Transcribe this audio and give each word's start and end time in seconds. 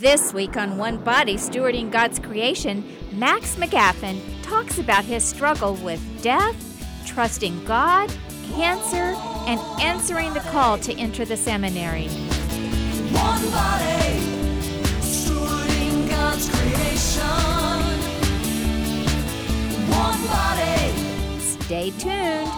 This 0.00 0.32
week 0.32 0.56
on 0.56 0.78
One 0.78 0.96
Body 0.96 1.34
Stewarding 1.34 1.90
God's 1.90 2.18
Creation, 2.18 2.82
Max 3.12 3.56
McGaffin 3.56 4.18
talks 4.42 4.78
about 4.78 5.04
his 5.04 5.22
struggle 5.22 5.74
with 5.74 6.00
death, 6.22 6.56
trusting 7.04 7.66
God, 7.66 8.10
cancer, 8.54 9.14
and 9.46 9.60
answering 9.78 10.32
the 10.32 10.40
call 10.40 10.78
to 10.78 10.94
enter 10.94 11.26
the 11.26 11.36
seminary. 11.36 12.08
One 13.12 13.44
body, 13.50 14.20
stewarding 15.02 16.08
God's 16.08 16.48
creation. 16.48 17.20
One 19.90 20.26
body. 20.28 21.40
Stay 21.40 21.90
tuned. 21.98 22.48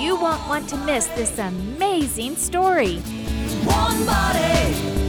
You 0.00 0.14
won't 0.20 0.48
want 0.48 0.68
to 0.68 0.76
miss 0.76 1.06
this 1.08 1.36
amazing 1.36 2.36
story. 2.36 2.98
One 3.64 4.06
body, 4.06 5.01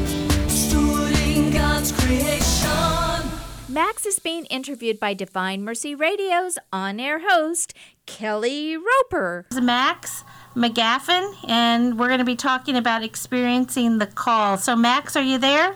God's 1.83 2.05
creation. 2.05 3.29
Max 3.67 4.05
is 4.05 4.17
being 4.17 4.45
interviewed 4.45 5.01
by 5.01 5.13
Divine 5.13 5.63
Mercy 5.65 5.93
Radio's 5.93 6.57
on 6.71 6.97
air 6.97 7.19
host, 7.29 7.73
Kelly 8.05 8.77
Roper. 8.77 9.45
is 9.51 9.59
Max 9.59 10.23
McGaffin, 10.55 11.35
and 11.45 11.99
we're 11.99 12.07
going 12.07 12.19
to 12.19 12.25
be 12.25 12.37
talking 12.37 12.77
about 12.77 13.03
experiencing 13.03 13.97
the 13.97 14.07
call. 14.07 14.57
So, 14.57 14.77
Max, 14.77 15.17
are 15.17 15.23
you 15.23 15.37
there? 15.37 15.75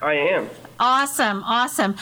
I 0.00 0.14
am. 0.14 0.48
Awesome, 0.78 1.42
awesome. 1.44 1.96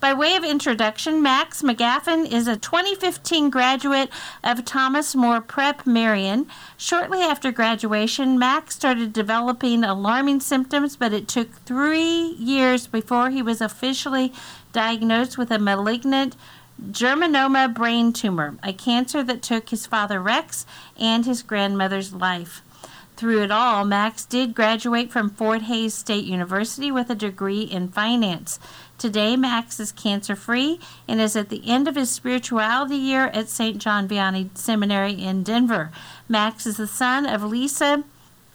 By 0.00 0.14
way 0.14 0.34
of 0.34 0.42
introduction, 0.42 1.22
Max 1.22 1.62
McGaffin 1.62 2.30
is 2.30 2.48
a 2.48 2.56
2015 2.56 3.50
graduate 3.50 4.10
of 4.42 4.64
Thomas 4.64 5.14
More 5.14 5.40
Prep 5.40 5.86
Marian. 5.86 6.48
Shortly 6.76 7.20
after 7.20 7.52
graduation, 7.52 8.38
Max 8.38 8.74
started 8.74 9.12
developing 9.12 9.84
alarming 9.84 10.40
symptoms, 10.40 10.96
but 10.96 11.12
it 11.12 11.28
took 11.28 11.52
three 11.66 12.34
years 12.38 12.86
before 12.86 13.30
he 13.30 13.42
was 13.42 13.60
officially 13.60 14.32
diagnosed 14.72 15.38
with 15.38 15.50
a 15.50 15.58
malignant 15.58 16.34
germinoma 16.90 17.72
brain 17.72 18.12
tumor, 18.12 18.56
a 18.62 18.72
cancer 18.72 19.22
that 19.22 19.42
took 19.42 19.68
his 19.68 19.86
father 19.86 20.20
Rex 20.20 20.66
and 20.98 21.26
his 21.26 21.42
grandmother's 21.42 22.12
life. 22.12 22.62
Through 23.22 23.44
it 23.44 23.52
all, 23.52 23.84
Max 23.84 24.24
did 24.24 24.52
graduate 24.52 25.12
from 25.12 25.30
Fort 25.30 25.62
Hays 25.62 25.94
State 25.94 26.24
University 26.24 26.90
with 26.90 27.08
a 27.08 27.14
degree 27.14 27.62
in 27.62 27.86
finance. 27.86 28.58
Today, 28.98 29.36
Max 29.36 29.78
is 29.78 29.92
cancer 29.92 30.34
free 30.34 30.80
and 31.06 31.20
is 31.20 31.36
at 31.36 31.48
the 31.48 31.62
end 31.64 31.86
of 31.86 31.94
his 31.94 32.10
spirituality 32.10 32.96
year 32.96 33.26
at 33.26 33.48
St. 33.48 33.78
John 33.78 34.08
Vianney 34.08 34.48
Seminary 34.58 35.12
in 35.12 35.44
Denver. 35.44 35.92
Max 36.28 36.66
is 36.66 36.78
the 36.78 36.88
son 36.88 37.24
of 37.24 37.44
Lisa 37.44 38.02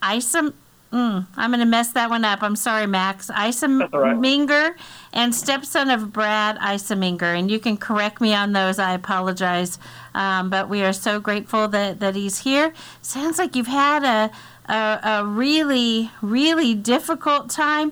Isom. 0.01 0.53
Mm, 0.91 1.27
I'm 1.35 1.51
going 1.51 1.59
to 1.59 1.65
mess 1.65 1.91
that 1.91 2.09
one 2.09 2.23
up. 2.23 2.41
I'm 2.41 2.55
sorry, 2.55 2.87
Max. 2.87 3.29
Isom 3.29 3.79
That's 3.79 3.93
all 3.93 3.99
right. 4.01 4.73
And 5.13 5.35
stepson 5.35 5.89
of 5.89 6.13
Brad 6.13 6.57
Isaminger. 6.57 7.37
And 7.37 7.51
you 7.51 7.59
can 7.59 7.77
correct 7.77 8.21
me 8.21 8.33
on 8.33 8.53
those. 8.53 8.79
I 8.79 8.93
apologize. 8.93 9.79
Um, 10.13 10.49
but 10.49 10.69
we 10.69 10.83
are 10.83 10.93
so 10.93 11.19
grateful 11.19 11.67
that, 11.69 11.99
that 11.99 12.15
he's 12.15 12.39
here. 12.39 12.73
Sounds 13.01 13.37
like 13.37 13.55
you've 13.55 13.67
had 13.67 14.03
a, 14.03 14.31
a, 14.67 14.99
a 15.03 15.25
really, 15.25 16.11
really 16.21 16.73
difficult 16.73 17.49
time. 17.49 17.91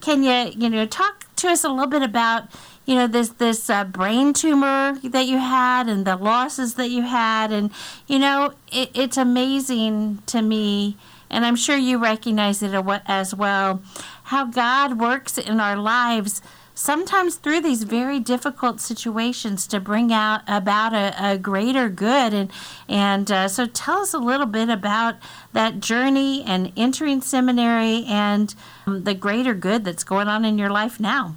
Can 0.00 0.22
you, 0.22 0.52
you 0.56 0.68
know, 0.68 0.86
talk 0.86 1.26
to 1.36 1.48
us 1.48 1.64
a 1.64 1.68
little 1.68 1.86
bit 1.86 2.02
about, 2.02 2.48
you 2.84 2.94
know, 2.94 3.06
this 3.06 3.30
this 3.30 3.70
uh, 3.70 3.84
brain 3.84 4.32
tumor 4.32 4.98
that 5.02 5.26
you 5.26 5.38
had 5.38 5.88
and 5.88 6.04
the 6.04 6.16
losses 6.16 6.74
that 6.74 6.90
you 6.90 7.02
had, 7.02 7.50
and 7.50 7.70
you 8.06 8.18
know, 8.18 8.52
it, 8.70 8.90
it's 8.94 9.16
amazing 9.16 10.22
to 10.26 10.42
me, 10.42 10.96
and 11.30 11.46
I'm 11.46 11.56
sure 11.56 11.76
you 11.76 11.98
recognize 11.98 12.62
it 12.62 12.74
as 13.06 13.34
well, 13.34 13.82
how 14.24 14.44
God 14.44 15.00
works 15.00 15.38
in 15.38 15.60
our 15.60 15.76
lives. 15.76 16.42
Sometimes 16.76 17.36
through 17.36 17.60
these 17.60 17.84
very 17.84 18.18
difficult 18.18 18.80
situations 18.80 19.68
to 19.68 19.78
bring 19.78 20.12
out 20.12 20.40
about 20.48 20.92
a, 20.92 21.14
a 21.32 21.38
greater 21.38 21.88
good, 21.88 22.34
and 22.34 22.50
and 22.88 23.30
uh, 23.30 23.46
so 23.46 23.66
tell 23.66 23.98
us 23.98 24.12
a 24.12 24.18
little 24.18 24.46
bit 24.46 24.68
about 24.68 25.14
that 25.52 25.78
journey 25.78 26.42
and 26.42 26.72
entering 26.76 27.20
seminary 27.20 28.04
and 28.06 28.56
um, 28.86 29.04
the 29.04 29.14
greater 29.14 29.54
good 29.54 29.84
that's 29.84 30.02
going 30.02 30.26
on 30.26 30.44
in 30.44 30.58
your 30.58 30.70
life 30.70 30.98
now. 30.98 31.36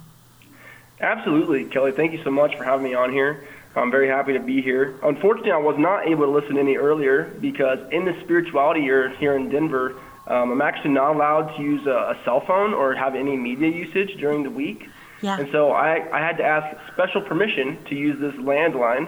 Absolutely, 1.00 1.66
Kelly. 1.66 1.92
Thank 1.92 2.12
you 2.12 2.22
so 2.24 2.32
much 2.32 2.56
for 2.56 2.64
having 2.64 2.82
me 2.82 2.94
on 2.94 3.12
here. 3.12 3.46
I'm 3.76 3.92
very 3.92 4.08
happy 4.08 4.32
to 4.32 4.40
be 4.40 4.60
here. 4.60 4.98
Unfortunately, 5.04 5.52
I 5.52 5.58
was 5.58 5.78
not 5.78 6.08
able 6.08 6.24
to 6.24 6.32
listen 6.32 6.58
any 6.58 6.76
earlier 6.76 7.32
because 7.40 7.78
in 7.92 8.04
the 8.04 8.18
spirituality 8.24 8.80
year 8.80 9.10
here 9.10 9.36
in 9.36 9.50
Denver, 9.50 9.94
um, 10.26 10.50
I'm 10.50 10.60
actually 10.60 10.90
not 10.90 11.14
allowed 11.14 11.56
to 11.56 11.62
use 11.62 11.86
a, 11.86 11.90
a 11.90 12.18
cell 12.24 12.40
phone 12.40 12.74
or 12.74 12.94
have 12.94 13.14
any 13.14 13.36
media 13.36 13.68
usage 13.68 14.16
during 14.18 14.42
the 14.42 14.50
week. 14.50 14.88
Yeah. 15.20 15.40
And 15.40 15.48
so 15.50 15.72
I, 15.72 16.06
I 16.16 16.20
had 16.20 16.36
to 16.38 16.44
ask 16.44 16.76
special 16.92 17.20
permission 17.20 17.76
to 17.86 17.94
use 17.94 18.20
this 18.20 18.34
landline 18.34 19.06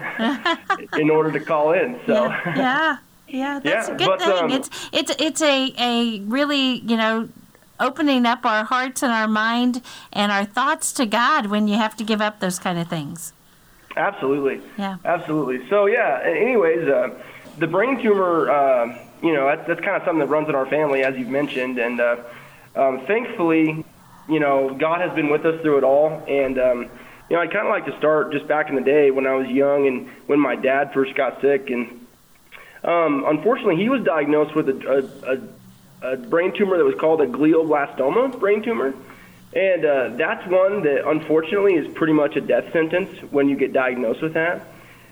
in 0.98 1.08
order 1.10 1.30
to 1.32 1.40
call 1.40 1.72
in. 1.72 2.00
So 2.06 2.24
yeah, 2.24 2.54
yeah, 2.56 2.96
yeah, 3.28 3.58
that's 3.60 3.88
Yeah, 3.88 3.94
a 3.94 3.98
good 3.98 4.06
but, 4.06 4.20
thing. 4.20 4.44
um, 4.44 4.50
it's 4.50 4.70
it's 4.92 5.12
it's 5.20 5.42
a 5.42 5.72
a 5.78 6.20
really 6.22 6.80
you 6.80 6.96
know 6.96 7.28
opening 7.78 8.26
up 8.26 8.44
our 8.44 8.64
hearts 8.64 9.02
and 9.02 9.12
our 9.12 9.28
mind 9.28 9.82
and 10.12 10.30
our 10.32 10.44
thoughts 10.44 10.92
to 10.94 11.06
God 11.06 11.46
when 11.46 11.68
you 11.68 11.76
have 11.76 11.96
to 11.96 12.04
give 12.04 12.20
up 12.20 12.40
those 12.40 12.58
kind 12.58 12.78
of 12.78 12.88
things. 12.88 13.32
Absolutely. 13.96 14.60
Yeah. 14.78 14.96
Absolutely. 15.04 15.68
So 15.68 15.86
yeah. 15.86 16.20
Anyways, 16.24 16.88
uh, 16.88 17.10
the 17.58 17.66
brain 17.66 18.00
tumor, 18.02 18.50
uh, 18.50 18.98
you 19.22 19.32
know, 19.32 19.46
that's, 19.46 19.66
that's 19.66 19.80
kind 19.80 19.96
of 19.96 20.02
something 20.04 20.20
that 20.20 20.26
runs 20.28 20.48
in 20.48 20.54
our 20.54 20.66
family, 20.66 21.02
as 21.02 21.16
you've 21.16 21.28
mentioned, 21.28 21.78
and 21.78 22.00
uh, 22.00 22.16
um, 22.76 23.04
thankfully, 23.06 23.84
you 24.28 24.40
know, 24.40 24.74
God 24.74 25.00
has 25.00 25.14
been 25.14 25.30
with 25.30 25.44
us 25.44 25.60
through 25.62 25.78
it 25.78 25.84
all, 25.84 26.22
and 26.28 26.58
um, 26.58 26.82
you 27.28 27.36
know, 27.36 27.42
I'd 27.42 27.52
kind 27.52 27.66
of 27.66 27.70
like 27.70 27.86
to 27.86 27.96
start 27.98 28.32
just 28.32 28.46
back 28.46 28.68
in 28.68 28.74
the 28.74 28.82
day 28.82 29.10
when 29.10 29.26
I 29.26 29.34
was 29.34 29.48
young 29.48 29.86
and 29.86 30.08
when 30.26 30.40
my 30.40 30.56
dad 30.56 30.92
first 30.92 31.14
got 31.14 31.40
sick, 31.40 31.70
and 31.70 32.06
um, 32.82 33.24
unfortunately, 33.26 33.76
he 33.76 33.88
was 33.88 34.02
diagnosed 34.02 34.54
with 34.54 34.68
a, 34.68 35.08
a, 36.02 36.08
a, 36.08 36.12
a 36.12 36.16
brain 36.16 36.52
tumor 36.56 36.78
that 36.78 36.84
was 36.84 36.94
called 36.98 37.20
a 37.20 37.26
glioblastoma 37.26 38.38
brain 38.38 38.62
tumor. 38.62 38.94
And 39.52 39.84
uh, 39.84 40.08
that's 40.10 40.46
one 40.46 40.84
that 40.84 41.08
unfortunately 41.08 41.74
is 41.74 41.92
pretty 41.94 42.12
much 42.12 42.36
a 42.36 42.40
death 42.40 42.72
sentence 42.72 43.10
when 43.32 43.48
you 43.48 43.56
get 43.56 43.72
diagnosed 43.72 44.22
with 44.22 44.34
that. 44.34 44.64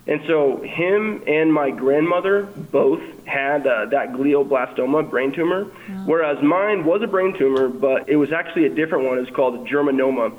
And 0.09 0.23
so, 0.27 0.63
him 0.63 1.23
and 1.27 1.53
my 1.53 1.71
grandmother 1.71 2.45
both 2.45 3.03
had 3.27 3.67
uh, 3.67 3.85
that 3.91 4.15
glioblastoma 4.15 5.11
brain 5.11 5.33
tumor, 5.33 5.65
whereas 6.07 6.43
mine 6.43 6.87
was 6.87 7.03
a 7.03 7.07
brain 7.07 7.37
tumor, 7.39 7.69
but 7.69 8.09
it 8.09 8.17
was 8.17 8.33
actually 8.33 8.65
a 8.65 8.71
different 8.71 9.05
one. 9.05 9.19
It's 9.19 9.31
called 9.31 9.55
a 9.57 9.71
germinoma. 9.71 10.35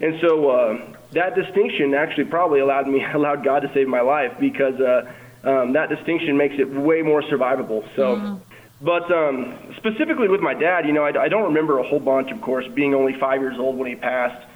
And 0.00 0.20
so, 0.20 0.50
uh, 0.50 0.94
that 1.12 1.34
distinction 1.34 1.94
actually 1.94 2.26
probably 2.26 2.60
allowed 2.60 2.86
me, 2.86 3.04
allowed 3.12 3.42
God 3.42 3.60
to 3.60 3.74
save 3.74 3.88
my 3.88 4.02
life 4.02 4.38
because 4.38 4.80
uh, 4.80 5.12
um, 5.42 5.72
that 5.72 5.88
distinction 5.88 6.36
makes 6.36 6.54
it 6.56 6.70
way 6.70 7.02
more 7.02 7.22
survivable. 7.22 7.84
So. 7.96 8.40
But 8.80 9.10
um, 9.10 9.74
specifically 9.76 10.28
with 10.28 10.40
my 10.40 10.54
dad, 10.54 10.86
you 10.86 10.92
know, 10.92 11.02
I, 11.02 11.24
I 11.24 11.28
don't 11.28 11.42
remember 11.42 11.80
a 11.80 11.82
whole 11.82 11.98
bunch, 11.98 12.30
of 12.30 12.40
course, 12.40 12.64
being 12.74 12.94
only 12.94 13.18
five 13.18 13.40
years 13.40 13.58
old 13.58 13.76
when 13.76 13.88
he 13.88 13.96
passed. 13.96 14.46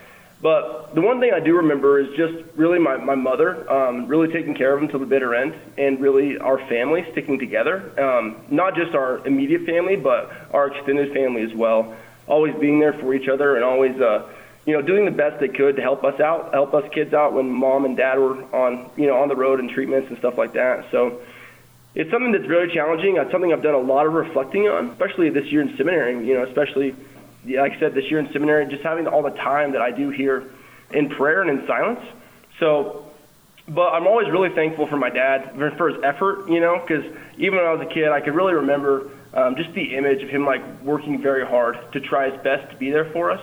But 0.42 0.92
the 0.92 1.00
one 1.00 1.20
thing 1.20 1.30
I 1.32 1.38
do 1.38 1.56
remember 1.56 2.00
is 2.00 2.08
just 2.16 2.34
really 2.56 2.80
my, 2.80 2.97
my 2.97 3.14
mother 3.14 3.70
um, 3.70 4.08
really 4.08 4.26
taking 4.32 4.56
care 4.56 4.75
of 4.75 4.82
him 4.82 4.88
till 4.88 4.98
the 4.98 5.06
bitter 5.06 5.36
end, 5.36 5.54
and 5.78 6.00
really 6.00 6.36
our 6.36 6.58
family 6.69 7.06
sticking 7.12 7.38
together. 7.38 7.92
Um, 7.98 8.44
not 8.50 8.75
just 8.75 8.92
our 8.92 9.25
immediate 9.25 9.64
family, 9.64 9.94
but 9.94 10.32
our 10.52 10.66
extended 10.66 11.14
family 11.14 11.42
as 11.42 11.54
well. 11.54 11.94
Always 12.26 12.56
being 12.56 12.81
there 12.81 12.92
for 12.94 13.14
each 13.14 13.28
other, 13.28 13.54
and 13.54 13.64
always, 13.64 14.00
uh, 14.00 14.28
you 14.66 14.72
know, 14.72 14.82
doing 14.82 15.04
the 15.04 15.12
best 15.12 15.38
they 15.38 15.48
could 15.48 15.76
to 15.76 15.82
help 15.82 16.02
us 16.02 16.19
out, 16.19 16.52
help 16.52 16.75
us 16.75 16.91
kids 16.92 17.14
out 17.14 17.34
when 17.34 17.48
mom 17.48 17.84
and 17.84 17.97
dad 17.97 18.19
were 18.19 18.42
on, 18.52 18.91
you 18.97 19.06
know, 19.06 19.22
on 19.22 19.28
the 19.28 19.36
road 19.36 19.60
and 19.60 19.70
treatments 19.70 20.08
and 20.08 20.19
stuff 20.19 20.36
like 20.38 20.54
that. 20.54 20.91
So 20.91 21.20
it's 21.94 22.10
something 22.10 22.32
that's 22.32 22.47
very 22.47 22.72
challenging. 22.72 23.16
It's 23.16 23.31
something 23.31 23.52
I've 23.52 23.62
done 23.62 23.75
a 23.75 23.78
lot 23.78 24.06
of 24.06 24.12
reflecting 24.12 24.66
on, 24.66 24.91
especially 24.91 25.31
this 25.31 25.47
year 25.52 25.62
in 25.62 25.76
seminary. 25.76 26.26
You 26.26 26.34
know, 26.34 26.42
especially 26.44 26.97
like 27.47 27.72
I 27.72 27.80
said, 27.80 27.94
this 27.94 28.10
year 28.10 28.19
in 28.19 28.32
seminary, 28.32 28.66
just 28.66 28.82
having 28.82 29.06
all 29.06 29.22
the 29.22 29.30
time 29.30 29.72
that 29.72 29.82
I 29.82 29.91
do 29.91 30.10
here 30.10 30.50
in 30.93 31.08
prayer 31.08 31.43
and 31.43 31.50
in 31.50 31.67
silence. 31.67 32.00
So, 32.61 33.06
but 33.69 33.93
I'm 33.93 34.06
always 34.06 34.28
really 34.31 34.50
thankful 34.50 34.87
for 34.87 34.96
my 34.96 35.11
dad 35.11 35.55
for 35.55 35.88
his 35.88 36.02
effort. 36.02 36.49
You 36.49 36.61
know, 36.61 36.81
because 36.81 37.05
even 37.38 37.58
when 37.58 37.67
I 37.67 37.72
was 37.72 37.81
a 37.81 37.93
kid, 37.93 38.08
I 38.08 38.20
could 38.20 38.34
really 38.34 38.55
remember 38.55 39.11
um, 39.34 39.56
just 39.56 39.72
the 39.72 39.96
image 39.96 40.22
of 40.22 40.28
him 40.28 40.44
like 40.44 40.82
working 40.82 41.20
very 41.20 41.46
hard 41.46 41.78
to 41.93 42.00
try 42.00 42.31
his 42.31 42.40
best 42.43 42.70
to 42.70 42.76
be 42.76 42.90
there 42.90 43.06
for 43.06 43.31
us. 43.31 43.43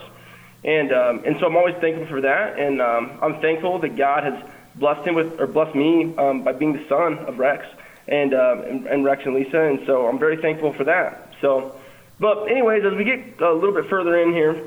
And 0.64 0.92
um, 0.92 1.24
and 1.26 1.40
so 1.40 1.48
I'm 1.48 1.56
always 1.56 1.76
thankful 1.76 2.06
for 2.08 2.22
that, 2.22 2.60
and 2.60 2.82
um, 2.82 3.18
I'm 3.22 3.40
thankful 3.40 3.80
that 3.80 3.96
God 3.96 4.24
has 4.24 4.44
blessed 4.76 5.08
him 5.08 5.16
with 5.16 5.40
or 5.40 5.48
blessed 5.48 5.76
me 5.76 6.14
um, 6.18 6.44
by 6.44 6.52
being 6.52 6.74
the 6.74 6.86
son 6.88 7.18
of 7.20 7.40
Rex 7.40 7.66
and, 8.08 8.34
um, 8.34 8.62
and 8.62 8.88
and 8.88 9.06
Rex 9.06 9.24
and 9.26 9.36
Lisa, 9.36 9.62
and 9.62 9.86
so 9.86 10.08
I'm 10.08 10.20
very 10.20 10.38
thankful 10.38 10.74
for 10.74 10.84
that. 10.84 11.34
So, 11.40 11.79
but 12.20 12.46
anyways, 12.50 12.84
as 12.86 12.94
we 12.94 13.04
get 13.04 13.40
a 13.42 13.54
little 13.54 13.74
bit 13.74 13.90
further 13.90 14.18
in 14.20 14.34
here, 14.34 14.62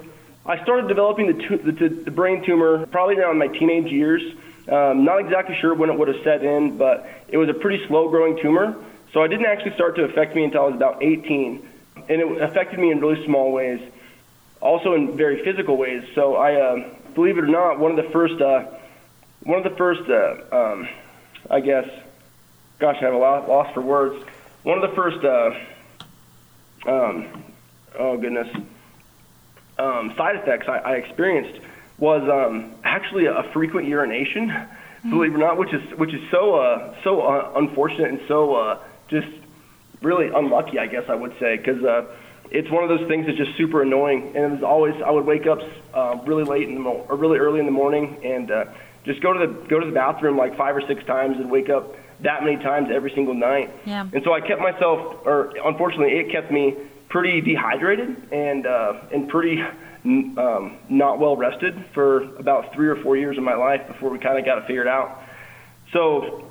I 0.44 0.62
started 0.62 0.88
developing 0.88 1.26
the 1.28 1.43
tu- 1.43 1.58
the, 1.58 1.88
the 1.88 2.10
brain 2.10 2.44
tumor 2.44 2.87
probably 2.87 3.16
around 3.19 3.38
my 3.38 3.49
teenage 3.49 3.93
years. 3.93 4.22
Um, 4.69 5.04
not 5.04 5.19
exactly 5.20 5.56
sure 5.60 5.75
when 5.75 5.90
it 5.90 5.99
would 5.99 6.08
have 6.08 6.22
set 6.25 6.43
in, 6.44 6.78
but 6.78 7.08
it 7.28 7.37
was 7.37 7.49
a 7.49 7.54
pretty 7.54 7.87
slow 7.87 8.08
growing 8.08 8.38
tumor. 8.40 8.76
So 9.12 9.22
it 9.22 9.28
didn't 9.28 9.46
actually 9.46 9.75
start 9.75 9.96
to 9.96 10.04
affect 10.04 10.34
me 10.34 10.44
until 10.44 10.62
I 10.62 10.66
was 10.66 10.75
about 10.75 11.02
18, 11.02 11.69
and 12.08 12.20
it 12.20 12.43
affected 12.43 12.78
me 12.78 12.90
in 12.90 13.00
really 13.00 13.25
small 13.26 13.52
ways. 13.52 13.81
also 14.60 14.94
in 14.94 15.16
very 15.16 15.43
physical 15.44 15.76
ways. 15.76 16.05
So 16.14 16.37
I, 16.37 16.55
uh, 16.55 16.94
believe 17.14 17.37
it 17.37 17.44
or 17.44 17.48
not, 17.48 17.78
one 17.78 17.90
of 17.90 18.05
the 18.05 18.10
first, 18.10 18.40
uh, 18.40 18.64
one 19.43 19.58
of 19.58 19.64
the 19.64 19.76
first, 19.76 20.08
uh, 20.08 20.56
um, 20.56 20.88
I 21.50 21.60
guess, 21.60 21.88
gosh, 22.78 22.96
I 23.00 23.05
have 23.06 23.14
a 23.14 23.19
lot 23.19 23.48
lost 23.48 23.75
for 23.75 23.81
words. 23.82 24.25
One 24.62 24.82
of 24.82 24.88
the 24.88 24.94
first, 24.96 25.25
uh, 25.25 25.50
um, 26.87 27.44
oh 27.99 28.17
goodness, 28.17 28.49
um, 29.79 30.14
side 30.17 30.37
effects 30.37 30.69
I, 30.69 30.79
I 30.79 30.93
experienced 30.94 31.61
was 31.99 32.23
um, 32.29 32.73
actually 32.84 33.26
a 33.26 33.43
frequent 33.52 33.87
urination. 33.88 34.52
Believe 35.05 35.32
it 35.32 35.34
or 35.34 35.38
not, 35.38 35.56
which 35.58 35.73
is 35.73 35.99
which 35.99 36.14
is 36.14 36.31
so 36.31 36.55
uh, 36.55 36.94
so 37.02 37.23
uh, 37.23 37.52
unfortunate 37.56 38.08
and 38.11 38.20
so 38.29 38.55
uh, 38.55 38.79
just 39.08 39.26
really 40.00 40.29
unlucky, 40.29 40.79
I 40.79 40.87
guess 40.87 41.08
I 41.08 41.14
would 41.17 41.37
say, 41.40 41.56
because 41.56 41.82
uh, 41.82 42.06
it's 42.50 42.70
one 42.70 42.84
of 42.84 42.88
those 42.88 43.08
things 43.08 43.26
that's 43.26 43.38
just 43.38 43.56
super 43.56 43.82
annoying. 43.82 44.32
And 44.37 44.44
it 44.44 44.50
was 44.50 44.62
always 44.62 44.94
I 45.02 45.11
would 45.11 45.26
wake 45.26 45.46
up 45.46 45.61
uh, 45.93 46.20
really 46.25 46.44
late 46.44 46.69
in 46.69 46.75
the 46.75 46.81
mo- 46.81 47.06
or 47.08 47.17
really 47.17 47.38
early 47.38 47.58
in 47.58 47.67
the 47.67 47.73
morning 47.73 48.17
and 48.23 48.50
uh, 48.50 48.64
just 49.05 49.20
go 49.20 49.32
to 49.32 49.46
the 49.46 49.52
go 49.69 49.81
to 49.81 49.87
the 49.87 49.93
bathroom 49.93 50.37
like 50.37 50.56
five 50.56 50.76
or 50.76 50.82
six 50.82 51.05
times 51.05 51.38
and 51.38 51.50
wake 51.50 51.69
up 51.69 51.96
that 52.22 52.42
many 52.44 52.56
times 52.56 52.88
every 52.92 53.12
single 53.14 53.34
night. 53.34 53.70
Yeah. 53.84 54.08
And 54.12 54.22
so 54.24 54.32
I 54.32 54.40
kept 54.40 54.60
myself, 54.60 55.24
or 55.24 55.52
unfortunately, 55.64 56.19
it 56.19 56.30
kept 56.30 56.50
me 56.50 56.76
pretty 57.08 57.40
dehydrated 57.40 58.32
and 58.32 58.66
uh, 58.66 58.94
and 59.12 59.28
pretty 59.28 59.62
n- 60.04 60.34
um, 60.38 60.78
not 60.88 61.19
well 61.19 61.36
rested 61.36 61.84
for 61.92 62.22
about 62.36 62.72
three 62.74 62.88
or 62.88 62.96
four 62.96 63.16
years 63.16 63.36
of 63.36 63.44
my 63.44 63.54
life 63.54 63.86
before 63.86 64.10
we 64.10 64.19
kind 64.19 64.38
of 64.38 64.44
got 64.44 64.58
it 64.58 64.66
figured 64.66 64.88
out. 64.88 65.22
So 65.92 66.48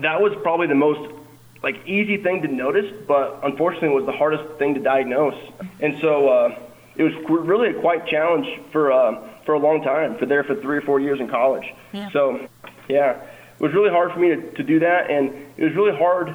that 0.00 0.20
was 0.20 0.32
probably 0.42 0.66
the 0.66 0.74
most 0.74 1.14
like 1.62 1.86
easy 1.86 2.16
thing 2.16 2.42
to 2.42 2.48
notice, 2.48 2.92
but 3.06 3.40
unfortunately 3.44 3.90
was 3.90 4.06
the 4.06 4.12
hardest 4.12 4.58
thing 4.58 4.74
to 4.74 4.80
diagnose. 4.80 5.38
And 5.80 5.96
so 6.00 6.28
uh, 6.28 6.58
it 6.96 7.04
was 7.04 7.12
really 7.28 7.68
a 7.68 7.80
quite 7.80 8.06
challenge 8.06 8.48
for 8.72 8.90
uh, 8.90 9.28
for 9.44 9.54
a 9.54 9.58
long 9.58 9.82
time, 9.82 10.18
for 10.18 10.26
there 10.26 10.42
for 10.42 10.56
three 10.56 10.78
or 10.78 10.82
four 10.82 10.98
years 11.00 11.20
in 11.20 11.28
college. 11.28 11.72
Yeah. 11.92 12.10
So 12.10 12.48
yeah, 12.88 13.22
was 13.62 13.72
really 13.72 13.90
hard 13.90 14.12
for 14.12 14.18
me 14.18 14.28
to, 14.28 14.52
to 14.56 14.62
do 14.64 14.80
that, 14.80 15.08
and 15.10 15.30
it 15.56 15.64
was 15.64 15.74
really 15.74 15.96
hard. 15.96 16.34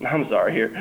I'm 0.00 0.28
sorry 0.28 0.52
here, 0.52 0.72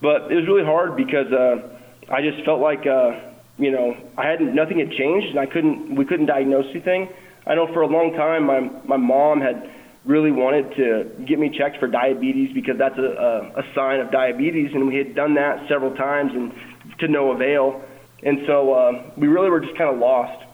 but 0.00 0.32
it 0.32 0.34
was 0.34 0.46
really 0.48 0.64
hard 0.64 0.96
because 0.96 1.30
uh, 1.30 1.78
I 2.10 2.22
just 2.22 2.44
felt 2.44 2.60
like 2.60 2.86
uh, 2.86 3.20
you 3.58 3.70
know 3.70 3.94
I 4.16 4.26
hadn't 4.26 4.54
nothing 4.54 4.80
had 4.80 4.90
changed, 4.90 5.28
and 5.28 5.38
I 5.38 5.46
couldn't 5.46 5.94
we 5.94 6.04
couldn't 6.04 6.26
diagnose 6.26 6.66
anything. 6.70 7.10
I 7.46 7.54
know 7.54 7.66
for 7.72 7.82
a 7.82 7.86
long 7.86 8.14
time 8.14 8.46
my 8.46 8.60
my 8.84 8.96
mom 8.96 9.40
had 9.40 9.70
really 10.04 10.32
wanted 10.32 10.74
to 10.76 11.24
get 11.26 11.38
me 11.38 11.50
checked 11.56 11.78
for 11.78 11.86
diabetes 11.86 12.54
because 12.54 12.78
that's 12.78 12.96
a, 12.96 13.02
a, 13.02 13.60
a 13.60 13.74
sign 13.74 14.00
of 14.00 14.10
diabetes, 14.10 14.70
and 14.72 14.88
we 14.88 14.96
had 14.96 15.14
done 15.14 15.34
that 15.34 15.68
several 15.68 15.94
times 15.94 16.32
and 16.32 16.52
to 17.00 17.08
no 17.08 17.32
avail. 17.32 17.82
And 18.22 18.40
so 18.46 18.72
uh, 18.72 19.10
we 19.16 19.28
really 19.28 19.50
were 19.50 19.60
just 19.60 19.76
kind 19.76 19.92
of 19.92 20.00
lost. 20.00 20.44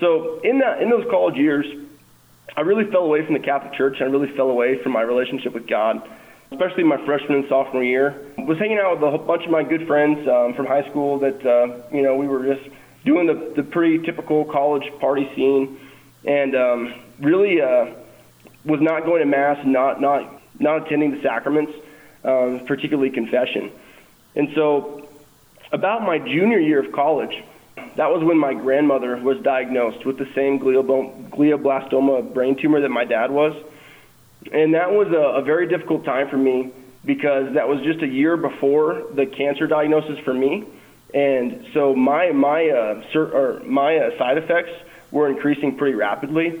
So 0.00 0.40
in 0.42 0.58
that 0.60 0.80
in 0.82 0.88
those 0.88 1.04
college 1.10 1.36
years, 1.36 1.66
I 2.56 2.60
really 2.60 2.90
fell 2.90 3.02
away 3.02 3.24
from 3.24 3.34
the 3.34 3.40
Catholic 3.40 3.72
Church. 3.74 4.00
and 4.00 4.08
I 4.08 4.12
really 4.12 4.34
fell 4.36 4.48
away 4.48 4.80
from 4.82 4.92
my 4.92 5.02
relationship 5.02 5.54
with 5.54 5.66
God, 5.66 6.08
especially 6.52 6.84
my 6.84 7.04
freshman 7.04 7.38
and 7.38 7.48
sophomore 7.48 7.82
year. 7.82 8.32
Was 8.38 8.58
hanging 8.58 8.78
out 8.78 9.00
with 9.00 9.14
a 9.14 9.18
bunch 9.18 9.44
of 9.44 9.50
my 9.50 9.64
good 9.64 9.86
friends 9.86 10.26
um, 10.28 10.54
from 10.54 10.66
high 10.66 10.88
school 10.88 11.18
that 11.18 11.44
uh, 11.44 11.82
you 11.92 12.02
know 12.02 12.16
we 12.16 12.28
were 12.28 12.54
just 12.54 12.68
doing 13.04 13.26
the, 13.26 13.52
the 13.56 13.62
pretty 13.62 14.04
typical 14.04 14.44
college 14.44 14.84
party 15.00 15.30
scene, 15.34 15.80
and 16.24 16.54
um, 16.54 16.94
really 17.18 17.60
uh, 17.60 17.86
was 18.64 18.80
not 18.80 19.04
going 19.04 19.20
to 19.20 19.26
mass, 19.26 19.58
and 19.62 19.72
not 19.72 20.00
not 20.00 20.42
not 20.60 20.86
attending 20.86 21.10
the 21.10 21.22
sacraments, 21.22 21.72
um, 22.22 22.60
particularly 22.66 23.10
confession. 23.10 23.72
And 24.36 24.50
so, 24.54 25.08
about 25.72 26.02
my 26.02 26.18
junior 26.18 26.60
year 26.60 26.84
of 26.84 26.92
college, 26.92 27.42
that 27.96 28.10
was 28.10 28.24
when 28.24 28.38
my 28.38 28.54
grandmother 28.54 29.16
was 29.16 29.38
diagnosed 29.42 30.04
with 30.04 30.18
the 30.18 30.28
same 30.34 30.58
gliobl- 30.58 31.30
glioblastoma 31.30 32.34
brain 32.34 32.56
tumor 32.56 32.80
that 32.80 32.88
my 32.88 33.04
dad 33.04 33.30
was. 33.30 33.54
And 34.52 34.74
that 34.74 34.90
was 34.92 35.08
a, 35.08 35.40
a 35.40 35.42
very 35.42 35.68
difficult 35.68 36.04
time 36.04 36.28
for 36.28 36.36
me 36.36 36.72
because 37.04 37.54
that 37.54 37.68
was 37.68 37.80
just 37.82 38.02
a 38.02 38.06
year 38.06 38.36
before 38.36 39.04
the 39.14 39.26
cancer 39.26 39.66
diagnosis 39.66 40.18
for 40.20 40.34
me. 40.34 40.64
And 41.12 41.66
so 41.72 41.94
my 41.94 42.32
my 42.32 42.68
uh, 42.68 43.04
or 43.14 43.60
my 43.64 43.96
uh, 43.96 44.18
side 44.18 44.36
effects 44.36 44.72
were 45.12 45.28
increasing 45.28 45.76
pretty 45.76 45.94
rapidly. 45.94 46.60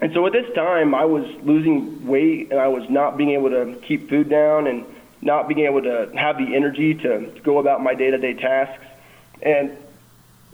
And 0.00 0.14
so 0.14 0.24
at 0.26 0.32
this 0.32 0.50
time, 0.54 0.94
I 0.94 1.04
was 1.04 1.26
losing 1.42 2.06
weight 2.06 2.52
and 2.52 2.60
I 2.60 2.68
was 2.68 2.88
not 2.88 3.18
being 3.18 3.30
able 3.30 3.50
to 3.50 3.76
keep 3.82 4.08
food 4.08 4.30
down 4.30 4.66
and 4.66 4.86
not 5.20 5.48
being 5.48 5.66
able 5.66 5.82
to 5.82 6.10
have 6.14 6.38
the 6.38 6.54
energy 6.54 6.94
to, 6.94 7.32
to 7.32 7.40
go 7.40 7.58
about 7.58 7.82
my 7.82 7.94
day 7.94 8.10
to 8.10 8.18
day 8.18 8.34
tasks. 8.34 8.84
And 9.42 9.76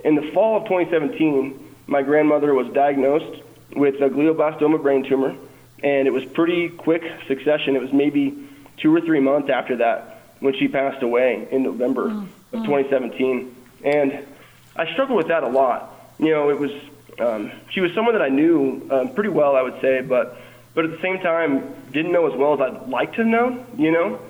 in 0.04 0.14
the 0.14 0.30
fall 0.32 0.56
of 0.56 0.64
2017, 0.64 1.74
my 1.86 2.02
grandmother 2.02 2.54
was 2.54 2.72
diagnosed 2.72 3.42
with 3.74 3.96
a 3.96 4.08
glioblastoma 4.08 4.80
brain 4.82 5.04
tumor, 5.04 5.36
and 5.82 6.08
it 6.08 6.12
was 6.12 6.24
pretty 6.24 6.68
quick 6.68 7.02
succession. 7.26 7.76
It 7.76 7.82
was 7.82 7.92
maybe 7.92 8.48
two 8.78 8.94
or 8.94 9.00
three 9.00 9.20
months 9.20 9.50
after 9.50 9.76
that 9.76 10.22
when 10.40 10.54
she 10.54 10.68
passed 10.68 11.02
away 11.02 11.48
in 11.50 11.62
November 11.62 12.08
of 12.52 12.64
2017. 12.64 13.54
And 13.84 14.26
I 14.74 14.92
struggled 14.92 15.16
with 15.16 15.28
that 15.28 15.42
a 15.42 15.48
lot. 15.48 15.92
You 16.18 16.30
know, 16.30 16.50
it 16.50 16.58
was 16.58 16.70
um, 17.18 17.50
she 17.70 17.80
was 17.80 17.92
someone 17.94 18.14
that 18.14 18.22
I 18.22 18.28
knew 18.28 18.86
um, 18.90 19.14
pretty 19.14 19.30
well, 19.30 19.56
I 19.56 19.62
would 19.62 19.80
say, 19.80 20.02
but 20.02 20.38
but 20.74 20.84
at 20.84 20.90
the 20.90 21.00
same 21.00 21.20
time 21.20 21.74
didn't 21.92 22.12
know 22.12 22.30
as 22.30 22.36
well 22.36 22.54
as 22.54 22.60
I'd 22.60 22.88
like 22.88 23.14
to 23.14 23.24
know. 23.24 23.64
You 23.76 23.92
know, 23.92 24.20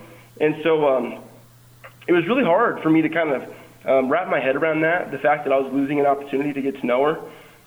and 0.41 0.57
so 0.63 0.89
um, 0.89 1.23
it 2.07 2.13
was 2.13 2.27
really 2.27 2.45
hard 2.45 2.81
for 2.83 2.91
me 2.91 3.03
to 3.03 3.09
kind 3.09 3.31
of 3.31 3.53
um, 3.87 4.09
wrap 4.09 4.29
my 4.29 4.41
head 4.41 4.57
around 4.57 4.81
that, 4.83 5.11
the 5.11 5.19
fact 5.19 5.45
that 5.45 5.53
I 5.53 5.59
was 5.59 5.73
losing 5.73 6.01
an 6.01 6.07
opportunity 6.07 6.53
to 6.53 6.63
get 6.63 6.81
to 6.81 6.87
know 6.87 7.05
her. 7.05 7.21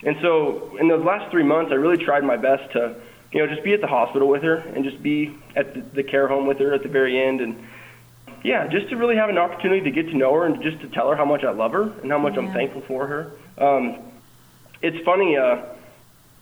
And 0.03 0.17
so 0.21 0.77
in 0.77 0.87
those 0.87 1.03
last 1.03 1.31
three 1.31 1.43
months, 1.43 1.71
I 1.71 1.75
really 1.75 2.03
tried 2.03 2.23
my 2.23 2.37
best 2.37 2.71
to, 2.73 2.95
you 3.31 3.39
know, 3.39 3.47
just 3.47 3.63
be 3.63 3.73
at 3.73 3.81
the 3.81 3.87
hospital 3.87 4.27
with 4.27 4.43
her 4.43 4.55
and 4.55 4.83
just 4.83 5.01
be 5.01 5.35
at 5.55 5.73
the, 5.73 5.81
the 5.81 6.03
care 6.03 6.27
home 6.27 6.45
with 6.45 6.59
her 6.59 6.73
at 6.73 6.83
the 6.83 6.89
very 6.89 7.21
end. 7.21 7.41
And 7.41 7.67
yeah, 8.43 8.67
just 8.67 8.89
to 8.89 8.97
really 8.97 9.15
have 9.15 9.29
an 9.29 9.37
opportunity 9.37 9.81
to 9.81 9.91
get 9.91 10.09
to 10.11 10.17
know 10.17 10.33
her 10.33 10.45
and 10.45 10.61
just 10.61 10.79
to 10.81 10.87
tell 10.89 11.09
her 11.09 11.15
how 11.15 11.25
much 11.25 11.43
I 11.43 11.51
love 11.51 11.71
her 11.71 11.91
and 12.01 12.11
how 12.11 12.19
much 12.19 12.37
I'm 12.37 12.51
thankful 12.53 12.81
for 12.81 13.07
her. 13.07 13.31
Um, 13.57 13.99
it's 14.81 15.03
funny, 15.05 15.35
uh, 15.35 15.61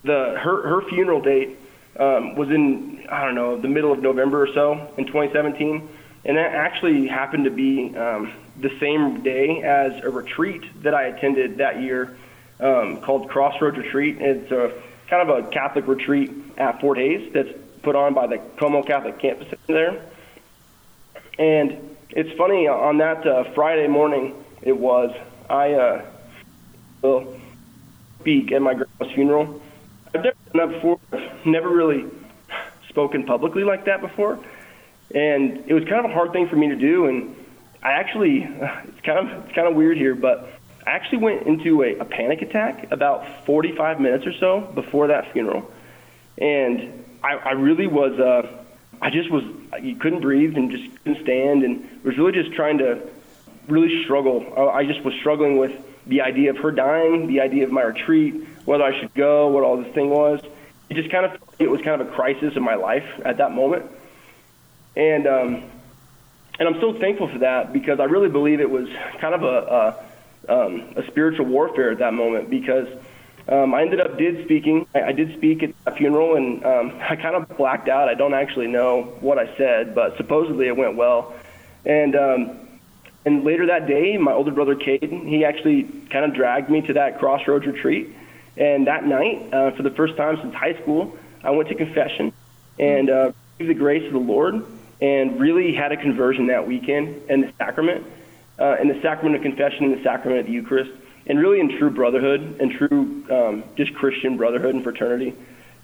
the 0.04 0.36
her 0.40 0.68
her 0.68 0.88
funeral 0.90 1.22
date 1.22 1.58
um, 2.00 2.36
was 2.36 2.50
in 2.50 3.06
I 3.10 3.26
don't 3.26 3.36
know 3.36 3.60
the 3.60 3.68
middle 3.68 3.92
of 3.92 4.00
November 4.00 4.44
or 4.44 4.54
so 4.54 4.74
in 4.98 5.06
2017, 5.06 5.90
and 6.28 6.38
that 6.38 6.54
actually 6.54 7.08
happened 7.08 7.46
to 7.46 7.52
be 7.52 7.96
um, 7.96 8.34
the 8.60 8.78
same 8.80 9.24
day 9.24 9.64
as 9.64 10.04
a 10.04 10.10
retreat 10.10 10.62
that 10.84 10.94
I 10.94 11.06
attended 11.06 11.58
that 11.58 11.82
year 11.82 12.16
um, 12.60 13.02
called 13.02 13.30
Crossroads 13.30 13.78
Retreat. 13.78 14.18
It's 14.20 14.52
a 14.52 14.74
kind 15.10 15.30
of 15.30 15.46
a 15.46 15.48
Catholic 15.50 15.88
retreat 15.88 16.32
at 16.58 16.82
Fort 16.82 16.98
Hays 16.98 17.32
that's 17.34 17.50
put 17.82 17.96
on 17.96 18.14
by 18.14 18.28
the 18.28 18.38
Comeau 18.58 18.86
Catholic 18.86 19.20
campus 19.20 19.48
there. 19.68 20.06
And 21.40 21.96
it's 22.10 22.38
funny 22.38 22.68
on 22.68 22.98
that 22.98 23.26
uh, 23.26 23.46
Friday 23.54 23.88
morning, 23.88 24.44
it 24.62 24.78
was 24.78 25.16
I 25.50 25.74
uh, 25.74 26.06
will 27.02 27.40
speak 28.20 28.52
at 28.52 28.62
my 28.62 28.74
grandma's 28.74 29.14
funeral. 29.14 29.62
I've 30.14 30.24
never 30.24 30.36
done 30.52 30.70
that 30.70 30.76
before. 30.76 31.00
Never 31.46 31.70
really 31.70 32.06
spoken 32.90 33.26
publicly 33.26 33.64
like 33.64 33.86
that 33.86 34.02
before, 34.02 34.40
and 35.14 35.64
it 35.68 35.74
was 35.74 35.84
kind 35.84 36.04
of 36.04 36.12
a 36.12 36.14
hard 36.14 36.34
thing 36.34 36.48
for 36.48 36.56
me 36.56 36.70
to 36.70 36.76
do. 36.76 37.06
And 37.06 37.36
I 37.84 37.94
actually, 37.94 38.44
it's 38.44 39.02
kind 39.02 39.20
of 39.20 39.46
it's 39.46 39.56
kind 39.56 39.68
of 39.68 39.76
weird 39.76 39.98
here, 39.98 40.16
but 40.16 40.50
I 40.86 40.92
actually 40.92 41.20
went 41.20 41.48
into 41.48 41.84
a, 41.84 41.98
a 41.98 42.06
panic 42.06 42.42
attack 42.42 42.92
about 42.92 43.46
45 43.46 44.00
minutes 44.00 44.26
or 44.26 44.34
so 44.34 44.62
before 44.74 45.08
that 45.08 45.32
funeral, 45.34 45.70
and 46.38 47.04
I, 47.24 47.36
I 47.36 47.52
really 47.52 47.88
was. 47.88 48.20
Uh, 48.20 48.64
I 49.02 49.10
just 49.10 49.30
was. 49.30 49.44
You 49.82 49.96
couldn't 49.96 50.22
breathe 50.22 50.56
and 50.56 50.72
just 50.72 51.04
couldn't 51.04 51.24
stand, 51.24 51.64
and 51.64 52.04
was 52.04 52.18
really 52.18 52.32
just 52.32 52.54
trying 52.54 52.78
to 52.80 53.02
really 53.68 54.04
struggle. 54.04 54.46
I 54.58 54.80
I 54.80 54.86
just 54.86 55.04
was 55.04 55.14
struggling 55.16 55.58
with 55.58 55.74
the 56.08 56.22
idea 56.22 56.52
of 56.52 56.58
her 56.58 56.72
dying, 56.72 57.28
the 57.28 57.42
idea 57.42 57.66
of 57.66 57.72
my 57.72 57.82
retreat, 57.82 58.48
whether 58.66 58.84
I 58.84 58.98
should 59.00 59.14
go, 59.14 59.50
what 59.50 59.64
all 59.64 59.78
this 59.82 59.94
thing 59.94 60.10
was. 60.10 60.40
It 60.90 60.94
just 60.94 61.12
kind 61.12 61.26
of 61.26 61.38
it 61.60 61.70
was 61.70 61.82
kind 61.82 62.02
of 62.02 62.08
a 62.08 62.12
crisis 62.12 62.56
in 62.56 62.64
my 62.64 62.76
life 62.76 63.08
at 63.26 63.38
that 63.38 63.52
moment, 63.52 63.92
and 64.98 65.28
um, 65.28 65.64
and 66.60 66.68
I'm 66.68 66.82
so 66.82 67.00
thankful 67.00 67.28
for 67.30 67.40
that 67.40 67.72
because 67.72 68.00
I 68.00 68.06
really 68.06 68.30
believe 68.30 68.60
it 68.60 68.70
was 68.70 68.90
kind 69.22 69.36
of 69.36 69.44
a 69.44 69.96
a, 70.50 70.66
um, 70.66 70.94
a 70.98 71.06
spiritual 71.08 71.46
warfare 71.46 71.92
at 71.92 72.00
that 72.00 72.14
moment 72.14 72.50
because 72.50 72.88
um, 73.48 73.76
I 73.76 73.84
ended 73.84 74.02
up 74.02 74.18
did 74.18 74.44
speaking. 74.44 74.88
I, 74.96 75.04
I 75.04 75.12
did 75.12 75.38
speak 75.38 75.62
at 75.62 75.74
a 75.86 75.96
funeral 75.96 76.36
and 76.36 76.66
um, 76.66 77.00
I 77.10 77.16
kind 77.16 77.36
of 77.36 77.48
blacked 77.58 77.88
out. 77.88 78.10
I 78.10 78.16
don't 78.16 78.34
actually 78.34 78.68
know 78.68 79.04
what 79.22 79.38
I 79.38 79.56
said, 79.56 79.94
but 79.94 80.18
supposedly 80.18 80.68
it 80.68 80.76
went 80.76 80.98
well, 80.98 81.34
and. 81.86 82.16
Um, 82.16 82.60
and 83.26 83.44
later 83.44 83.66
that 83.66 83.88
day, 83.88 84.16
my 84.16 84.32
older 84.32 84.52
brother 84.52 84.74
Caden, 84.74 85.28
he 85.28 85.44
actually 85.44 85.84
kind 86.10 86.24
of 86.24 86.34
dragged 86.34 86.70
me 86.70 86.80
to 86.84 86.94
that 86.94 87.20
Crossroads 87.20 87.66
retreat. 87.66 88.16
And 88.56 88.88
that 88.88 89.06
night, 89.06 89.54
uh, 89.54 89.72
for 89.72 89.84
the 89.84 89.90
first 89.90 90.16
time 90.16 90.38
since 90.42 90.56
high 90.56 90.82
school, 90.82 91.18
I 91.44 91.50
went 91.50 91.68
to 91.68 91.76
confession 91.76 92.32
and 92.80 93.10
uh, 93.10 93.34
received 93.60 93.70
the 93.70 93.80
grace 93.80 94.06
of 94.06 94.14
the 94.14 94.20
Lord 94.20 94.66
and 95.02 95.40
really 95.40 95.74
had 95.74 95.92
a 95.92 95.98
conversion 95.98 96.48
that 96.48 96.68
weekend 96.68 97.22
and 97.30 97.44
the 97.44 97.54
sacrament, 97.58 98.06
uh, 98.60 98.76
in 98.82 98.88
the 98.88 99.00
sacrament 99.02 99.36
of 99.36 99.42
confession 99.42 99.86
and 99.86 99.98
the 99.98 100.04
sacrament 100.04 100.40
of 100.42 100.46
the 100.48 100.52
Eucharist. 100.52 100.92
and 101.28 101.40
really 101.40 101.60
in 101.60 101.78
true 101.78 101.90
brotherhood 101.90 102.58
and 102.60 102.72
true 102.72 103.24
um, 103.30 103.64
just 103.76 103.94
Christian 103.94 104.38
brotherhood 104.38 104.76
and 104.76 104.84
fraternity. 104.84 105.36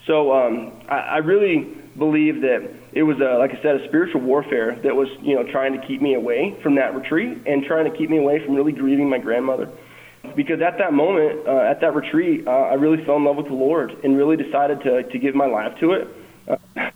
So 0.08 0.34
um, 0.34 0.72
I, 0.90 0.98
I 0.98 1.18
really 1.18 1.60
believe 1.98 2.42
that 2.42 2.70
it 2.94 3.04
was, 3.04 3.20
a, 3.20 3.38
like 3.38 3.52
I 3.52 3.62
said, 3.62 3.82
a 3.82 3.88
spiritual 3.88 4.22
warfare 4.22 4.76
that 4.84 4.96
was, 4.96 5.10
you 5.22 5.36
know, 5.36 5.44
trying 5.52 5.80
to 5.80 5.86
keep 5.86 6.02
me 6.02 6.16
away 6.16 6.58
from 6.64 6.76
that 6.76 6.96
retreat 6.96 7.40
and 7.46 7.64
trying 7.64 7.90
to 7.90 7.98
keep 7.98 8.10
me 8.10 8.18
away 8.18 8.44
from 8.44 8.56
really 8.56 8.72
grieving 8.72 9.10
my 9.10 9.18
grandmother. 9.18 9.70
Because 10.36 10.62
at 10.62 10.78
that 10.78 10.94
moment, 10.94 11.48
uh, 11.48 11.58
at 11.60 11.82
that 11.82 11.94
retreat, 11.94 12.48
uh, 12.48 12.52
I 12.52 12.74
really 12.76 13.04
fell 13.06 13.18
in 13.18 13.26
love 13.26 13.36
with 13.36 13.48
the 13.48 13.54
Lord 13.54 13.92
and 14.04 14.18
really 14.18 14.38
decided 14.38 14.82
to, 14.82 15.04
to 15.04 15.20
give 15.20 15.36
my 15.36 15.46
life 15.46 15.78
to 15.80 15.92
it. 15.92 16.08
Uh, 16.48 16.90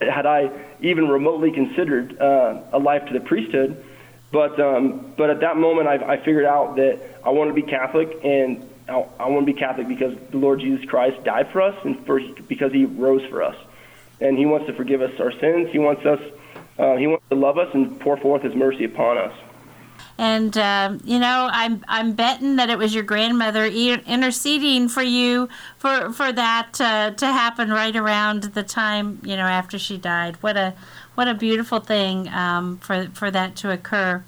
had 0.00 0.26
I 0.26 0.50
even 0.80 1.08
remotely 1.08 1.50
considered 1.50 2.20
uh, 2.20 2.62
a 2.72 2.78
life 2.78 3.06
to 3.06 3.12
the 3.12 3.20
priesthood, 3.20 3.84
but 4.30 4.60
um, 4.60 5.12
but 5.16 5.30
at 5.30 5.40
that 5.40 5.56
moment, 5.56 5.88
I, 5.88 6.14
I 6.14 6.16
figured 6.18 6.44
out 6.44 6.76
that 6.76 7.00
I 7.24 7.30
want 7.30 7.48
to 7.48 7.54
be 7.54 7.62
Catholic, 7.62 8.18
and 8.22 8.68
I, 8.88 9.06
I 9.18 9.28
want 9.28 9.46
to 9.46 9.52
be 9.52 9.58
Catholic 9.58 9.88
because 9.88 10.16
the 10.30 10.38
Lord 10.38 10.60
Jesus 10.60 10.84
Christ 10.88 11.24
died 11.24 11.50
for 11.52 11.62
us, 11.62 11.76
and 11.84 12.04
for, 12.06 12.20
because 12.46 12.72
He 12.72 12.84
rose 12.84 13.24
for 13.30 13.42
us, 13.42 13.56
and 14.20 14.36
He 14.38 14.46
wants 14.46 14.66
to 14.66 14.74
forgive 14.74 15.02
us 15.02 15.18
our 15.18 15.32
sins. 15.32 15.70
He 15.72 15.78
wants 15.78 16.04
us, 16.04 16.20
uh, 16.78 16.96
He 16.96 17.06
wants 17.06 17.24
to 17.30 17.36
love 17.36 17.58
us 17.58 17.68
and 17.74 17.98
pour 18.00 18.16
forth 18.18 18.42
His 18.42 18.54
mercy 18.54 18.84
upon 18.84 19.18
us. 19.18 19.32
And 20.18 20.58
um, 20.58 21.00
you 21.04 21.20
know, 21.20 21.48
I'm 21.52 21.84
I'm 21.86 22.12
betting 22.12 22.56
that 22.56 22.70
it 22.70 22.76
was 22.76 22.92
your 22.92 23.04
grandmother 23.04 23.64
interceding 23.64 24.88
for 24.88 25.02
you 25.02 25.48
for 25.78 26.12
for 26.12 26.32
that 26.32 26.80
uh, 26.80 27.12
to 27.12 27.26
happen 27.26 27.70
right 27.70 27.94
around 27.94 28.42
the 28.42 28.64
time 28.64 29.20
you 29.22 29.36
know 29.36 29.44
after 29.44 29.78
she 29.78 29.96
died. 29.96 30.36
What 30.42 30.56
a 30.56 30.74
what 31.14 31.28
a 31.28 31.34
beautiful 31.34 31.78
thing 31.78 32.28
um, 32.30 32.78
for 32.78 33.06
for 33.14 33.30
that 33.30 33.54
to 33.56 33.70
occur. 33.70 34.24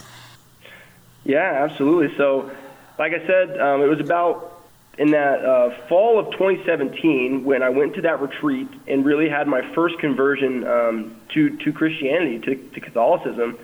Yeah, 1.24 1.66
absolutely. 1.68 2.16
So, 2.16 2.50
like 2.98 3.12
I 3.12 3.26
said, 3.26 3.60
um, 3.60 3.82
it 3.82 3.86
was 3.86 4.00
about 4.00 4.62
in 4.98 5.10
that 5.12 5.44
uh, 5.44 5.70
fall 5.88 6.18
of 6.18 6.30
2017 6.32 7.44
when 7.44 7.62
I 7.62 7.68
went 7.70 7.94
to 7.94 8.02
that 8.02 8.20
retreat 8.20 8.68
and 8.86 9.04
really 9.04 9.28
had 9.28 9.48
my 9.48 9.62
first 9.74 9.98
conversion 9.98 10.64
um, 10.66 11.16
to 11.30 11.56
to 11.58 11.72
Christianity, 11.72 12.38
to, 12.40 12.54
to 12.54 12.80
Catholicism, 12.80 13.58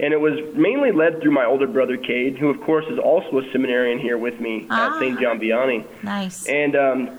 and 0.00 0.12
it 0.12 0.20
was 0.20 0.38
mainly 0.54 0.92
led 0.92 1.20
through 1.20 1.32
my 1.32 1.44
older 1.44 1.66
brother 1.66 1.96
Cade, 1.96 2.38
who 2.38 2.48
of 2.50 2.60
course 2.62 2.84
is 2.88 2.98
also 2.98 3.38
a 3.38 3.50
seminarian 3.52 3.98
here 3.98 4.18
with 4.18 4.38
me 4.40 4.66
Ah. 4.70 4.94
at 4.94 5.00
St. 5.00 5.20
John 5.20 5.38
Vianney. 5.40 5.84
Nice. 6.02 6.46
And 6.46 6.76
um, 6.76 7.18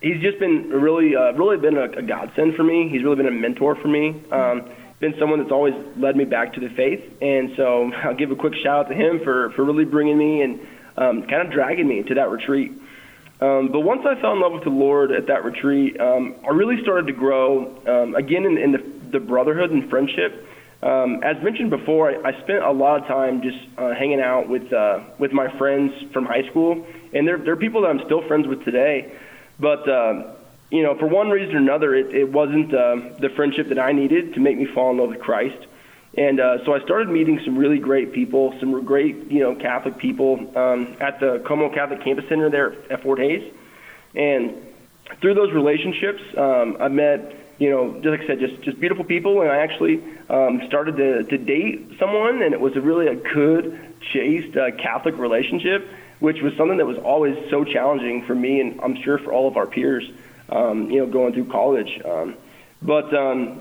he's 0.00 0.20
just 0.20 0.38
been 0.38 0.70
really, 0.70 1.14
uh, 1.16 1.32
really 1.32 1.56
been 1.58 1.76
a, 1.76 1.84
a 1.92 2.02
godsend 2.02 2.54
for 2.54 2.62
me. 2.64 2.88
He's 2.88 3.02
really 3.02 3.16
been 3.16 3.28
a 3.28 3.30
mentor 3.30 3.74
for 3.76 3.88
me. 3.88 4.22
Um, 4.30 4.70
been 5.00 5.14
someone 5.18 5.40
that's 5.40 5.50
always 5.50 5.74
led 5.96 6.16
me 6.16 6.24
back 6.24 6.54
to 6.54 6.60
the 6.60 6.68
faith. 6.70 7.02
And 7.20 7.52
so 7.56 7.92
I'll 8.04 8.14
give 8.14 8.30
a 8.30 8.36
quick 8.36 8.54
shout 8.54 8.86
out 8.86 8.88
to 8.88 8.94
him 8.94 9.20
for, 9.24 9.50
for 9.50 9.64
really 9.64 9.84
bringing 9.84 10.16
me 10.16 10.42
and 10.42 10.60
um, 10.96 11.22
kind 11.26 11.46
of 11.46 11.52
dragging 11.52 11.88
me 11.88 12.02
to 12.04 12.14
that 12.14 12.30
retreat. 12.30 12.72
Um, 13.40 13.72
but 13.72 13.80
once 13.80 14.02
I 14.06 14.14
fell 14.20 14.32
in 14.34 14.40
love 14.40 14.52
with 14.52 14.62
the 14.62 14.70
Lord 14.70 15.10
at 15.10 15.26
that 15.26 15.44
retreat, 15.44 16.00
um, 16.00 16.36
I 16.44 16.50
really 16.50 16.80
started 16.82 17.08
to 17.08 17.12
grow 17.12 17.74
um, 17.88 18.14
again 18.14 18.44
in, 18.44 18.56
in 18.56 18.70
the, 18.72 18.84
the 19.10 19.18
brotherhood 19.20 19.72
and 19.72 19.90
friendship. 19.90 20.46
Um, 20.82 21.22
as 21.22 21.40
mentioned 21.42 21.70
before, 21.70 22.10
I, 22.10 22.30
I 22.30 22.40
spent 22.42 22.64
a 22.64 22.72
lot 22.72 23.00
of 23.00 23.06
time 23.06 23.42
just 23.42 23.58
uh, 23.78 23.94
hanging 23.94 24.20
out 24.20 24.48
with 24.48 24.72
uh, 24.72 25.00
with 25.18 25.32
my 25.32 25.56
friends 25.56 25.92
from 26.12 26.26
high 26.26 26.48
school, 26.48 26.84
and 27.12 27.26
they're 27.26 27.38
they're 27.38 27.56
people 27.56 27.82
that 27.82 27.88
I'm 27.88 28.04
still 28.04 28.26
friends 28.26 28.48
with 28.48 28.64
today. 28.64 29.12
But 29.60 29.88
uh, 29.88 30.34
you 30.70 30.82
know, 30.82 30.96
for 30.98 31.06
one 31.06 31.30
reason 31.30 31.54
or 31.54 31.58
another, 31.58 31.94
it, 31.94 32.14
it 32.14 32.32
wasn't 32.32 32.74
uh, 32.74 32.96
the 33.20 33.28
friendship 33.36 33.68
that 33.68 33.78
I 33.78 33.92
needed 33.92 34.34
to 34.34 34.40
make 34.40 34.58
me 34.58 34.64
fall 34.64 34.90
in 34.90 34.98
love 34.98 35.10
with 35.10 35.20
Christ. 35.20 35.66
And 36.16 36.40
uh, 36.40 36.64
so 36.64 36.74
I 36.74 36.80
started 36.82 37.08
meeting 37.08 37.40
some 37.44 37.56
really 37.56 37.78
great 37.78 38.12
people, 38.12 38.54
some 38.58 38.84
great 38.84 39.30
you 39.30 39.40
know 39.40 39.54
Catholic 39.54 39.98
people 39.98 40.34
um, 40.56 40.96
at 41.00 41.20
the 41.20 41.42
Comeau 41.44 41.72
Catholic 41.72 42.02
Campus 42.02 42.28
Center 42.28 42.50
there 42.50 42.74
at 42.90 43.02
Fort 43.02 43.18
Hays. 43.18 43.52
And 44.14 44.66
through 45.20 45.34
those 45.34 45.52
relationships, 45.52 46.22
um, 46.36 46.76
I 46.80 46.88
met, 46.88 47.34
you 47.58 47.70
know, 47.70 47.94
just 47.94 48.06
like 48.06 48.20
I 48.22 48.26
said, 48.26 48.40
just 48.40 48.62
just 48.62 48.80
beautiful 48.80 49.04
people, 49.04 49.40
and 49.42 49.50
I 49.50 49.58
actually 49.58 50.02
um, 50.28 50.62
started 50.66 50.96
to, 50.96 51.22
to 51.24 51.38
date 51.38 51.92
someone, 51.98 52.42
and 52.42 52.54
it 52.54 52.60
was 52.60 52.76
a 52.76 52.80
really 52.80 53.06
a 53.06 53.14
good, 53.14 53.94
chaste 54.12 54.56
uh, 54.56 54.72
Catholic 54.72 55.18
relationship, 55.18 55.86
which 56.20 56.40
was 56.42 56.54
something 56.56 56.78
that 56.78 56.86
was 56.86 56.98
always 56.98 57.36
so 57.50 57.64
challenging 57.64 58.24
for 58.26 58.34
me, 58.34 58.60
and 58.60 58.80
I'm 58.80 58.96
sure 59.02 59.18
for 59.18 59.32
all 59.32 59.48
of 59.48 59.56
our 59.56 59.66
peers, 59.66 60.10
um, 60.48 60.90
you 60.90 61.00
know, 61.00 61.06
going 61.06 61.34
through 61.34 61.50
college. 61.50 62.00
Um, 62.04 62.36
but 62.80 63.14
um, 63.14 63.60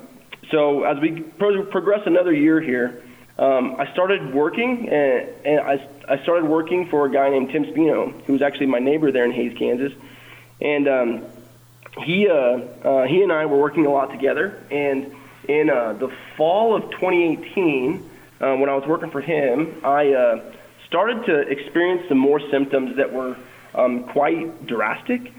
so 0.50 0.84
as 0.84 1.00
we 1.00 1.22
pro- 1.22 1.66
progress 1.66 2.02
another 2.06 2.34
year 2.34 2.60
here, 2.60 3.04
um, 3.38 3.76
I 3.80 3.92
started 3.94 4.34
working, 4.34 4.90
and, 4.90 5.30
and 5.46 5.60
I, 5.60 5.88
I 6.08 6.22
started 6.24 6.46
working 6.46 6.88
for 6.90 7.06
a 7.06 7.12
guy 7.12 7.30
named 7.30 7.52
Tim 7.52 7.66
Spino, 7.66 8.24
who 8.26 8.34
was 8.34 8.42
actually 8.42 8.68
my 8.68 8.80
neighbor 8.80 9.12
there 9.12 9.26
in 9.26 9.32
Hays, 9.32 9.58
Kansas. 9.58 9.94
And 10.60 10.88
um, 10.88 11.26
he, 12.00 12.28
uh, 12.28 12.34
uh, 12.34 13.08
he 13.08 13.22
and 13.22 13.32
I 13.32 13.46
were 13.46 13.60
working 13.60 13.86
a 13.86 13.92
lot 13.92 14.12
together. 14.12 14.62
And 14.72 15.16
in 15.48 15.70
uh, 15.70 15.94
the 15.94 16.12
fall 16.38 16.76
of 16.76 16.90
2018, 16.92 18.10
uh, 18.40 18.56
when 18.56 18.70
I 18.70 18.76
was 18.76 18.88
working 18.88 19.12
for 19.12 19.22
him, 19.22 19.82
I 19.84 20.14
uh, 20.14 20.54
started 20.88 21.26
to 21.26 21.40
experience 21.40 22.08
some 22.08 22.18
more 22.18 22.40
symptoms 22.50 22.98
that 22.98 23.14
were 23.14 23.36
um, 23.76 24.06
quite 24.06 24.66
drastic. 24.66 25.34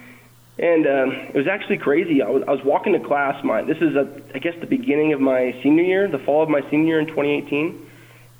And 0.59 0.87
um, 0.87 1.11
it 1.11 1.35
was 1.35 1.47
actually 1.47 1.79
crazy. 1.79 2.23
I 2.23 2.29
was, 2.29 2.43
I 2.47 2.53
was 2.53 2.63
walking 2.63 2.93
to 2.93 3.01
class. 3.01 3.43
My 3.43 3.63
this 3.63 3.79
is, 3.79 3.97
a, 3.97 4.23
I 4.35 4.39
guess, 4.39 4.55
the 4.61 4.67
beginning 4.67 5.13
of 5.15 5.21
my 5.21 5.59
senior 5.63 5.83
year, 5.83 6.09
the 6.09 6.19
fall 6.19 6.43
of 6.43 6.51
my 6.51 6.61
senior 6.71 6.87
year 6.87 7.01
in 7.01 7.07
2018. 7.07 7.89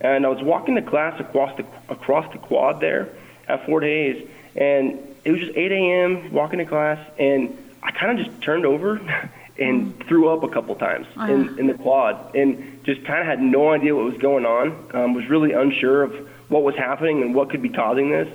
And 0.01 0.27
I 0.27 0.29
was 0.29 0.43
walking 0.43 0.75
to 0.75 0.83
class 0.83 1.19
across 1.21 1.57
the 1.57 1.65
across 1.89 2.31
the 2.33 2.39
quad 2.39 2.81
there 2.81 3.09
at 3.49 3.65
Fort 3.67 3.83
Hays, 3.83 4.29
and 4.57 4.99
it 5.25 5.31
was 5.31 5.41
just 5.41 5.57
8 5.57 5.73
a.m. 5.73 6.33
walking 6.33 6.59
to 6.59 6.65
class, 6.67 6.99
and 7.19 7.57
I 7.83 7.91
kind 7.91 8.19
of 8.19 8.27
just 8.27 8.41
turned 8.43 8.65
over 8.67 9.01
and 9.59 9.99
threw 10.07 10.29
up 10.29 10.43
a 10.43 10.49
couple 10.49 10.75
times 10.77 11.07
in, 11.31 11.59
in 11.59 11.67
the 11.67 11.75
quad, 11.75 12.35
and 12.35 12.83
just 12.85 13.05
kind 13.05 13.21
of 13.21 13.27
had 13.27 13.41
no 13.41 13.71
idea 13.71 13.95
what 13.95 14.05
was 14.07 14.19
going 14.19 14.47
on. 14.47 14.91
Um, 14.95 15.15
was 15.15 15.29
really 15.29 15.53
unsure 15.53 16.03
of 16.03 16.13
what 16.49 16.63
was 16.63 16.75
happening 16.77 17.23
and 17.23 17.35
what 17.35 17.51
could 17.51 17.63
be 17.63 17.69
causing 17.69 18.11
this. 18.11 18.29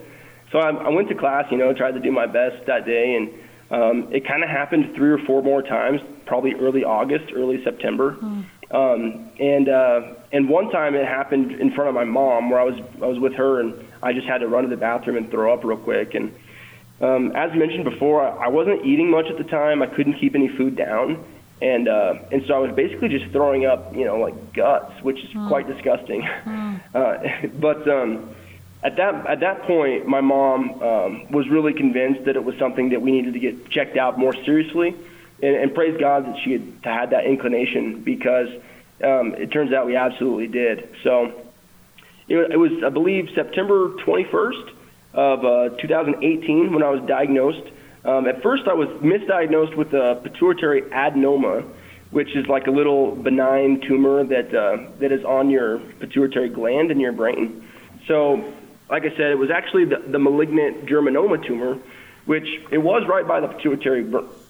So 0.52 0.60
I, 0.60 0.70
I 0.70 0.90
went 0.90 1.10
to 1.10 1.16
class, 1.16 1.46
you 1.52 1.58
know, 1.58 1.74
tried 1.74 1.94
to 1.94 2.00
do 2.00 2.12
my 2.12 2.26
best 2.28 2.66
that 2.68 2.86
day, 2.86 3.16
and 3.16 3.30
um, 3.70 4.14
it 4.14 4.26
kind 4.26 4.44
of 4.44 4.50
happened 4.50 4.96
three 4.96 5.12
or 5.12 5.18
four 5.18 5.42
more 5.44 5.62
times, 5.62 6.02
probably 6.26 6.54
early 6.54 6.84
August, 6.84 7.34
early 7.34 7.64
September. 7.64 8.18
Um, 8.70 9.30
and 9.40 9.70
uh, 9.70 10.14
and 10.32 10.50
one 10.50 10.70
time 10.72 10.94
it 10.94 11.06
happened 11.06 11.54
in 11.54 11.72
front 11.72 11.88
of 11.90 11.96
my 11.96 12.04
mom, 12.04 12.50
where 12.50 12.60
I 12.60 12.64
was 12.64 12.80
I 13.02 13.06
was 13.08 13.18
with 13.18 13.34
her, 13.36 13.60
and 13.62 13.74
I 14.04 14.14
just 14.14 14.28
had 14.28 14.40
to 14.40 14.48
run 14.48 14.64
to 14.66 14.70
the 14.70 14.78
bathroom 14.78 15.18
and 15.18 15.30
throw 15.32 15.54
up 15.54 15.64
real 15.64 15.78
quick. 15.78 16.16
And 16.16 16.34
um, 17.00 17.32
as 17.36 17.56
mentioned 17.56 17.84
before, 17.84 18.24
I, 18.24 18.48
wasn't 18.48 18.86
eating 18.86 19.12
much 19.12 19.28
at 19.28 19.38
the 19.38 19.44
time. 19.44 19.84
I 19.84 19.88
couldn't 19.88 20.20
keep 20.20 20.34
any 20.34 20.48
food 20.48 20.76
down, 20.76 21.24
and 21.62 21.88
uh, 21.88 22.16
and 22.32 22.44
so 22.48 22.56
I 22.56 22.60
was 22.60 22.76
basically 22.76 23.10
just 23.10 23.32
throwing 23.32 23.66
up, 23.66 23.96
you 23.96 24.04
know, 24.04 24.18
like 24.18 24.54
guts, 24.54 25.04
which 25.04 25.20
is 25.20 25.30
quite 25.48 25.68
disgusting. 25.68 26.24
uh, 26.96 27.18
but 27.60 27.88
um, 27.88 28.36
at 28.84 28.96
that 28.98 29.28
at 29.28 29.42
that 29.42 29.64
point, 29.64 30.08
my 30.08 30.22
mom 30.22 30.82
um, 30.82 31.32
was 31.32 31.48
really 31.50 31.74
convinced 31.74 32.26
that 32.26 32.36
it 32.36 32.44
was 32.44 32.58
something 32.58 32.90
that 32.90 33.02
we 33.02 33.12
needed 33.12 33.34
to 33.34 33.40
get 33.40 33.70
checked 33.70 33.96
out 33.96 34.18
more 34.18 34.34
seriously, 34.34 34.96
and, 35.44 35.56
and 35.56 35.76
praise 35.76 36.00
God 36.00 36.26
that 36.26 36.40
she 36.44 36.54
had 36.54 36.74
had 36.82 37.10
that 37.12 37.26
inclination 37.26 38.02
because 38.02 38.50
um, 39.04 39.36
it 39.36 39.52
turns 39.52 39.72
out 39.72 39.86
we 39.86 39.96
absolutely 39.96 40.48
did. 40.48 40.90
So 41.04 41.26
it, 42.28 42.54
it 42.54 42.58
was, 42.58 42.72
I 42.84 42.90
believe, 42.90 43.30
September 43.36 43.90
21st 44.04 44.72
of 45.18 45.44
uh, 45.44 45.70
2018 45.78 46.72
when 46.72 46.84
I 46.84 46.92
was 46.92 47.02
diagnosed. 47.08 47.68
Um, 48.06 48.28
at 48.28 48.42
first, 48.44 48.68
I 48.68 48.74
was 48.74 48.88
misdiagnosed 49.02 49.76
with 49.76 49.92
a 49.94 50.22
pituitary 50.24 50.84
adenoma, 50.84 51.68
which 52.12 52.34
is 52.36 52.46
like 52.48 52.68
a 52.68 52.72
little 52.72 53.16
benign 53.16 53.82
tumor 53.82 54.24
that 54.24 54.54
uh, 54.54 54.92
that 55.00 55.12
is 55.12 55.26
on 55.26 55.50
your 55.50 55.80
pituitary 56.00 56.50
gland 56.50 56.92
in 56.92 57.00
your 57.00 57.12
brain. 57.12 57.68
So, 58.08 58.54
like 58.90 59.04
I 59.04 59.10
said, 59.10 59.32
it 59.32 59.40
was 59.40 59.50
actually 59.50 59.86
the, 59.86 59.98
the 60.08 60.20
malignant 60.20 60.86
germinoma 60.86 61.46
tumor, 61.46 61.80
which 62.26 62.48
it 62.72 62.78
was 62.78 63.06
right 63.08 63.28
by 63.28 63.40
the 63.42 63.48
pituitary 63.48 64.06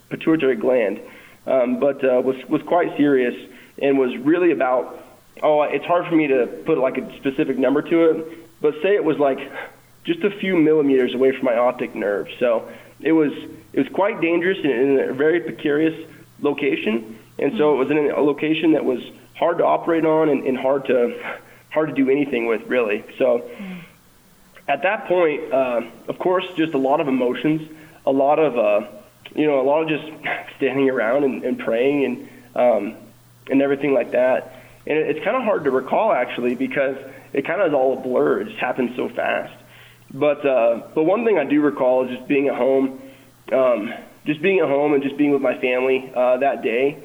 pituitary 0.10 0.58
gland, 0.58 1.00
um, 1.48 1.80
but 1.80 2.04
uh, 2.04 2.22
was 2.22 2.36
was 2.50 2.62
quite 2.64 2.96
serious 2.98 3.36
and 3.82 3.98
was 3.98 4.16
really 4.18 4.52
about. 4.52 5.06
Oh, 5.42 5.62
it's 5.62 5.86
hard 5.86 6.08
for 6.08 6.16
me 6.16 6.28
to 6.28 6.48
put 6.66 6.78
like 6.78 6.98
a 6.98 7.16
specific 7.18 7.58
number 7.58 7.82
to 7.84 8.10
it, 8.10 8.62
but 8.62 8.74
say 8.82 8.96
it 8.96 9.04
was 9.04 9.18
like 9.18 9.40
just 10.08 10.24
a 10.24 10.32
few 10.32 10.56
millimeters 10.56 11.14
away 11.14 11.34
from 11.34 11.46
my 11.46 11.58
optic 11.58 11.94
nerve. 11.94 12.30
So 12.40 12.68
it 13.02 13.12
was 13.12 13.32
it 13.74 13.80
was 13.80 13.90
quite 13.94 14.22
dangerous 14.22 14.58
and 14.64 14.72
in 14.72 15.10
a 15.10 15.14
very 15.14 15.42
precarious 15.42 16.10
location, 16.40 17.20
and 17.38 17.58
so 17.58 17.76
it 17.76 17.78
was 17.78 17.92
in 17.92 17.98
a 18.10 18.22
location 18.22 18.72
that 18.72 18.86
was 18.86 19.00
hard 19.36 19.60
to 19.60 19.66
operate 19.66 20.06
on 20.06 20.30
and, 20.30 20.46
and 20.46 20.58
hard 20.58 20.86
to 20.86 21.40
hard 21.70 21.90
to 21.90 21.96
do 21.96 22.10
anything 22.10 22.48
with 22.48 22.64
really. 22.64 23.04
So 23.18 23.48
at 24.68 24.82
that 24.84 25.08
point, 25.08 25.52
uh, 25.52 25.82
of 26.08 26.18
course, 26.18 26.46
just 26.56 26.74
a 26.74 26.78
lot 26.78 27.02
of 27.02 27.08
emotions, 27.08 27.70
a 28.06 28.12
lot 28.12 28.40
of 28.40 28.58
uh, 28.58 28.88
you 29.36 29.46
know, 29.46 29.60
a 29.60 29.64
lot 29.68 29.84
of 29.84 29.90
just 29.90 30.10
standing 30.58 30.90
around 30.90 31.26
and, 31.26 31.44
and 31.44 31.60
praying 31.60 32.06
and 32.06 32.30
um, 32.56 32.96
and 33.52 33.62
everything 33.62 33.94
like 33.94 34.12
that. 34.12 34.56
And 34.88 34.98
it, 34.98 35.18
it's 35.18 35.26
kind 35.26 35.36
of 35.36 35.44
hard 35.44 35.66
to 35.66 35.72
recall 35.72 36.14
actually 36.14 36.56
because 36.56 36.96
it 37.34 37.46
kind 37.46 37.62
of 37.62 37.68
is 37.68 37.74
all 37.74 37.98
a 37.98 38.02
blur. 38.02 38.42
It 38.42 38.46
just 38.46 38.60
happened 38.60 38.94
so 38.96 39.10
fast. 39.10 39.54
But 40.14 40.46
uh, 40.46 40.88
but 40.96 41.04
one 41.04 41.26
thing 41.26 41.38
I 41.38 41.44
do 41.44 41.62
recall 41.62 42.06
is 42.06 42.16
just 42.16 42.28
being 42.28 42.48
at 42.48 42.56
home, 42.56 43.02
um, 43.52 43.94
just 44.26 44.42
being 44.42 44.60
at 44.60 44.68
home 44.68 44.94
and 44.94 45.04
just 45.04 45.18
being 45.18 45.32
with 45.32 45.42
my 45.42 45.60
family 45.60 46.10
uh, 46.16 46.38
that 46.38 46.62
day, 46.64 46.98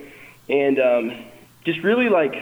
and 0.48 0.78
um, 0.78 1.24
just 1.64 1.80
really 1.82 2.08
like, 2.08 2.34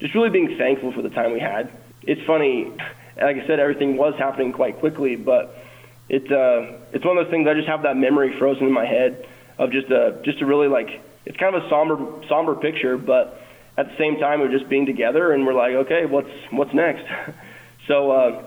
just 0.00 0.14
really 0.14 0.30
being 0.30 0.58
thankful 0.58 0.92
for 0.92 1.02
the 1.02 1.10
time 1.10 1.32
we 1.32 1.38
had. 1.38 1.70
It's 2.02 2.20
funny, 2.26 2.72
like 3.16 3.36
I 3.36 3.46
said, 3.46 3.60
everything 3.60 3.96
was 3.96 4.14
happening 4.18 4.52
quite 4.52 4.80
quickly, 4.80 5.14
but 5.14 5.56
it's 6.08 6.30
uh, 6.30 6.80
it's 6.92 7.04
one 7.04 7.16
of 7.16 7.24
those 7.24 7.30
things 7.30 7.46
I 7.46 7.54
just 7.54 7.68
have 7.68 7.82
that 7.82 7.96
memory 7.96 8.36
frozen 8.38 8.66
in 8.66 8.72
my 8.72 8.86
head 8.86 9.28
of 9.58 9.70
just 9.70 9.88
a 9.90 10.20
just 10.24 10.40
a 10.40 10.46
really 10.46 10.68
like 10.68 11.00
it's 11.24 11.36
kind 11.36 11.54
of 11.54 11.64
a 11.64 11.68
somber 11.68 12.26
somber 12.28 12.56
picture, 12.56 12.98
but 12.98 13.40
at 13.76 13.90
the 13.90 13.96
same 13.96 14.18
time 14.18 14.40
we're 14.40 14.50
just 14.50 14.68
being 14.68 14.86
together 14.86 15.32
and 15.32 15.46
we're 15.46 15.54
like, 15.54 15.74
okay, 15.86 16.04
what's 16.04 16.30
what's 16.50 16.74
next? 16.74 17.06
so. 17.86 18.10
Uh, 18.10 18.42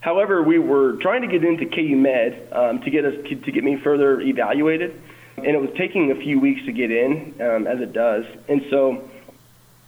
However, 0.00 0.42
we 0.42 0.58
were 0.58 0.92
trying 0.96 1.22
to 1.22 1.28
get 1.28 1.44
into 1.44 1.66
KU 1.66 1.96
Med 1.96 2.48
um, 2.52 2.80
to 2.82 2.90
get 2.90 3.04
us 3.04 3.14
to 3.28 3.52
get 3.52 3.64
me 3.64 3.76
further 3.76 4.20
evaluated, 4.20 5.00
and 5.36 5.46
it 5.46 5.60
was 5.60 5.70
taking 5.76 6.12
a 6.12 6.14
few 6.14 6.38
weeks 6.38 6.64
to 6.66 6.72
get 6.72 6.90
in, 6.90 7.34
um, 7.40 7.66
as 7.66 7.80
it 7.80 7.92
does. 7.92 8.24
And 8.48 8.64
so, 8.70 9.08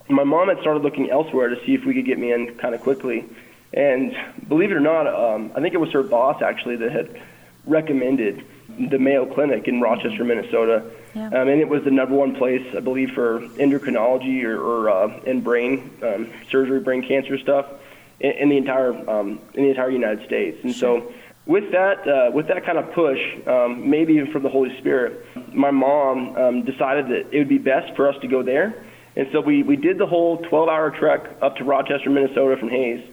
my 0.08 0.24
mom 0.24 0.48
had 0.48 0.60
started 0.60 0.82
looking 0.82 1.10
elsewhere 1.10 1.48
to 1.48 1.64
see 1.64 1.74
if 1.74 1.84
we 1.84 1.94
could 1.94 2.06
get 2.06 2.18
me 2.18 2.32
in 2.32 2.56
kind 2.56 2.74
of 2.74 2.80
quickly. 2.80 3.24
And 3.72 4.16
believe 4.48 4.72
it 4.72 4.74
or 4.74 4.80
not, 4.80 5.06
um, 5.06 5.52
I 5.54 5.60
think 5.60 5.74
it 5.74 5.80
was 5.80 5.92
her 5.92 6.02
boss 6.02 6.42
actually 6.42 6.76
that 6.76 6.90
had 6.90 7.22
recommended 7.66 8.44
the 8.68 8.98
Mayo 8.98 9.32
Clinic 9.32 9.68
in 9.68 9.80
Rochester, 9.80 10.24
Minnesota. 10.24 10.90
Yeah. 11.14 11.26
Um, 11.26 11.48
and 11.48 11.60
it 11.60 11.68
was 11.68 11.84
the 11.84 11.92
number 11.92 12.16
one 12.16 12.34
place, 12.34 12.66
I 12.74 12.80
believe, 12.80 13.12
for 13.12 13.40
endocrinology 13.40 14.42
or, 14.42 14.60
or 14.60 14.90
uh, 14.90 15.20
in 15.20 15.42
brain 15.42 15.90
um, 16.02 16.32
surgery, 16.50 16.80
brain 16.80 17.06
cancer 17.06 17.38
stuff 17.38 17.66
in, 18.20 18.30
in 18.30 18.48
the 18.48 18.56
entire 18.56 18.92
um, 19.10 19.40
in 19.54 19.64
the 19.64 19.70
entire 19.70 19.90
United 19.90 20.24
States. 20.26 20.58
And 20.62 20.74
so, 20.74 21.12
with 21.46 21.72
that 21.72 22.06
uh, 22.06 22.30
with 22.32 22.48
that 22.48 22.64
kind 22.64 22.78
of 22.78 22.92
push, 22.92 23.18
um, 23.46 23.88
maybe 23.88 24.14
even 24.14 24.30
from 24.32 24.42
the 24.42 24.48
Holy 24.48 24.76
Spirit, 24.78 25.24
my 25.52 25.70
mom 25.70 26.36
um, 26.36 26.64
decided 26.64 27.06
that 27.06 27.34
it 27.34 27.38
would 27.38 27.48
be 27.48 27.58
best 27.58 27.94
for 27.96 28.08
us 28.08 28.16
to 28.22 28.28
go 28.28 28.42
there. 28.42 28.84
And 29.16 29.28
so 29.32 29.40
we, 29.40 29.62
we 29.62 29.76
did 29.76 29.98
the 29.98 30.06
whole 30.06 30.38
12-hour 30.38 30.92
trek 30.92 31.28
up 31.42 31.56
to 31.56 31.64
Rochester, 31.64 32.10
Minnesota 32.10 32.56
from 32.56 32.68
Hays. 32.68 33.04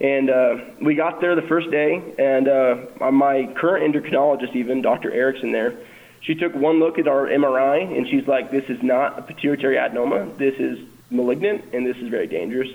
And 0.00 0.30
uh, 0.30 0.56
we 0.80 0.94
got 0.94 1.20
there 1.20 1.34
the 1.34 1.42
first 1.48 1.70
day, 1.70 2.00
and 2.18 2.46
uh, 2.46 3.10
my 3.10 3.52
current 3.56 3.92
endocrinologist, 3.92 4.54
even 4.54 4.82
Dr. 4.82 5.10
Erickson, 5.10 5.50
there, 5.50 5.74
she 6.20 6.34
took 6.34 6.54
one 6.54 6.78
look 6.78 6.98
at 6.98 7.08
our 7.08 7.26
MRI, 7.26 7.96
and 7.96 8.06
she's 8.06 8.26
like, 8.28 8.50
"This 8.50 8.64
is 8.68 8.80
not 8.82 9.18
a 9.18 9.22
pituitary 9.22 9.76
adenoma. 9.76 10.36
This 10.36 10.54
is 10.58 10.78
malignant, 11.10 11.64
and 11.72 11.84
this 11.84 11.96
is 11.96 12.08
very 12.08 12.26
dangerous." 12.28 12.68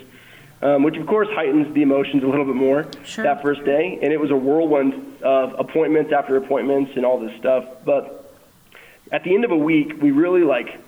Um, 0.64 0.82
which 0.82 0.96
of 0.96 1.06
course 1.06 1.28
heightens 1.30 1.74
the 1.74 1.82
emotions 1.82 2.22
a 2.22 2.26
little 2.26 2.46
bit 2.46 2.54
more 2.54 2.86
Sure. 3.04 3.22
that 3.22 3.42
first 3.42 3.66
day, 3.66 3.98
and 4.00 4.14
it 4.14 4.18
was 4.18 4.30
a 4.30 4.36
whirlwind 4.36 5.22
of 5.22 5.60
appointments 5.60 6.10
after 6.10 6.38
appointments 6.38 6.92
and 6.96 7.04
all 7.04 7.20
this 7.20 7.38
stuff. 7.38 7.66
But 7.84 8.32
at 9.12 9.24
the 9.24 9.34
end 9.34 9.44
of 9.44 9.50
a 9.50 9.56
week, 9.58 10.00
we 10.00 10.10
really 10.10 10.42
like 10.42 10.80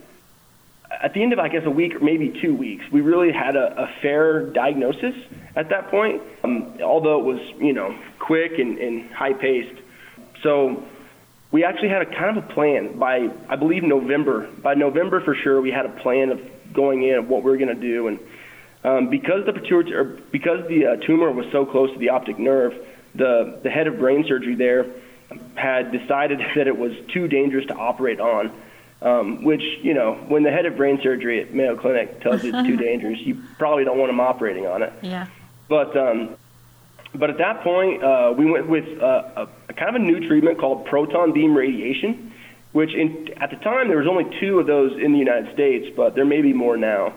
at 0.91 1.13
the 1.13 1.23
end 1.23 1.35
of 1.35 1.39
I 1.39 1.49
guess 1.49 1.67
a 1.67 1.71
week 1.71 1.95
or 1.97 1.99
maybe 1.99 2.31
two 2.41 2.55
weeks, 2.55 2.91
we 2.91 3.03
really 3.03 3.33
had 3.33 3.55
a, 3.55 3.83
a 3.83 3.87
fair 4.01 4.47
diagnosis 4.47 5.15
at 5.55 5.69
that 5.69 5.91
point. 5.91 6.23
Um, 6.43 6.79
although 6.83 7.21
it 7.21 7.25
was 7.27 7.41
you 7.61 7.75
know 7.75 7.95
quick 8.19 8.59
and, 8.59 8.79
and 8.79 9.11
high 9.13 9.35
paced, 9.35 9.79
so 10.43 10.85
we 11.51 11.65
actually 11.65 11.91
had 11.91 12.01
a 12.01 12.07
kind 12.07 12.39
of 12.39 12.45
a 12.45 12.55
plan 12.55 12.99
by 12.99 13.29
I 13.47 13.57
believe 13.57 13.83
November. 13.83 14.49
By 14.63 14.73
November 14.73 15.21
for 15.21 15.35
sure, 15.35 15.61
we 15.61 15.71
had 15.71 15.85
a 15.85 15.91
plan 16.01 16.31
of 16.31 16.41
going 16.73 17.03
in 17.03 17.17
of 17.17 17.29
what 17.29 17.43
we 17.43 17.51
were 17.51 17.59
going 17.59 17.75
to 17.79 17.81
do, 17.81 18.09
and 18.09 18.19
um, 18.87 19.09
because 19.11 19.45
the 19.45 19.53
pituitary 19.53 20.21
because 20.31 20.67
the 20.69 20.87
uh, 20.87 20.97
tumor 20.97 21.31
was 21.33 21.47
so 21.51 21.67
close 21.67 21.93
to 21.93 21.99
the 21.99 22.11
optic 22.11 22.39
nerve, 22.39 22.73
the 23.15 23.59
the 23.63 23.71
head 23.71 23.89
of 23.89 23.99
brain 23.99 24.25
surgery 24.27 24.55
there 24.55 24.87
had 25.57 25.91
decided 25.91 26.39
that 26.55 26.69
it 26.69 26.79
was 26.79 26.93
too 27.13 27.27
dangerous 27.27 27.67
to 27.67 27.75
operate 27.75 28.21
on. 28.21 28.53
Um, 29.03 29.45
which 29.45 29.63
you 29.83 29.93
know, 29.93 30.15
when 30.29 30.43
the 30.43 30.51
head 30.51 30.65
of 30.65 30.77
brain 30.77 30.99
surgery 31.03 31.43
at 31.43 31.53
Mayo 31.53 31.77
Clinic 31.77 32.23
tells 32.23 32.43
you 32.43 32.55
it's 32.55 32.67
too 32.67 32.77
dangerous, 32.89 33.19
you 33.21 33.43
probably 33.59 33.85
don't 33.85 33.99
want 33.99 34.09
him 34.09 34.21
operating 34.21 34.67
on 34.67 34.83
it. 34.83 34.93
Yeah. 35.03 35.27
But 35.69 35.95
um, 35.97 36.37
but 37.15 37.29
at 37.29 37.39
that 37.39 37.63
point, 37.63 38.03
uh, 38.03 38.33
we 38.37 38.51
went 38.51 38.69
with 38.69 38.87
uh, 39.03 39.31
a, 39.37 39.49
a 39.69 39.73
kind 39.75 39.91
of 39.91 39.97
a 39.97 39.99
new 39.99 40.27
treatment 40.27 40.59
called 40.59 40.87
proton 40.87 41.33
beam 41.33 41.55
radiation, 41.55 42.33
which 42.73 42.95
in, 42.95 43.35
at 43.37 43.51
the 43.51 43.57
time 43.57 43.89
there 43.89 43.99
was 43.99 44.07
only 44.07 44.25
two 44.41 44.61
of 44.61 44.67
those 44.67 44.93
in 44.93 45.13
the 45.13 45.19
United 45.19 45.53
States, 45.53 45.93
but 45.95 46.15
there 46.15 46.25
may 46.25 46.41
be 46.41 46.53
more 46.53 46.77
now. 46.77 47.13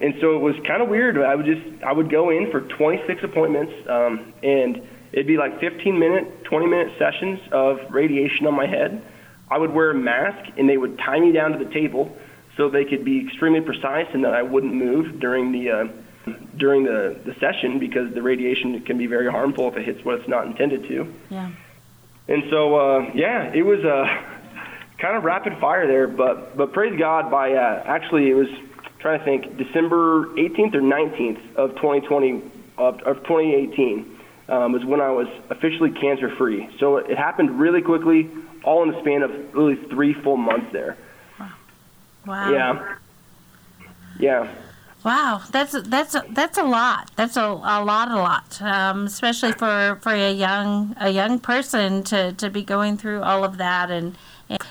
And 0.00 0.14
so 0.20 0.36
it 0.36 0.40
was 0.40 0.54
kind 0.66 0.82
of 0.82 0.88
weird. 0.88 1.18
I 1.18 1.34
would 1.34 1.46
just 1.46 1.82
I 1.84 1.92
would 1.92 2.10
go 2.10 2.30
in 2.30 2.50
for 2.50 2.60
26 2.60 3.22
appointments, 3.22 3.72
um, 3.88 4.32
and 4.42 4.82
it'd 5.12 5.26
be 5.26 5.36
like 5.36 5.60
15 5.60 5.98
minute, 5.98 6.44
20 6.44 6.66
minute 6.66 6.98
sessions 6.98 7.40
of 7.52 7.78
radiation 7.90 8.46
on 8.46 8.54
my 8.54 8.66
head. 8.66 9.02
I 9.50 9.58
would 9.58 9.72
wear 9.72 9.90
a 9.90 9.94
mask, 9.94 10.52
and 10.56 10.68
they 10.68 10.76
would 10.76 10.98
tie 10.98 11.20
me 11.20 11.32
down 11.32 11.52
to 11.52 11.64
the 11.64 11.70
table 11.70 12.16
so 12.56 12.68
they 12.68 12.84
could 12.84 13.04
be 13.04 13.26
extremely 13.26 13.60
precise 13.60 14.06
and 14.12 14.24
that 14.24 14.34
I 14.34 14.42
wouldn't 14.42 14.74
move 14.74 15.20
during 15.20 15.52
the 15.52 15.70
uh, 15.70 15.84
during 16.56 16.84
the, 16.84 17.18
the 17.24 17.34
session 17.34 17.78
because 17.78 18.14
the 18.14 18.22
radiation 18.22 18.80
can 18.80 18.98
be 18.98 19.06
very 19.06 19.30
harmful 19.30 19.68
if 19.68 19.76
it 19.76 19.84
hits 19.84 20.04
what 20.04 20.20
it's 20.20 20.28
not 20.28 20.46
intended 20.46 20.88
to. 20.88 21.12
Yeah. 21.30 21.50
And 22.28 22.44
so, 22.50 22.76
uh, 22.76 23.10
yeah, 23.14 23.52
it 23.52 23.62
was 23.62 23.84
uh, 23.84 24.06
kind 24.98 25.16
of 25.16 25.24
rapid 25.24 25.58
fire 25.60 25.86
there, 25.86 26.08
but 26.08 26.56
but 26.56 26.72
praise 26.72 26.98
God 26.98 27.30
by 27.30 27.52
uh, 27.52 27.82
actually 27.84 28.30
it 28.30 28.34
was 28.34 28.48
trying 29.04 29.18
to 29.18 29.24
think 29.26 29.58
December 29.58 30.28
18th 30.28 30.74
or 30.74 30.80
19th 30.80 31.56
of 31.56 31.74
2020 31.74 32.42
of, 32.78 33.00
of 33.02 33.16
2018 33.24 34.18
um, 34.48 34.72
was 34.72 34.82
when 34.82 35.02
I 35.02 35.10
was 35.10 35.28
officially 35.50 35.90
cancer 35.90 36.34
free. 36.36 36.70
So 36.78 36.96
it 36.96 37.18
happened 37.18 37.60
really 37.60 37.82
quickly, 37.82 38.30
all 38.64 38.82
in 38.82 38.92
the 38.92 39.00
span 39.00 39.22
of 39.22 39.54
really 39.54 39.76
three 39.90 40.14
full 40.14 40.38
months 40.38 40.72
there. 40.72 40.96
Wow. 42.26 42.50
Yeah. 42.50 42.96
Yeah. 44.18 44.54
Wow, 45.04 45.42
that's 45.50 45.78
that's 45.82 46.16
that's 46.30 46.56
a 46.56 46.62
lot. 46.62 47.10
That's 47.14 47.36
a, 47.36 47.42
a 47.42 47.84
lot, 47.84 48.10
a 48.10 48.16
lot, 48.16 48.62
um, 48.62 49.04
especially 49.04 49.52
for, 49.52 49.98
for 50.00 50.14
a 50.14 50.32
young 50.32 50.96
a 50.98 51.10
young 51.10 51.40
person 51.40 52.02
to, 52.04 52.32
to 52.32 52.48
be 52.48 52.62
going 52.62 52.96
through 52.96 53.20
all 53.20 53.44
of 53.44 53.58
that. 53.58 53.90
And 53.90 54.16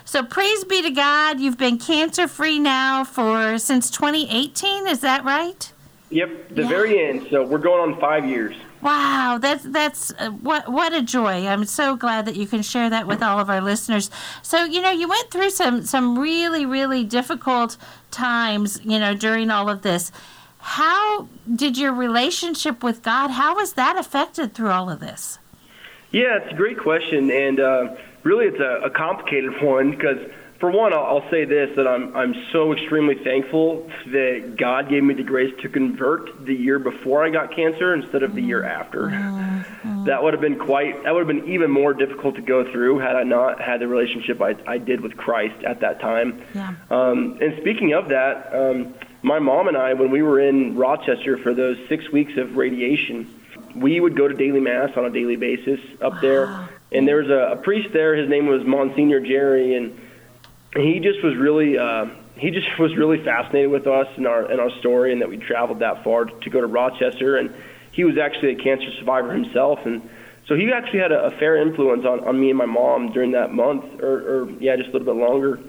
so, 0.06 0.24
praise 0.24 0.64
be 0.64 0.82
to 0.82 0.92
God, 0.92 1.40
you've 1.40 1.58
been 1.58 1.78
cancer 1.78 2.28
free 2.28 2.60
now 2.60 3.04
for 3.04 3.58
since 3.58 3.90
2018. 3.90 4.88
Is 4.88 5.00
that 5.02 5.24
right? 5.24 5.72
Yep. 6.10 6.50
The 6.56 6.62
Yeah. 6.62 6.68
very 6.68 7.08
end. 7.10 7.28
So 7.32 7.44
we're 7.44 7.58
going 7.58 7.82
on 7.94 8.00
five 8.00 8.26
years. 8.26 8.56
Wow, 8.84 9.40
that's 9.42 9.64
that's 9.64 10.12
uh, 10.20 10.30
what 10.30 10.70
what 10.70 10.92
a 10.94 11.02
joy! 11.02 11.48
I'm 11.48 11.64
so 11.64 11.96
glad 11.96 12.26
that 12.26 12.36
you 12.36 12.46
can 12.46 12.62
share 12.62 12.90
that 12.90 13.08
with 13.08 13.24
all 13.24 13.40
of 13.40 13.50
our 13.50 13.62
listeners. 13.62 14.12
So 14.42 14.66
you 14.66 14.82
know, 14.82 14.92
you 14.92 15.08
went 15.08 15.32
through 15.32 15.52
some 15.52 15.84
some 15.84 16.20
really 16.20 16.66
really 16.66 17.04
difficult 17.06 17.78
times, 18.12 18.82
you 18.84 19.00
know, 19.00 19.16
during 19.16 19.50
all 19.50 19.70
of 19.70 19.84
this. 19.84 20.12
How 20.60 21.30
did 21.56 21.78
your 21.78 21.94
relationship 21.94 22.84
with 22.84 23.02
God? 23.04 23.32
How 23.32 23.56
was 23.56 23.74
that 23.74 23.98
affected 23.98 24.54
through 24.54 24.70
all 24.72 24.90
of 24.90 25.00
this? 25.00 25.40
Yeah, 26.12 26.38
it's 26.42 26.52
a 26.52 26.56
great 26.56 26.78
question, 26.78 27.32
and 27.32 27.60
uh, 27.60 27.96
really, 28.24 28.46
it's 28.46 28.60
a, 28.60 28.86
a 28.86 28.90
complicated 28.90 29.62
one 29.62 29.92
because, 29.92 30.18
for 30.60 30.72
one, 30.72 30.94
I'll, 30.94 31.04
I'll 31.04 31.30
say 31.30 31.46
this: 31.46 31.70
that 31.76 31.88
I'm 31.88 32.16
I'm 32.16 32.34
so 32.52 32.74
extremely 32.74 33.16
thankful 33.24 33.90
that 34.08 34.56
God 34.58 34.90
gave 34.90 35.04
me 35.04 35.14
the 35.14 35.24
grace 35.24 35.54
to 35.62 35.70
convert 35.70 36.46
the 36.46 36.54
year 36.54 36.80
before 36.80 37.26
I 37.26 37.30
got 37.30 37.56
cancer 37.56 37.94
instead 37.94 38.24
of 38.24 38.34
the 38.36 38.42
year 38.42 38.64
after. 38.64 39.10
That 40.06 40.24
would 40.24 40.34
have 40.34 40.42
been 40.42 40.60
quite. 40.60 41.04
That 41.04 41.14
would 41.14 41.28
have 41.28 41.28
been 41.28 41.52
even 41.52 41.72
more 41.72 41.94
difficult 41.94 42.36
to 42.36 42.42
go 42.42 42.70
through 42.72 43.00
had 43.00 43.16
I 43.16 43.24
not 43.24 43.62
had 43.62 43.80
the 43.80 43.88
relationship 43.88 44.42
I, 44.42 44.56
I 44.68 44.78
did 44.78 45.02
with 45.02 45.16
Christ 45.18 45.64
at 45.64 45.80
that 45.82 46.00
time. 46.00 46.42
Yeah. 46.54 46.76
Um, 46.90 47.38
and 47.42 47.56
speaking 47.62 47.94
of 47.94 48.10
that, 48.10 48.54
um, 48.54 48.94
my 49.22 49.40
mom 49.40 49.70
and 49.70 49.78
I, 49.78 49.94
when 49.94 50.12
we 50.12 50.22
were 50.22 50.40
in 50.40 50.76
Rochester 50.76 51.38
for 51.38 51.54
those 51.54 51.78
six 51.88 52.10
weeks 52.12 52.34
of 52.38 52.58
radiation, 52.58 53.34
we 53.76 54.00
would 54.00 54.16
go 54.18 54.28
to 54.28 54.34
daily 54.34 54.60
mass 54.60 54.92
on 54.98 55.06
a 55.06 55.10
daily 55.10 55.38
basis 55.38 55.80
up 56.02 56.20
there. 56.22 56.70
And 56.94 57.08
there 57.08 57.18
was 57.18 57.30
a, 57.30 57.54
a 57.54 57.56
priest 57.58 57.90
there. 57.94 58.16
His 58.16 58.30
name 58.30 58.48
was 58.48 58.64
Monsignor 58.64 59.20
Jerry, 59.20 59.76
and 59.76 60.00
he 60.76 61.00
just 61.00 61.24
was 61.24 61.36
really 61.36 61.78
uh, 61.78 62.06
he 62.36 62.52
just 62.52 62.68
was 62.80 62.96
really 62.96 63.24
fascinated 63.24 63.72
with 63.72 63.88
us 63.88 64.08
and 64.18 64.28
our 64.28 64.46
and 64.46 64.60
our 64.60 64.72
story, 64.80 65.12
and 65.12 65.22
that 65.22 65.30
we 65.30 65.38
traveled 65.38 65.80
that 65.80 66.04
far 66.04 66.26
to 66.26 66.50
go 66.50 66.62
to 66.62 66.68
Rochester. 66.68 67.38
And 67.38 67.54
he 67.92 68.04
was 68.04 68.18
actually 68.18 68.52
a 68.54 68.56
cancer 68.56 68.90
survivor 69.00 69.34
himself, 69.34 69.80
and 69.86 70.10
so 70.48 70.56
he 70.56 70.72
actually 70.74 71.00
had 71.00 71.12
a, 71.12 71.26
a 71.26 71.32
fair 71.32 71.56
influence 71.56 72.06
on, 72.06 72.28
on 72.28 72.40
me 72.40 72.50
and 72.50 72.58
my 72.58 72.66
mom 72.66 73.12
during 73.14 73.32
that 73.32 73.54
month, 73.54 74.02
or, 74.02 74.42
or 74.44 74.50
yeah, 74.60 74.76
just 74.76 74.90
a 74.90 74.92
little 74.92 75.14
bit 75.14 75.22
longer, 75.22 75.60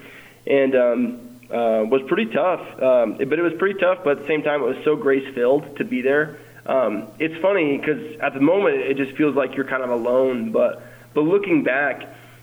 and 0.46 0.74
um, 0.74 1.38
uh, 1.50 1.84
was 1.84 2.02
pretty 2.08 2.26
tough. 2.32 2.60
Um, 2.82 3.16
but 3.18 3.38
it 3.38 3.42
was 3.42 3.52
pretty 3.58 3.78
tough, 3.78 3.98
but 4.02 4.18
at 4.18 4.22
the 4.22 4.26
same 4.26 4.42
time, 4.42 4.62
it 4.62 4.66
was 4.66 4.84
so 4.84 4.96
grace 4.96 5.34
filled 5.34 5.76
to 5.76 5.84
be 5.84 6.02
there. 6.02 6.38
Um, 6.66 7.08
it's 7.18 7.40
funny 7.42 7.76
because 7.76 8.18
at 8.20 8.34
the 8.34 8.40
moment 8.40 8.76
it 8.78 8.96
just 8.96 9.16
feels 9.16 9.36
like 9.36 9.54
you're 9.54 9.66
kind 9.66 9.82
of 9.82 9.90
alone, 9.90 10.50
but 10.50 10.82
but 11.14 11.22
looking 11.22 11.62
back, 11.62 12.02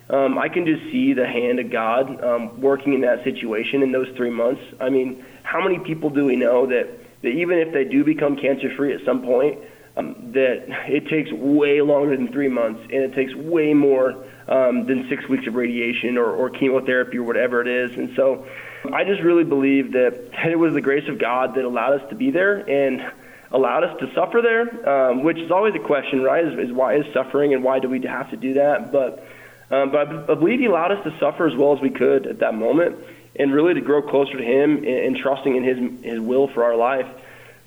um, 0.10 0.38
I 0.38 0.50
can 0.50 0.66
just 0.66 0.84
see 0.92 1.14
the 1.14 1.26
hand 1.26 1.60
of 1.60 1.70
God 1.70 2.24
um, 2.24 2.60
working 2.62 2.94
in 2.94 3.02
that 3.02 3.24
situation 3.24 3.84
in 3.84 3.92
those 3.92 4.10
three 4.18 4.30
months. 4.30 4.62
I 4.80 4.90
mean, 4.90 5.24
how 5.44 5.64
many 5.64 5.80
people 5.80 6.10
do 6.10 6.26
we 6.26 6.36
know 6.36 6.66
that, 6.68 6.90
that 7.22 7.30
even 7.30 7.60
if 7.60 7.74
they 7.74 7.86
do 7.86 8.04
become 8.04 8.36
cancer 8.36 8.74
free 8.76 8.94
at 8.94 9.06
some 9.06 9.22
point, 9.22 9.60
um, 9.98 10.32
that 10.34 10.66
it 10.88 11.08
takes 11.08 11.32
way 11.32 11.82
longer 11.82 12.16
than 12.16 12.32
three 12.32 12.48
months, 12.48 12.82
and 12.84 13.04
it 13.04 13.14
takes 13.14 13.34
way 13.36 13.74
more 13.74 14.26
um, 14.48 14.86
than 14.86 15.08
six 15.10 15.28
weeks 15.28 15.48
of 15.48 15.56
radiation 15.56 16.18
or, 16.18 16.32
or 16.32 16.50
chemotherapy 16.50 17.18
or 17.18 17.24
whatever 17.24 17.62
it 17.62 17.68
is. 17.68 17.98
And 17.98 18.14
so, 18.16 18.46
I 18.92 19.04
just 19.04 19.22
really 19.22 19.44
believe 19.44 19.92
that 19.92 20.30
it 20.46 20.58
was 20.58 20.74
the 20.74 20.82
grace 20.82 21.08
of 21.08 21.20
God 21.20 21.56
that 21.56 21.64
allowed 21.64 22.02
us 22.02 22.10
to 22.10 22.16
be 22.16 22.32
there 22.32 22.58
and 22.58 23.12
allowed 23.52 23.84
us 23.84 24.00
to 24.00 24.14
suffer 24.14 24.42
there, 24.42 24.90
um, 24.90 25.24
which 25.24 25.38
is 25.38 25.52
always 25.52 25.76
a 25.76 25.80
question, 25.80 26.22
right? 26.22 26.46
Is, 26.46 26.70
is 26.70 26.72
why 26.72 26.96
is 26.96 27.06
suffering 27.14 27.54
and 27.54 27.64
why 27.64 27.80
do 27.80 27.90
we 27.90 28.02
have 28.02 28.30
to 28.32 28.38
do 28.38 28.54
that? 28.56 28.92
But 28.92 29.26
um, 29.70 29.92
but 29.92 30.08
I, 30.30 30.36
believe 30.36 30.60
He 30.60 30.66
allowed 30.66 30.92
us 30.92 31.04
to 31.06 31.18
suffer 31.20 31.48
as 31.48 31.56
well 31.56 31.74
as 31.76 31.82
we 31.82 31.90
could 31.90 32.28
at 32.28 32.40
that 32.40 32.54
moment, 32.54 32.98
and 33.36 33.54
really 33.54 33.74
to 33.74 33.82
grow 33.82 34.02
closer 34.02 34.38
to 34.38 34.44
Him 34.44 34.78
and, 34.78 34.88
and 34.88 35.18
trusting 35.18 35.56
in 35.56 35.64
His 35.64 36.04
His 36.04 36.20
will 36.20 36.48
for 36.48 36.64
our 36.64 36.76
life. 36.76 37.08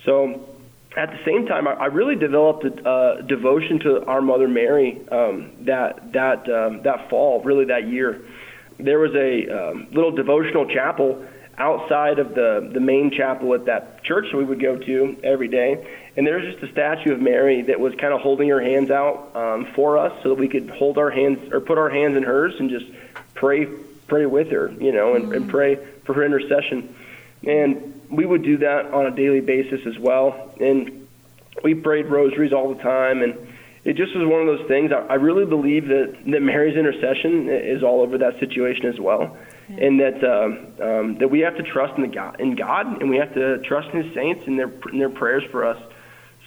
So 0.05 0.49
at 0.97 1.11
the 1.11 1.19
same 1.25 1.47
time, 1.47 1.67
I, 1.67 1.73
I 1.73 1.87
really 1.87 2.17
developed 2.17 2.65
a 2.65 2.89
uh, 2.89 3.21
devotion 3.23 3.81
to 3.81 4.05
our 4.05 4.21
Mother 4.21 4.49
Mary 4.49 5.01
um, 5.11 5.53
that 5.63 6.13
that 6.13 6.49
um, 6.49 6.83
that 6.83 7.09
fall, 7.11 7.43
really 7.43 7.67
that 7.67 7.89
year. 7.89 8.21
There 8.79 8.99
was 8.99 9.15
a 9.15 9.49
um, 9.49 9.87
little 9.93 10.11
devotional 10.11 10.67
chapel 10.67 11.25
outside 11.59 12.19
of 12.19 12.35
the 12.35 12.71
the 12.73 12.81
main 12.81 13.11
chapel 13.11 13.55
at 13.55 13.67
that 13.67 14.03
church 14.03 14.27
that 14.31 14.37
we 14.37 14.45
would 14.45 14.61
go 14.61 14.77
to 14.77 15.17
every 15.23 15.49
day, 15.49 15.87
and 16.17 16.27
there 16.27 16.37
was 16.37 16.53
just 16.53 16.63
a 16.63 16.73
statue 16.73 17.13
of 17.13 17.21
Mary 17.21 17.63
that 17.63 17.79
was 17.81 17.95
kind 17.95 18.13
of 18.13 18.21
holding 18.21 18.49
her 18.49 18.61
hands 18.61 18.91
out 18.91 19.35
um, 19.35 19.67
for 19.75 19.99
us, 19.99 20.13
so 20.23 20.31
that 20.31 20.39
we 20.39 20.49
could 20.49 20.71
hold 20.71 20.99
our 20.99 21.11
hands 21.11 21.53
or 21.53 21.61
put 21.61 21.79
our 21.79 21.91
hands 21.91 22.17
in 22.17 22.23
hers 22.23 22.55
and 22.59 22.71
just 22.71 22.87
pray 23.35 23.67
pray 24.07 24.27
with 24.27 24.51
her, 24.51 24.73
you 24.81 24.93
know, 24.93 25.15
and, 25.15 25.33
and 25.33 25.49
pray 25.49 25.77
for 26.05 26.15
her 26.15 26.25
intercession. 26.25 26.95
And 27.47 28.03
we 28.11 28.25
would 28.25 28.43
do 28.43 28.59
that 28.59 28.87
on 28.93 29.07
a 29.07 29.11
daily 29.11 29.41
basis 29.41 29.87
as 29.87 29.99
well. 29.99 30.55
And 30.61 31.07
we 31.63 31.75
prayed 31.75 32.07
rosaries 32.07 32.53
all 32.53 32.75
the 32.75 32.83
time. 32.83 33.23
And 33.23 33.35
it 33.85 33.97
just 33.97 34.15
was 34.15 34.27
one 34.27 34.41
of 34.41 34.47
those 34.47 34.67
things. 34.69 34.93
I, 34.93 35.01
I 35.07 35.15
really 35.15 35.45
believe 35.45 35.89
that, 35.89 36.17
that 36.27 36.43
Mary's 36.43 36.77
intercession 36.77 37.49
is 37.49 37.83
all 37.83 38.01
over 38.03 38.19
that 38.19 38.39
situation 38.41 38.87
as 38.87 38.99
well. 38.99 39.37
And 39.69 40.01
that 40.01 40.23
um, 40.23 40.87
um, 40.87 41.19
that 41.19 41.31
we 41.31 41.41
have 41.41 41.57
to 41.57 41.63
trust 41.63 41.97
in 41.97 42.03
the 42.03 42.09
God, 42.09 42.39
in 42.39 42.55
God, 42.55 43.01
and 43.01 43.09
we 43.09 43.17
have 43.17 43.33
to 43.35 43.59
trust 43.63 43.89
in 43.95 44.03
His 44.03 44.15
saints 44.15 44.47
and 44.47 44.59
their 44.59 44.71
in 44.93 44.99
their 44.99 45.09
prayers 45.09 45.43
for 45.51 45.65
us. 45.65 45.83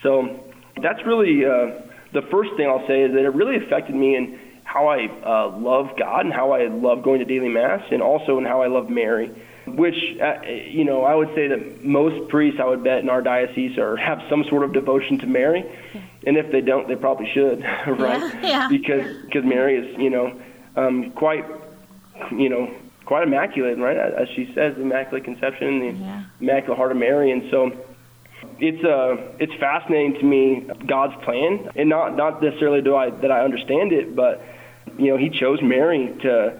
So 0.04 0.44
that's 0.82 1.04
really 1.06 1.44
uh, 1.44 1.82
the 2.14 2.22
first 2.30 2.52
thing 2.56 2.68
I'll 2.68 2.86
say 2.88 3.02
is 3.02 3.14
that 3.14 3.26
it 3.26 3.34
really 3.34 3.58
affected 3.58 3.96
me 3.96 4.16
in 4.16 4.40
how 4.64 4.88
I 4.88 5.08
uh, 5.08 5.58
love 5.58 5.98
God 5.98 6.26
and 6.26 6.34
how 6.34 6.52
I 6.52 6.68
love 6.68 7.02
going 7.02 7.20
to 7.20 7.26
daily 7.26 7.50
mass, 7.50 7.84
and 7.92 8.02
also 8.02 8.38
in 8.38 8.46
how 8.46 8.62
I 8.62 8.68
love 8.68 8.90
Mary. 8.90 9.32
Which 9.66 9.96
uh, 10.22 10.42
you 10.44 10.86
know, 10.86 11.04
I 11.04 11.16
would 11.16 11.34
say 11.36 11.48
that 11.48 11.84
most 11.84 12.30
priests, 12.30 12.60
I 12.60 12.66
would 12.66 12.84
bet, 12.84 13.00
in 13.00 13.10
our 13.10 13.22
diocese 13.22 13.78
are 13.78 13.98
have 13.98 14.22
some 14.30 14.44
sort 14.46 14.64
of 14.64 14.74
devotion 14.74 15.18
to 15.20 15.28
Mary, 15.28 15.66
and 16.26 16.38
if 16.38 16.52
they 16.52 16.62
don't, 16.62 16.88
they 16.88 16.96
probably 16.96 17.30
should, 17.34 17.62
right? 17.88 18.22
Yeah, 18.22 18.42
yeah. 18.42 18.70
Because 18.70 19.24
because 19.26 19.44
Mary 19.44 19.76
is 19.76 19.98
you 19.98 20.10
know 20.10 20.40
um, 20.76 21.12
quite 21.12 21.46
you 22.32 22.50
know 22.50 22.74
quite 23.08 23.24
immaculate, 23.24 23.78
right? 23.80 23.98
As 23.98 24.28
she 24.36 24.52
says, 24.54 24.78
immaculate 24.78 25.24
conception, 25.24 25.80
the 25.80 25.91
Yeah. 25.93 26.22
immaculate 26.41 26.78
heart 26.78 26.91
of 26.91 26.98
Mary, 26.98 27.32
and 27.32 27.50
so 27.50 27.72
it's 28.60 28.84
uh 28.84 29.17
it's 29.39 29.54
fascinating 29.56 30.13
to 30.20 30.26
me 30.26 30.67
God's 30.86 31.15
plan, 31.24 31.70
and 31.76 31.89
not 31.89 32.15
not 32.15 32.43
necessarily 32.43 32.82
do 32.82 32.96
I 32.96 33.10
that 33.10 33.32
I 33.32 33.39
understand 33.43 33.91
it, 33.93 34.15
but 34.15 34.43
you 35.00 35.08
know 35.10 35.17
He 35.17 35.30
chose 35.30 35.62
Mary 35.62 36.13
to 36.22 36.54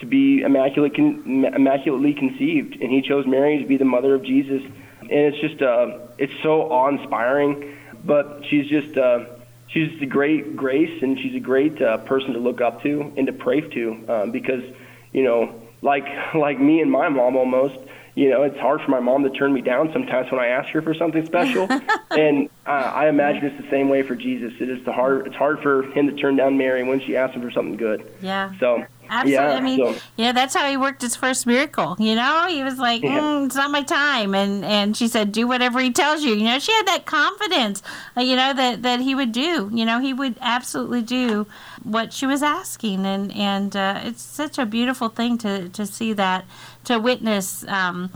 to 0.00 0.06
be 0.06 0.40
immaculate 0.40 0.94
con, 0.96 1.44
immaculately 1.54 2.14
conceived, 2.14 2.80
and 2.80 2.90
He 2.90 3.02
chose 3.02 3.26
Mary 3.26 3.58
to 3.62 3.66
be 3.66 3.76
the 3.76 3.84
mother 3.84 4.14
of 4.14 4.22
Jesus, 4.22 4.62
and 5.02 5.10
it's 5.28 5.38
just 5.38 5.60
uh 5.62 5.98
it's 6.18 6.32
so 6.42 6.62
awe 6.72 6.88
inspiring, 6.88 7.76
but 8.04 8.42
she's 8.48 8.66
just 8.68 8.96
uh 8.96 9.24
she's 9.68 9.90
just 9.90 10.02
a 10.02 10.06
great 10.06 10.56
grace, 10.56 11.02
and 11.02 11.18
she's 11.18 11.34
a 11.36 11.40
great 11.40 11.80
uh, 11.82 11.98
person 11.98 12.32
to 12.32 12.38
look 12.40 12.60
up 12.60 12.82
to 12.82 13.12
and 13.16 13.26
to 13.26 13.32
pray 13.32 13.60
to, 13.60 13.82
um, 14.08 14.30
because 14.30 14.64
you 15.12 15.22
know 15.22 15.52
like 15.82 16.06
like 16.34 16.60
me 16.60 16.80
and 16.80 16.90
my 16.90 17.08
mom 17.08 17.36
almost 17.36 17.78
you 18.14 18.28
know, 18.28 18.42
it's 18.42 18.58
hard 18.58 18.80
for 18.82 18.90
my 18.90 19.00
mom 19.00 19.22
to 19.22 19.30
turn 19.30 19.52
me 19.52 19.60
down 19.60 19.90
sometimes 19.92 20.30
when 20.30 20.40
I 20.40 20.48
ask 20.48 20.68
her 20.70 20.82
for 20.82 20.94
something 20.94 21.24
special. 21.26 21.68
and 22.10 22.50
uh, 22.66 22.70
I 22.70 23.08
imagine 23.08 23.46
it's 23.46 23.62
the 23.62 23.70
same 23.70 23.88
way 23.88 24.02
for 24.02 24.16
Jesus. 24.16 24.52
It 24.60 24.68
is 24.68 24.84
the 24.84 24.92
hard. 24.92 25.26
It's 25.26 25.36
hard 25.36 25.60
for 25.62 25.84
him 25.92 26.08
to 26.08 26.14
turn 26.14 26.36
down 26.36 26.58
Mary 26.58 26.82
when 26.82 27.00
she 27.00 27.16
asks 27.16 27.36
him 27.36 27.42
for 27.42 27.50
something 27.50 27.76
good. 27.76 28.06
Yeah. 28.20 28.52
So 28.58 28.84
Absolutely. 29.10 29.32
yeah, 29.34 29.54
I 29.56 29.60
mean, 29.60 29.78
so, 29.78 30.00
you 30.16 30.24
know, 30.26 30.32
that's 30.32 30.54
how 30.54 30.68
he 30.70 30.76
worked 30.76 31.02
his 31.02 31.16
first 31.16 31.46
miracle. 31.46 31.96
You 31.98 32.14
know, 32.14 32.46
he 32.48 32.62
was 32.62 32.78
like, 32.78 33.02
Yeah. 33.02 33.18
mm, 33.20 33.46
"It's 33.46 33.56
not 33.56 33.70
my 33.70 33.82
time," 33.82 34.34
and 34.34 34.64
and 34.64 34.96
she 34.96 35.08
said, 35.08 35.32
"Do 35.32 35.46
whatever 35.48 35.80
he 35.80 35.90
tells 35.90 36.22
you." 36.22 36.34
You 36.34 36.44
know, 36.44 36.58
she 36.60 36.72
had 36.72 36.86
that 36.86 37.06
confidence. 37.06 37.82
Uh, 38.16 38.20
you 38.20 38.36
know 38.36 38.54
that 38.54 38.82
that 38.82 39.00
he 39.00 39.14
would 39.14 39.32
do. 39.32 39.68
You 39.72 39.84
know, 39.84 39.98
he 39.98 40.12
would 40.12 40.36
absolutely 40.40 41.02
do 41.02 41.46
what 41.82 42.12
she 42.12 42.24
was 42.26 42.42
asking, 42.42 43.04
and 43.04 43.34
and 43.36 43.74
uh, 43.74 44.00
it's 44.04 44.22
such 44.22 44.58
a 44.58 44.64
beautiful 44.64 45.08
thing 45.08 45.36
to 45.38 45.68
to 45.70 45.84
see 45.86 46.12
that 46.12 46.44
to 46.84 46.98
witness. 46.98 47.64
Um, 47.66 48.10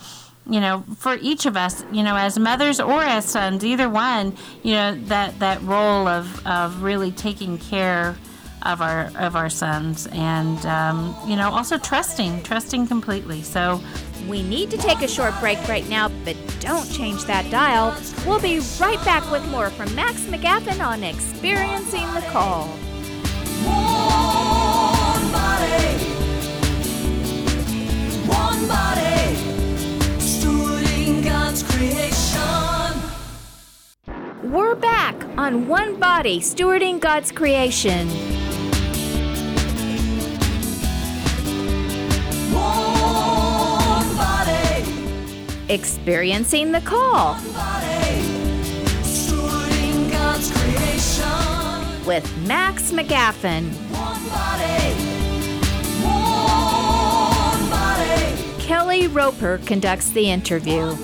you 0.48 0.60
know, 0.60 0.84
for 0.98 1.16
each 1.22 1.46
of 1.46 1.56
us, 1.56 1.84
you 1.90 2.02
know, 2.02 2.16
as 2.16 2.38
mothers 2.38 2.78
or 2.78 3.02
as 3.02 3.24
sons, 3.24 3.64
either 3.64 3.88
one, 3.88 4.36
you 4.62 4.72
know, 4.74 4.94
that 5.06 5.38
that 5.38 5.62
role 5.62 6.06
of 6.06 6.46
of 6.46 6.82
really 6.82 7.10
taking 7.10 7.56
care 7.56 8.16
of 8.64 8.80
our 8.80 9.10
of 9.18 9.36
our 9.36 9.50
sons 9.50 10.06
and 10.12 10.64
um, 10.66 11.16
you 11.26 11.36
know 11.36 11.50
also 11.50 11.76
trusting 11.78 12.42
trusting 12.42 12.86
completely 12.86 13.42
so 13.42 13.80
We 14.28 14.42
need 14.42 14.70
to 14.70 14.78
take 14.78 15.02
a 15.02 15.08
short 15.08 15.38
break 15.38 15.58
right 15.68 15.86
now, 15.90 16.08
but 16.24 16.34
don't 16.60 16.90
change 16.90 17.24
that 17.26 17.50
dial. 17.50 17.94
We'll 18.26 18.40
be 18.40 18.60
right 18.80 19.02
back 19.04 19.30
with 19.30 19.46
more 19.50 19.68
from 19.68 19.94
Max 19.94 20.22
McGaffin 20.22 20.82
on 20.82 21.04
Experiencing 21.04 22.06
the 22.14 22.22
Call. 22.32 22.68
One 23.66 25.30
body, 25.30 25.98
one 28.26 28.66
body, 28.66 29.36
stewarding 30.18 31.22
God's 31.22 31.62
creation. 31.62 33.02
We're 34.50 34.74
back 34.74 35.22
on 35.36 35.68
One 35.68 36.00
Body, 36.00 36.40
Stewarding 36.40 36.98
God's 37.00 37.30
Creation. 37.30 38.08
Experiencing 45.74 46.70
the 46.70 46.80
Call 46.82 47.34
with 52.06 52.46
Max 52.46 52.92
McGaffin. 52.92 53.72
Kelly 58.60 59.08
Roper 59.08 59.58
conducts 59.66 60.10
the 60.10 60.30
interview. 60.30 60.96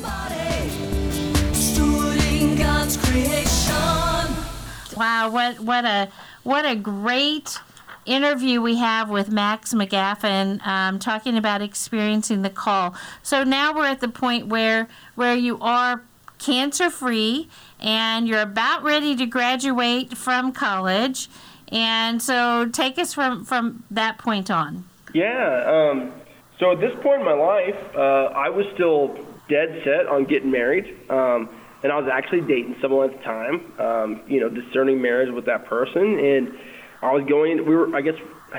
wow 4.97 5.31
what 5.31 5.59
what 5.61 5.85
a 5.85 6.09
what 6.45 6.65
a 6.65 6.77
great 6.77 7.59
interview 8.07 8.61
we 8.61 8.77
have 8.77 9.11
with 9.11 9.31
max 9.31 9.75
mcgaffin 9.75 10.65
um, 10.67 10.99
talking 10.99 11.37
about 11.37 11.61
experiencing 11.63 12.43
the 12.43 12.51
call 12.51 12.95
so 13.23 13.45
now 13.45 13.75
we're 13.75 13.87
at 13.87 14.01
the 14.01 14.09
point 14.09 14.47
where 14.47 14.89
where 15.15 15.35
you 15.35 15.59
are 15.61 16.03
cancer 16.39 16.89
free 16.91 17.49
and 17.79 18.27
you're 18.27 18.41
about 18.41 18.83
ready 18.83 19.15
to 19.15 19.27
graduate 19.27 20.17
from 20.17 20.53
college 20.53 21.29
and 21.69 22.23
so 22.23 22.67
take 22.67 22.99
us 22.99 23.13
from 23.13 23.45
from 23.45 23.85
that 23.91 24.19
point 24.19 24.51
on 24.51 24.85
yeah. 25.13 25.91
Um, 25.91 26.13
so 26.59 26.73
at 26.73 26.81
this 26.81 26.93
point 27.03 27.21
in 27.21 27.25
my 27.25 27.33
life, 27.33 27.97
uh, 27.97 28.33
I 28.35 28.49
was 28.51 28.67
still 28.75 29.17
dead 29.49 29.81
set 29.85 30.07
on 30.07 30.25
getting 30.25 30.51
married, 30.51 30.97
um, 31.11 31.49
and 31.83 31.91
I 31.91 31.99
was 31.99 32.09
actually 32.13 32.43
dating 32.43 32.77
someone 32.81 33.11
at 33.11 33.17
the 33.17 33.23
time. 33.25 33.73
Um, 33.79 34.21
you 34.29 34.41
know, 34.41 34.49
discerning 34.49 35.01
marriage 35.01 35.33
with 35.33 35.47
that 35.47 35.67
person, 35.67 36.19
and 36.19 36.59
I 37.03 37.13
was 37.13 37.25
going. 37.27 37.65
We 37.65 37.75
were, 37.75 37.95
I 37.95 38.01
guess, 38.01 38.17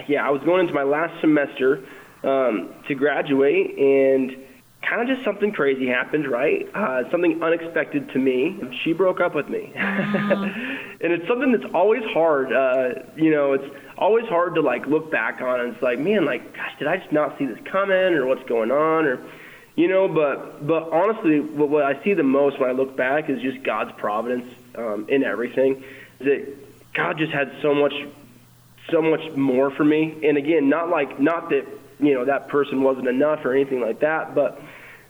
yeah, 0.08 0.26
I 0.26 0.32
was 0.32 0.42
going 0.44 0.62
into 0.62 0.74
my 0.74 0.84
last 0.84 1.20
semester 1.22 1.84
um, 2.24 2.74
to 2.88 2.96
graduate, 2.96 3.78
and 3.78 4.36
kind 4.82 5.02
of 5.02 5.16
just 5.16 5.24
something 5.24 5.52
crazy 5.52 5.88
happened, 5.88 6.28
right? 6.28 6.68
Uh, 6.74 7.10
something 7.12 7.42
unexpected 7.44 8.10
to 8.10 8.20
me. 8.20 8.60
She 8.84 8.94
broke 8.94 9.20
up 9.20 9.36
with 9.36 9.48
me, 9.48 9.72
and 9.76 11.14
it's 11.14 11.28
something 11.28 11.52
that's 11.52 11.72
always 11.74 12.04
hard. 12.12 12.52
Uh, 12.52 13.04
you 13.16 13.32
know, 13.32 13.54
it's 13.54 13.76
always 13.98 14.26
hard 14.26 14.56
to 14.56 14.62
like 14.62 14.88
look 14.88 15.12
back 15.12 15.42
on. 15.42 15.60
And 15.60 15.74
it's 15.74 15.82
like, 15.82 16.00
man, 16.00 16.26
like, 16.26 16.56
gosh, 16.56 16.72
did 16.80 16.88
I 16.88 16.98
just 16.98 17.12
not 17.12 17.38
see 17.38 17.46
this 17.46 17.60
coming, 17.66 18.16
or 18.16 18.26
what's 18.26 18.44
going 18.50 18.72
on, 18.72 19.06
or 19.06 19.20
you 19.76 19.88
know? 19.88 20.08
But 20.08 20.66
but 20.66 20.92
honestly, 20.92 21.40
what, 21.40 21.70
what 21.70 21.84
I 21.84 22.04
see 22.04 22.14
the 22.14 22.24
most 22.24 22.60
when 22.60 22.70
I 22.70 22.74
look 22.74 22.98
back 22.98 23.30
is 23.30 23.42
just 23.42 23.64
God's 23.64 23.92
providence 23.98 24.52
um, 24.76 25.06
in 25.10 25.24
everything. 25.24 25.84
That 26.20 26.58
God 26.94 27.18
just 27.18 27.32
had 27.32 27.52
so 27.62 27.74
much 27.74 27.94
so 28.92 29.02
much 29.02 29.22
more 29.36 29.72
for 29.72 29.84
me. 29.84 30.20
And 30.24 30.38
again, 30.38 30.70
not 30.70 30.90
like 30.90 31.20
not 31.20 31.50
that 31.50 31.66
you 32.00 32.14
know 32.14 32.26
that 32.26 32.50
person 32.50 32.84
wasn't 32.84 33.08
enough 33.08 33.46
or 33.46 33.54
anything 33.54 33.82
like 33.82 34.02
that, 34.02 34.36
but 34.36 34.62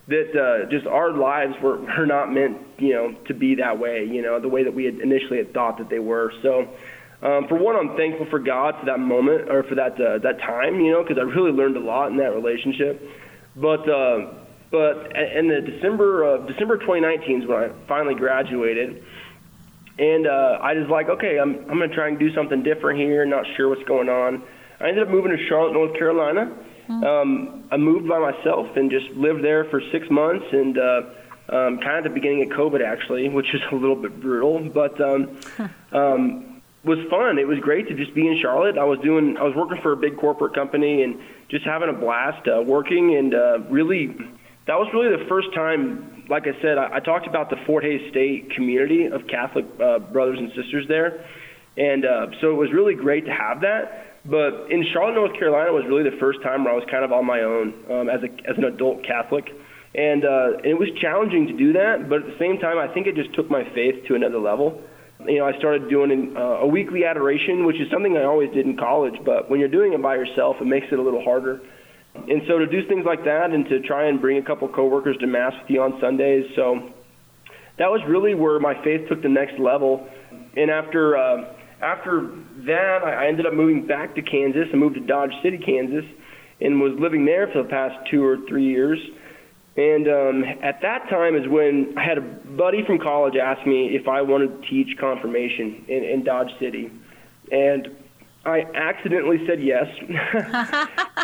that 0.08 0.36
uh, 0.36 0.70
just 0.70 0.86
our 0.88 1.12
lives 1.12 1.56
were, 1.62 1.78
were 1.80 2.06
not 2.06 2.32
meant, 2.32 2.58
you 2.78 2.94
know, 2.94 3.13
to 3.28 3.34
be 3.34 3.56
that 3.56 3.80
way, 3.80 4.06
you 4.06 4.22
know, 4.22 4.39
the 4.39 4.50
way 4.50 4.63
that 4.63 4.74
we 4.74 4.86
had 4.86 4.96
initially 5.00 5.38
had 5.38 5.54
thought 5.54 5.78
that 5.78 5.89
they 5.89 6.00
were. 6.00 6.34
So, 6.41 6.67
um, 7.22 7.48
for 7.48 7.56
one, 7.56 7.76
I'm 7.76 7.96
thankful 7.96 8.26
for 8.26 8.39
God 8.39 8.76
for 8.80 8.88
that 8.88 9.00
moment 9.00 9.50
or 9.50 9.63
for 9.63 9.76
that 9.76 10.00
uh, 10.02 10.17
that 10.20 10.39
time, 10.39 10.80
you 10.82 10.91
know, 10.91 11.04
because 11.04 11.17
I 11.17 11.22
really 11.22 11.52
learned 11.52 11.78
a 11.78 11.82
lot 11.82 12.12
in 12.12 12.17
that 12.17 12.34
relationship. 12.34 13.02
But 13.56 13.88
uh, 13.88 14.34
but 14.72 15.15
in 15.15 15.48
the 15.48 15.62
December 15.62 16.24
of 16.24 16.48
December 16.48 16.78
2019 16.78 17.44
is 17.44 17.48
when 17.48 17.58
I 17.58 17.70
finally 17.88 18.15
graduated, 18.15 19.04
and 20.02 20.26
uh, 20.26 20.58
I 20.62 20.74
was 20.74 20.90
like, 20.90 21.10
okay, 21.10 21.38
I'm 21.40 21.58
I'm 21.70 21.80
gonna 21.80 21.94
try 21.94 22.08
and 22.08 22.18
do 22.18 22.34
something 22.34 22.64
different 22.64 23.00
here. 23.00 23.24
Not 23.26 23.46
sure 23.56 23.70
what's 23.70 23.84
going 23.84 24.10
on. 24.10 24.42
I 24.80 24.90
ended 24.90 25.04
up 25.04 25.10
moving 25.10 25.32
to 25.32 25.48
Charlotte, 25.48 25.74
North 25.74 25.94
Carolina. 25.94 26.52
Um, 26.90 27.64
I 27.72 27.78
moved 27.78 28.10
by 28.10 28.20
myself 28.20 28.76
and 28.76 28.92
just 28.92 29.08
lived 29.12 29.44
there 29.44 29.66
for 29.66 29.80
six 29.92 30.10
months, 30.10 30.46
and 30.52 30.78
uh, 30.78 31.02
um, 31.50 31.78
kind 31.78 32.00
of 32.00 32.04
the 32.04 32.10
beginning 32.10 32.52
of 32.52 32.58
COVID 32.58 32.84
actually, 32.84 33.30
which 33.38 33.54
is 33.54 33.62
a 33.72 33.76
little 33.76 33.96
bit 33.96 34.20
brutal, 34.20 34.68
but 34.70 35.00
um, 35.00 35.38
um, 35.94 36.62
was 36.84 36.98
fun. 37.10 37.38
It 37.38 37.48
was 37.48 37.60
great 37.60 37.88
to 37.90 37.94
just 37.94 38.16
be 38.16 38.28
in 38.28 38.40
Charlotte. 38.42 38.80
I 38.80 38.86
was 38.86 39.00
doing, 39.00 39.38
I 39.38 39.44
was 39.44 39.54
working 39.56 39.80
for 39.84 39.92
a 39.92 39.98
big 39.98 40.18
corporate 40.18 40.56
company 40.56 41.04
and 41.04 41.20
just 41.50 41.64
having 41.64 41.90
a 41.90 41.94
blast 41.94 42.48
uh, 42.48 42.62
working, 42.62 43.16
and 43.16 43.36
uh, 43.36 43.60
really, 43.70 44.08
that 44.66 44.80
was 44.80 44.90
really 44.94 45.16
the 45.16 45.26
first 45.30 45.54
time. 45.54 46.11
Like 46.32 46.48
I 46.48 46.56
said, 46.62 46.78
I, 46.78 46.96
I 46.96 47.00
talked 47.02 47.28
about 47.28 47.50
the 47.50 47.58
Fort 47.67 47.84
Hays 47.84 48.10
State 48.10 48.52
community 48.56 49.08
of 49.08 49.28
Catholic 49.28 49.65
uh, 49.84 50.00
brothers 50.00 50.39
and 50.39 50.50
sisters 50.56 50.86
there, 50.88 51.26
and 51.76 52.06
uh, 52.06 52.28
so 52.39 52.52
it 52.52 52.56
was 52.56 52.72
really 52.72 52.96
great 52.96 53.26
to 53.26 53.34
have 53.34 53.60
that. 53.67 54.24
But 54.24 54.72
in 54.72 54.86
Charlotte, 54.94 55.15
North 55.15 55.34
Carolina, 55.38 55.74
was 55.74 55.84
really 55.89 56.10
the 56.10 56.15
first 56.22 56.41
time 56.41 56.63
where 56.63 56.72
I 56.72 56.78
was 56.78 56.88
kind 56.89 57.04
of 57.04 57.12
on 57.12 57.26
my 57.26 57.41
own 57.41 57.74
um, 57.91 58.10
as 58.10 58.24
a 58.24 58.32
as 58.50 58.58
an 58.58 58.63
adult 58.63 59.04
Catholic, 59.04 59.52
and 59.94 60.24
uh, 60.24 60.63
it 60.63 60.80
was 60.80 60.88
challenging 61.02 61.48
to 61.48 61.54
do 61.54 61.74
that. 61.74 62.08
But 62.08 62.24
at 62.24 62.28
the 62.28 62.39
same 62.39 62.60
time, 62.60 62.78
I 62.78 62.88
think 62.94 63.08
it 63.08 63.15
just 63.15 63.36
took 63.36 63.52
my 63.52 63.67
faith 63.76 64.08
to 64.08 64.15
another 64.15 64.39
level. 64.39 64.80
You 65.28 65.39
know, 65.39 65.46
I 65.46 65.58
started 65.60 65.89
doing 65.89 66.34
uh, 66.38 66.63
a 66.63 66.67
weekly 66.67 67.04
adoration, 67.04 67.65
which 67.65 67.76
is 67.76 67.91
something 67.91 68.15
I 68.15 68.24
always 68.24 68.50
did 68.54 68.65
in 68.65 68.78
college. 68.78 69.20
But 69.26 69.50
when 69.52 69.60
you're 69.60 69.67
doing 69.67 69.91
it 69.91 70.02
by 70.02 70.15
yourself, 70.15 70.56
it 70.62 70.65
makes 70.65 70.88
it 70.94 70.98
a 70.98 71.02
little 71.02 71.22
harder. 71.22 71.60
And 72.13 72.41
so 72.47 72.60
to 72.60 72.67
do 72.67 72.88
things 72.88 73.06
like 73.06 73.24
that, 73.26 73.52
and 73.52 73.65
to 73.69 73.80
try 73.82 74.08
and 74.08 74.19
bring 74.19 74.38
a 74.38 74.43
couple 74.43 74.67
coworkers 74.67 75.17
to 75.17 75.28
mass 75.28 75.54
with 75.62 75.69
you 75.69 75.82
on 75.82 76.00
Sundays, 76.02 76.45
so 76.56 76.91
that 77.78 77.89
was 77.89 78.02
really 78.08 78.36
where 78.36 78.60
my 78.60 78.76
faith 78.84 79.08
took 79.10 79.21
the 79.21 79.30
next 79.30 79.60
level. 79.60 80.08
And 80.56 80.69
after 80.69 81.17
uh, 81.17 81.54
after 81.82 82.30
that, 82.67 83.00
I 83.04 83.28
ended 83.28 83.45
up 83.45 83.54
moving 83.54 83.88
back 83.88 84.15
to 84.15 84.21
Kansas. 84.21 84.67
and 84.71 84.80
moved 84.80 84.95
to 84.95 85.02
Dodge 85.02 85.32
City, 85.41 85.58
Kansas, 85.58 86.06
and 86.60 86.80
was 86.80 86.93
living 87.00 87.26
there 87.26 87.47
for 87.47 87.63
the 87.63 87.69
past 87.69 87.95
two 88.10 88.24
or 88.24 88.38
three 88.47 88.65
years. 88.65 89.00
And 89.78 90.08
um, 90.08 90.43
at 90.62 90.82
that 90.82 91.10
time 91.10 91.36
is 91.36 91.47
when 91.47 91.93
I 91.97 92.04
had 92.04 92.17
a 92.17 92.21
buddy 92.21 92.84
from 92.86 93.00
college 93.00 93.36
ask 93.36 93.65
me 93.65 93.95
if 93.95 94.08
I 94.08 94.21
wanted 94.21 94.62
to 94.62 94.67
teach 94.69 94.97
confirmation 95.00 95.86
in, 95.88 96.04
in 96.04 96.24
Dodge 96.24 96.52
City, 96.60 96.91
and 97.52 97.88
I 98.43 98.62
accidentally 98.73 99.45
said 99.45 99.62
yes. 99.62 99.88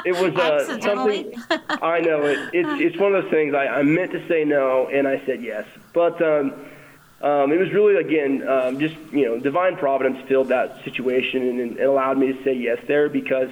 it 0.05 0.13
was 0.13 0.35
uh, 0.35 0.79
something 0.81 1.33
I 1.49 1.99
know 1.99 2.23
it, 2.25 2.37
it's 2.53 2.81
it's 2.81 2.97
one 2.97 3.15
of 3.15 3.23
those 3.23 3.31
things 3.31 3.55
I, 3.55 3.67
I 3.67 3.83
meant 3.83 4.11
to 4.11 4.27
say 4.27 4.43
no 4.43 4.87
and 4.87 5.07
I 5.07 5.25
said 5.25 5.41
yes, 5.41 5.65
but 5.93 6.21
um, 6.21 6.53
um, 7.21 7.51
it 7.51 7.57
was 7.57 7.71
really 7.73 7.95
again 7.95 8.47
um, 8.47 8.79
just 8.79 8.95
you 9.11 9.25
know 9.25 9.39
divine 9.39 9.77
providence 9.77 10.27
filled 10.27 10.49
that 10.49 10.83
situation 10.83 11.41
and, 11.41 11.59
and 11.59 11.79
it 11.79 11.83
allowed 11.83 12.19
me 12.19 12.33
to 12.33 12.43
say 12.43 12.53
yes 12.53 12.77
there 12.87 13.09
because 13.09 13.49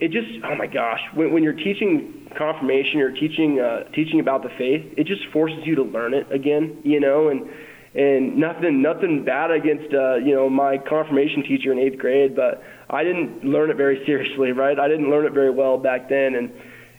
it 0.00 0.10
just 0.10 0.44
oh 0.44 0.56
my 0.56 0.66
gosh 0.66 1.00
when, 1.14 1.32
when 1.32 1.44
you're 1.44 1.52
teaching 1.52 2.28
confirmation 2.36 2.98
you're 2.98 3.12
teaching 3.12 3.60
uh, 3.60 3.84
teaching 3.92 4.18
about 4.18 4.42
the 4.42 4.48
faith 4.58 4.92
it 4.96 5.06
just 5.06 5.24
forces 5.26 5.64
you 5.64 5.76
to 5.76 5.84
learn 5.84 6.14
it 6.14 6.30
again 6.32 6.80
you 6.82 6.98
know 6.98 7.28
and 7.28 7.48
and 7.94 8.36
nothing 8.36 8.82
nothing 8.82 9.24
bad 9.24 9.52
against 9.52 9.94
uh, 9.94 10.16
you 10.16 10.34
know 10.34 10.50
my 10.50 10.78
confirmation 10.78 11.44
teacher 11.44 11.70
in 11.70 11.78
eighth 11.78 11.98
grade 11.98 12.34
but 12.34 12.64
I 12.94 13.04
didn't 13.04 13.44
learn 13.44 13.70
it 13.70 13.76
very 13.76 14.02
seriously 14.06 14.52
right 14.52 14.78
I 14.78 14.88
didn't 14.88 15.10
learn 15.10 15.26
it 15.26 15.32
very 15.32 15.50
well 15.50 15.76
back 15.78 16.08
then 16.08 16.34
and 16.34 16.50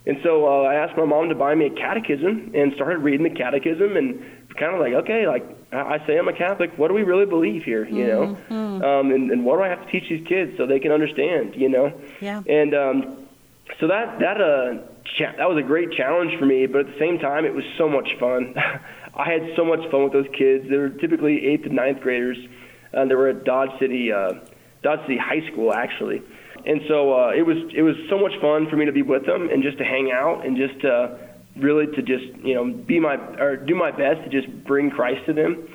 and 0.08 0.18
so 0.24 0.46
uh, 0.46 0.62
I 0.70 0.76
asked 0.76 0.96
my 0.98 1.06
mom 1.06 1.30
to 1.30 1.36
buy 1.36 1.56
me 1.56 1.66
a 1.66 1.70
catechism 1.72 2.52
and 2.54 2.74
started 2.76 3.00
reading 3.00 3.24
the 3.24 3.36
catechism 3.36 3.98
and 3.98 4.24
kind 4.60 4.74
of 4.76 4.80
like, 4.80 4.94
okay, 4.94 5.26
like 5.28 5.44
I 5.74 5.96
I 5.96 6.08
say 6.08 6.18
I'm 6.20 6.28
a 6.28 6.34
Catholic. 6.38 6.78
What 6.78 6.90
do 6.90 6.94
we 6.94 7.02
really 7.02 7.26
believe 7.26 7.64
here? 7.64 7.86
You 7.88 8.06
know, 8.08 8.38
um, 8.86 9.12
and, 9.12 9.32
and 9.32 9.44
what 9.44 9.58
do 9.58 9.64
I 9.64 9.68
have 9.70 9.84
to 9.84 9.92
teach 9.92 10.08
these 10.08 10.26
kids 10.28 10.58
so 10.58 10.68
they 10.68 10.80
can 10.80 10.92
understand? 10.92 11.56
You 11.56 11.70
know, 11.70 11.92
Yeah. 12.22 12.44
and 12.48 12.74
um, 12.76 13.28
so 13.80 13.88
that 13.88 14.20
that 14.20 14.40
uh 14.40 14.86
cha- 15.18 15.36
that 15.38 15.50
was 15.50 15.58
a 15.58 15.66
great 15.66 15.92
challenge 15.94 16.38
for 16.38 16.46
me, 16.46 16.68
but 16.68 16.82
at 16.82 16.88
the 16.94 17.00
same 17.00 17.18
time, 17.18 17.44
it 17.44 17.54
was 17.56 17.66
so 17.78 17.90
much 17.90 18.08
fun. 18.20 18.54
I 19.16 19.26
had 19.32 19.42
so 19.56 19.66
much 19.66 19.82
fun 19.90 20.04
with 20.04 20.14
those 20.14 20.28
kids. 20.38 20.70
They 20.70 20.78
were 20.78 20.90
typically 20.90 21.48
eighth 21.48 21.66
and 21.66 21.74
ninth 21.76 22.02
graders, 22.02 22.38
and 22.94 23.10
they 23.10 23.16
were 23.16 23.30
at 23.30 23.44
Dodge 23.44 23.72
City 23.80 24.12
uh, 24.12 24.34
City 25.08 25.18
High 25.18 25.46
School 25.52 25.74
actually. 25.74 26.22
And 26.66 26.82
so 26.88 27.14
uh, 27.14 27.30
it 27.30 27.46
was 27.46 27.58
it 27.74 27.84
was 27.84 27.96
so 28.10 28.18
much 28.18 28.34
fun 28.42 28.68
for 28.70 28.76
me 28.76 28.86
to 28.86 28.92
be 28.92 29.04
with 29.04 29.26
them 29.26 29.50
and 29.50 29.62
just 29.62 29.78
to 29.78 29.84
hang 29.84 30.12
out 30.12 30.46
and 30.46 30.58
just 30.58 30.84
uh, 30.84 31.16
really 31.56 31.88
to 31.88 32.02
just 32.02 32.26
you 32.44 32.56
know 32.56 32.66
be 32.72 33.00
my 33.00 33.16
or 33.40 33.56
do 33.56 33.76
my 33.76 33.92
best 33.92 34.24
to 34.24 34.30
just 34.30 34.52
bring 34.66 34.90
Christ 34.90 35.26
to 35.28 35.34
them. 35.34 35.68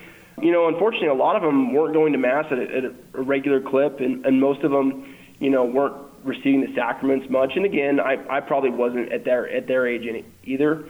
You 0.43 0.53
know, 0.53 0.69
unfortunately, 0.69 1.09
a 1.09 1.15
lot 1.15 1.37
of 1.37 1.43
them 1.43 1.75
weren't 1.75 1.95
going 1.95 2.13
to 2.13 2.19
mass 2.19 2.47
at 2.51 2.59
a, 2.59 2.63
at 2.63 2.85
a 3.15 3.23
regular 3.23 3.61
clip, 3.61 4.01
and, 4.01 4.25
and 4.25 4.41
most 4.41 4.63
of 4.63 4.71
them, 4.71 5.15
you 5.39 5.51
know, 5.51 5.65
weren't 5.65 5.95
receiving 6.25 6.63
the 6.63 6.75
sacraments 6.75 7.29
much. 7.29 7.53
And 7.57 7.67
again, 7.67 8.01
I, 8.01 8.17
I 8.29 8.41
probably 8.41 8.71
wasn't 8.71 9.13
at 9.13 9.25
their 9.25 9.49
at 9.49 9.67
their 9.67 9.87
age 9.87 10.07
any, 10.09 10.25
either. 10.45 10.89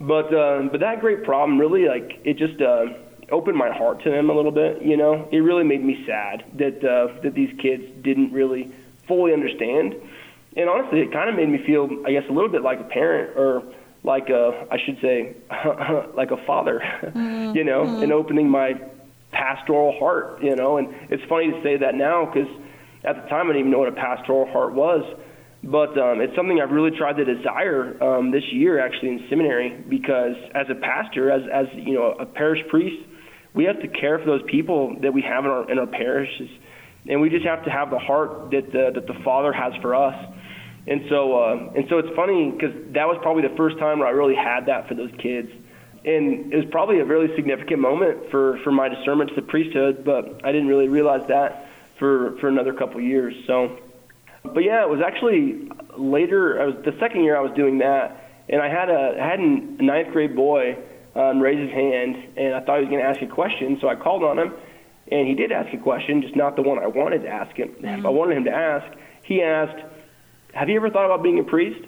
But 0.00 0.32
uh, 0.32 0.68
but 0.70 0.80
that 0.80 1.00
great 1.00 1.24
problem 1.24 1.58
really 1.58 1.86
like 1.86 2.20
it 2.24 2.38
just 2.38 2.60
uh, 2.60 2.86
opened 3.30 3.56
my 3.56 3.70
heart 3.70 4.02
to 4.04 4.10
them 4.10 4.30
a 4.30 4.34
little 4.34 4.52
bit. 4.52 4.82
You 4.82 4.96
know, 4.96 5.28
it 5.30 5.38
really 5.38 5.64
made 5.64 5.84
me 5.84 6.04
sad 6.06 6.44
that 6.58 6.84
uh, 6.84 7.20
that 7.22 7.34
these 7.34 7.50
kids 7.60 7.84
didn't 8.02 8.32
really 8.32 8.72
fully 9.06 9.32
understand. 9.32 9.94
And 10.56 10.68
honestly, 10.68 11.00
it 11.00 11.12
kind 11.12 11.30
of 11.30 11.36
made 11.36 11.48
me 11.48 11.64
feel, 11.64 11.88
I 12.06 12.12
guess, 12.12 12.24
a 12.28 12.32
little 12.32 12.48
bit 12.48 12.62
like 12.62 12.80
a 12.80 12.84
parent 12.84 13.36
or 13.36 13.62
like 14.02 14.28
a, 14.30 14.66
I 14.70 14.78
should 14.84 15.00
say, 15.00 15.36
like 16.14 16.30
a 16.30 16.44
father, 16.46 16.82
you 17.54 17.64
know, 17.64 18.00
and 18.02 18.12
opening 18.12 18.48
my 18.48 18.80
pastoral 19.30 19.98
heart, 19.98 20.42
you 20.42 20.56
know. 20.56 20.78
And 20.78 20.92
it's 21.10 21.22
funny 21.28 21.50
to 21.52 21.62
say 21.62 21.76
that 21.76 21.94
now 21.94 22.26
because 22.26 22.48
at 23.04 23.22
the 23.22 23.28
time 23.28 23.46
I 23.46 23.52
didn't 23.52 23.60
even 23.60 23.70
know 23.70 23.78
what 23.78 23.88
a 23.88 23.92
pastoral 23.92 24.50
heart 24.50 24.74
was. 24.74 25.04
But 25.62 25.98
um, 25.98 26.22
it's 26.22 26.34
something 26.34 26.58
I've 26.58 26.70
really 26.70 26.96
tried 26.96 27.18
to 27.18 27.24
desire 27.24 28.02
um, 28.02 28.30
this 28.30 28.44
year, 28.50 28.80
actually, 28.80 29.10
in 29.10 29.26
seminary, 29.28 29.76
because 29.90 30.34
as 30.54 30.66
a 30.70 30.74
pastor, 30.74 31.30
as, 31.30 31.42
as 31.52 31.66
you 31.74 31.92
know, 31.92 32.12
a 32.18 32.24
parish 32.24 32.66
priest, 32.68 33.04
we 33.54 33.64
have 33.64 33.80
to 33.80 33.88
care 33.88 34.18
for 34.18 34.26
those 34.26 34.42
people 34.46 34.96
that 35.00 35.12
we 35.12 35.22
have 35.22 35.44
in 35.44 35.50
our 35.50 35.70
in 35.70 35.78
our 35.78 35.86
parishes, 35.86 36.50
and 37.08 37.20
we 37.20 37.30
just 37.30 37.44
have 37.44 37.64
to 37.64 37.70
have 37.70 37.90
the 37.90 37.98
heart 37.98 38.50
that 38.50 38.72
the, 38.72 38.90
that 38.94 39.06
the 39.06 39.14
Father 39.24 39.52
has 39.52 39.74
for 39.82 39.94
us. 39.94 40.14
And 40.86 41.02
so, 41.08 41.38
uh, 41.38 41.72
and 41.76 41.86
so 41.88 41.98
it's 41.98 42.14
funny 42.16 42.50
because 42.50 42.74
that 42.94 43.06
was 43.06 43.18
probably 43.22 43.42
the 43.46 43.54
first 43.56 43.78
time 43.78 43.98
where 43.98 44.08
I 44.08 44.12
really 44.12 44.34
had 44.34 44.66
that 44.66 44.88
for 44.88 44.94
those 44.94 45.10
kids, 45.18 45.50
and 46.04 46.52
it 46.52 46.56
was 46.56 46.64
probably 46.70 47.00
a 47.00 47.04
really 47.04 47.34
significant 47.36 47.80
moment 47.80 48.30
for 48.30 48.58
for 48.64 48.70
my 48.70 48.88
discernment 48.88 49.30
to 49.30 49.36
the 49.36 49.42
priesthood. 49.42 50.04
But 50.04 50.44
I 50.44 50.52
didn't 50.52 50.68
really 50.68 50.88
realize 50.88 51.26
that 51.28 51.68
for 51.98 52.36
for 52.38 52.48
another 52.48 52.72
couple 52.72 53.00
years. 53.00 53.34
So, 53.46 53.78
but 54.42 54.64
yeah, 54.64 54.82
it 54.82 54.88
was 54.88 55.00
actually 55.00 55.70
later. 55.98 56.60
I 56.62 56.66
was 56.66 56.76
the 56.84 56.96
second 56.98 57.24
year 57.24 57.36
I 57.36 57.40
was 57.40 57.52
doing 57.54 57.78
that, 57.78 58.30
and 58.48 58.62
I 58.62 58.68
had 58.68 58.88
a 58.88 59.18
I 59.20 59.26
had 59.28 59.38
a 59.40 59.82
ninth 59.82 60.12
grade 60.12 60.34
boy 60.34 60.78
um, 61.14 61.40
raise 61.40 61.58
his 61.58 61.70
hand, 61.70 62.16
and 62.36 62.54
I 62.54 62.60
thought 62.60 62.78
he 62.78 62.84
was 62.84 62.90
going 62.90 63.02
to 63.02 63.08
ask 63.08 63.20
a 63.22 63.26
question, 63.26 63.78
so 63.80 63.88
I 63.88 63.96
called 63.96 64.22
on 64.22 64.38
him, 64.38 64.52
and 65.10 65.26
he 65.26 65.34
did 65.34 65.52
ask 65.52 65.72
a 65.74 65.78
question, 65.78 66.22
just 66.22 66.36
not 66.36 66.56
the 66.56 66.62
one 66.62 66.78
I 66.78 66.86
wanted 66.86 67.22
to 67.22 67.28
ask 67.28 67.54
him. 67.56 67.74
I 67.84 68.08
wanted 68.08 68.36
him 68.36 68.44
to 68.44 68.52
ask. 68.52 68.96
He 69.24 69.42
asked, 69.42 69.82
"Have 70.54 70.68
you 70.68 70.76
ever 70.76 70.90
thought 70.90 71.06
about 71.06 71.22
being 71.22 71.38
a 71.38 71.44
priest?" 71.44 71.84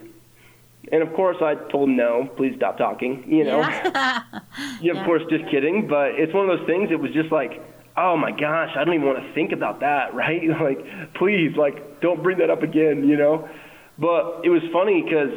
And 0.90 1.02
of 1.02 1.14
course, 1.14 1.36
I 1.40 1.54
told 1.70 1.88
him 1.88 1.96
no. 1.96 2.28
Please 2.36 2.54
stop 2.56 2.76
talking. 2.78 3.24
You 3.26 3.44
know. 3.44 3.60
Yeah. 3.60 4.22
Yeah, 4.80 4.98
of 4.98 5.06
course, 5.06 5.22
just 5.30 5.48
kidding. 5.48 5.86
But 5.86 6.18
it's 6.18 6.34
one 6.34 6.50
of 6.50 6.58
those 6.58 6.66
things. 6.66 6.90
It 6.90 6.98
was 6.98 7.12
just 7.12 7.30
like, 7.30 7.62
oh 7.96 8.16
my 8.16 8.32
gosh, 8.32 8.70
I 8.76 8.84
don't 8.84 8.94
even 8.94 9.06
want 9.06 9.24
to 9.24 9.32
think 9.32 9.52
about 9.52 9.80
that, 9.80 10.14
right? 10.14 10.42
Like, 10.60 11.14
please, 11.14 11.56
like, 11.56 12.00
don't 12.00 12.22
bring 12.22 12.38
that 12.38 12.50
up 12.50 12.62
again, 12.62 13.08
you 13.08 13.16
know. 13.16 13.48
But 13.98 14.40
it 14.44 14.50
was 14.50 14.62
funny 14.72 15.02
because 15.02 15.30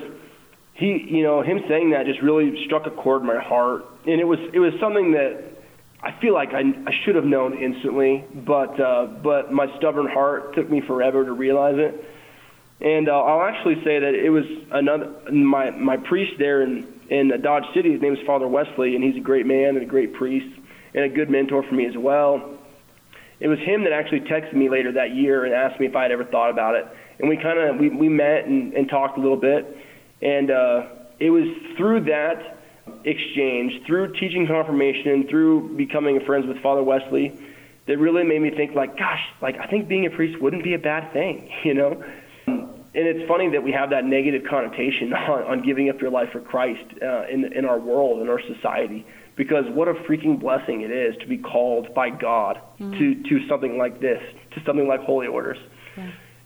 he, 0.75 1.05
you 1.07 1.23
know, 1.23 1.41
him 1.41 1.61
saying 1.67 1.91
that 1.91 2.05
just 2.05 2.21
really 2.21 2.65
struck 2.65 2.85
a 2.85 2.91
chord 2.91 3.21
in 3.21 3.27
my 3.27 3.39
heart, 3.39 3.85
and 4.05 4.19
it 4.19 4.25
was 4.25 4.39
it 4.53 4.59
was 4.59 4.73
something 4.79 5.13
that 5.13 5.43
I 6.01 6.11
feel 6.19 6.33
like 6.33 6.53
I, 6.53 6.59
I 6.85 6.93
should 7.03 7.15
have 7.15 7.25
known 7.25 7.57
instantly, 7.57 8.23
but 8.33 8.79
uh, 8.79 9.07
but 9.23 9.51
my 9.51 9.75
stubborn 9.77 10.07
heart 10.07 10.53
took 10.53 10.69
me 10.69 10.81
forever 10.81 11.25
to 11.25 11.31
realize 11.31 11.75
it. 11.77 12.05
And 12.81 13.07
uh, 13.07 13.17
I'll 13.17 13.47
actually 13.47 13.75
say 13.85 13.99
that 13.99 14.13
it 14.13 14.29
was 14.29 14.43
another 14.71 15.31
my 15.31 15.71
my 15.71 15.95
priest 15.95 16.33
there 16.37 16.61
in 16.61 16.85
in 17.09 17.31
Dodge 17.41 17.65
City. 17.73 17.93
His 17.93 18.01
name 18.01 18.13
is 18.13 18.25
Father 18.25 18.47
Wesley, 18.47 18.95
and 18.95 19.03
he's 19.03 19.15
a 19.15 19.25
great 19.25 19.45
man 19.45 19.69
and 19.69 19.81
a 19.81 19.85
great 19.85 20.13
priest 20.13 20.59
and 20.93 21.05
a 21.05 21.09
good 21.09 21.29
mentor 21.29 21.63
for 21.63 21.73
me 21.73 21.85
as 21.85 21.95
well. 21.97 22.57
It 23.39 23.47
was 23.47 23.59
him 23.59 23.83
that 23.83 23.93
actually 23.93 24.21
texted 24.21 24.53
me 24.53 24.69
later 24.69 24.91
that 24.93 25.15
year 25.15 25.45
and 25.45 25.53
asked 25.53 25.79
me 25.79 25.87
if 25.87 25.95
I 25.95 26.03
had 26.03 26.11
ever 26.11 26.25
thought 26.25 26.49
about 26.49 26.75
it. 26.75 26.85
And 27.19 27.29
we 27.29 27.37
kind 27.37 27.59
of 27.59 27.77
we, 27.77 27.89
we 27.89 28.09
met 28.09 28.45
and, 28.45 28.73
and 28.73 28.89
talked 28.89 29.17
a 29.17 29.21
little 29.21 29.37
bit, 29.37 29.77
and 30.21 30.51
uh, 30.51 30.87
it 31.19 31.29
was 31.29 31.47
through 31.77 32.05
that 32.05 32.55
exchange 33.03 33.85
through 33.85 34.13
teaching 34.13 34.47
confirmation, 34.47 35.27
through 35.27 35.75
becoming 35.75 36.19
friends 36.25 36.45
with 36.45 36.61
Father 36.61 36.83
Wesley, 36.83 37.37
that 37.87 37.97
really 37.99 38.23
made 38.23 38.41
me 38.41 38.49
think 38.49 38.75
like, 38.75 38.97
gosh, 38.97 39.21
like 39.41 39.57
I 39.57 39.67
think 39.67 39.87
being 39.87 40.05
a 40.05 40.09
priest 40.09 40.41
wouldn't 40.41 40.63
be 40.63 40.73
a 40.73 40.79
bad 40.79 41.11
thing, 41.13 41.49
you 41.63 41.73
know. 41.73 42.03
And 42.47 43.05
it's 43.05 43.27
funny 43.27 43.49
that 43.49 43.61
we 43.61 43.73
have 43.73 43.89
that 43.89 44.05
negative 44.05 44.43
connotation 44.49 45.13
on, 45.13 45.43
on 45.43 45.61
giving 45.61 45.89
up 45.89 45.99
your 46.01 46.11
life 46.11 46.29
for 46.31 46.39
Christ 46.39 46.85
uh, 47.01 47.27
in 47.27 47.53
in 47.53 47.65
our 47.65 47.79
world 47.79 48.21
in 48.21 48.29
our 48.29 48.41
society, 48.41 49.05
because 49.35 49.65
what 49.69 49.87
a 49.87 49.93
freaking 49.93 50.39
blessing 50.39 50.81
it 50.81 50.91
is 50.91 51.15
to 51.17 51.27
be 51.27 51.37
called 51.37 51.93
by 51.93 52.09
God 52.09 52.59
to 52.79 53.23
to 53.23 53.47
something 53.47 53.77
like 53.77 53.99
this, 53.99 54.21
to 54.51 54.63
something 54.65 54.87
like 54.87 55.01
holy 55.01 55.27
orders, 55.27 55.57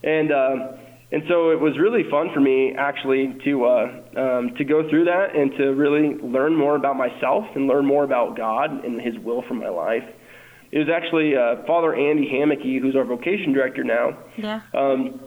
and. 0.02 0.32
Um, 0.32 0.79
and 1.12 1.22
so 1.28 1.50
it 1.50 1.60
was 1.60 1.76
really 1.78 2.08
fun 2.08 2.30
for 2.32 2.40
me 2.40 2.72
actually 2.76 3.36
to 3.44 3.64
uh, 3.64 4.02
um, 4.16 4.54
to 4.56 4.64
go 4.64 4.88
through 4.88 5.06
that 5.06 5.34
and 5.34 5.50
to 5.58 5.74
really 5.74 6.14
learn 6.22 6.54
more 6.54 6.76
about 6.76 6.96
myself 6.96 7.44
and 7.54 7.66
learn 7.66 7.84
more 7.84 8.04
about 8.04 8.36
God 8.36 8.84
and 8.84 9.00
His 9.00 9.18
will 9.18 9.42
for 9.42 9.54
my 9.54 9.68
life. 9.68 10.04
It 10.70 10.78
was 10.78 10.88
actually 10.88 11.36
uh, 11.36 11.66
Father 11.66 11.94
Andy 11.94 12.28
Hammeke, 12.28 12.80
who's 12.80 12.94
our 12.94 13.04
vocation 13.04 13.52
director 13.52 13.82
now. 13.82 14.18
Yeah. 14.36 14.60
Um, 14.72 15.20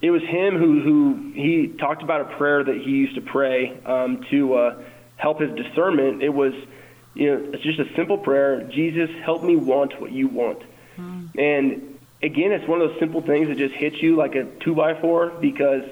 it 0.00 0.10
was 0.10 0.22
him 0.22 0.56
who 0.56 0.80
who 0.80 1.32
he 1.34 1.74
talked 1.78 2.02
about 2.02 2.20
a 2.20 2.36
prayer 2.36 2.64
that 2.64 2.76
he 2.76 2.90
used 2.90 3.16
to 3.16 3.20
pray 3.20 3.78
um, 3.84 4.24
to 4.30 4.54
uh, 4.54 4.82
help 5.16 5.40
his 5.40 5.50
discernment. 5.56 6.22
It 6.22 6.30
was, 6.30 6.54
you 7.14 7.30
know, 7.30 7.50
it's 7.52 7.62
just 7.62 7.80
a 7.80 7.94
simple 7.96 8.16
prayer. 8.16 8.62
Jesus, 8.62 9.10
help 9.24 9.42
me 9.42 9.56
want 9.56 10.00
what 10.00 10.12
you 10.12 10.28
want. 10.28 10.62
And 11.36 11.89
again, 12.22 12.52
it's 12.52 12.66
one 12.68 12.80
of 12.80 12.90
those 12.90 12.98
simple 12.98 13.20
things 13.20 13.48
that 13.48 13.58
just 13.58 13.74
hits 13.74 14.02
you 14.02 14.16
like 14.16 14.34
a 14.34 14.44
two 14.60 14.74
by 14.74 15.00
four 15.00 15.30
because, 15.30 15.82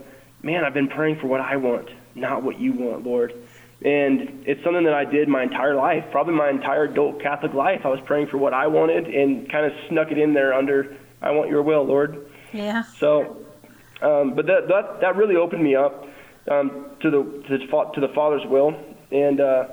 man, 0.42 0.64
I've 0.64 0.74
been 0.74 0.88
praying 0.88 1.20
for 1.20 1.26
what 1.26 1.40
I 1.40 1.56
want, 1.56 1.88
not 2.14 2.42
what 2.42 2.60
you 2.60 2.72
want, 2.72 3.04
Lord. 3.04 3.34
And 3.84 4.42
it's 4.46 4.62
something 4.64 4.84
that 4.84 4.94
I 4.94 5.04
did 5.04 5.28
my 5.28 5.44
entire 5.44 5.76
life, 5.76 6.04
probably 6.10 6.34
my 6.34 6.50
entire 6.50 6.84
adult 6.84 7.22
Catholic 7.22 7.54
life. 7.54 7.82
I 7.84 7.88
was 7.88 8.00
praying 8.04 8.26
for 8.26 8.36
what 8.36 8.52
I 8.52 8.66
wanted 8.66 9.06
and 9.06 9.50
kind 9.50 9.66
of 9.66 9.72
snuck 9.88 10.10
it 10.10 10.18
in 10.18 10.34
there 10.34 10.52
under, 10.52 10.96
I 11.22 11.30
want 11.30 11.48
your 11.48 11.62
will, 11.62 11.84
Lord. 11.84 12.28
Yeah. 12.52 12.82
So, 12.98 13.36
um, 14.02 14.34
but 14.34 14.46
that, 14.46 14.68
that 14.68 15.00
that 15.00 15.16
really 15.16 15.36
opened 15.36 15.62
me 15.62 15.76
up 15.76 16.06
um, 16.50 16.86
to 17.00 17.10
the 17.10 17.22
to 17.48 17.58
the, 17.58 17.90
to 17.94 18.00
the 18.00 18.08
Father's 18.08 18.46
will, 18.46 18.74
and 19.12 19.40
uh, 19.40 19.68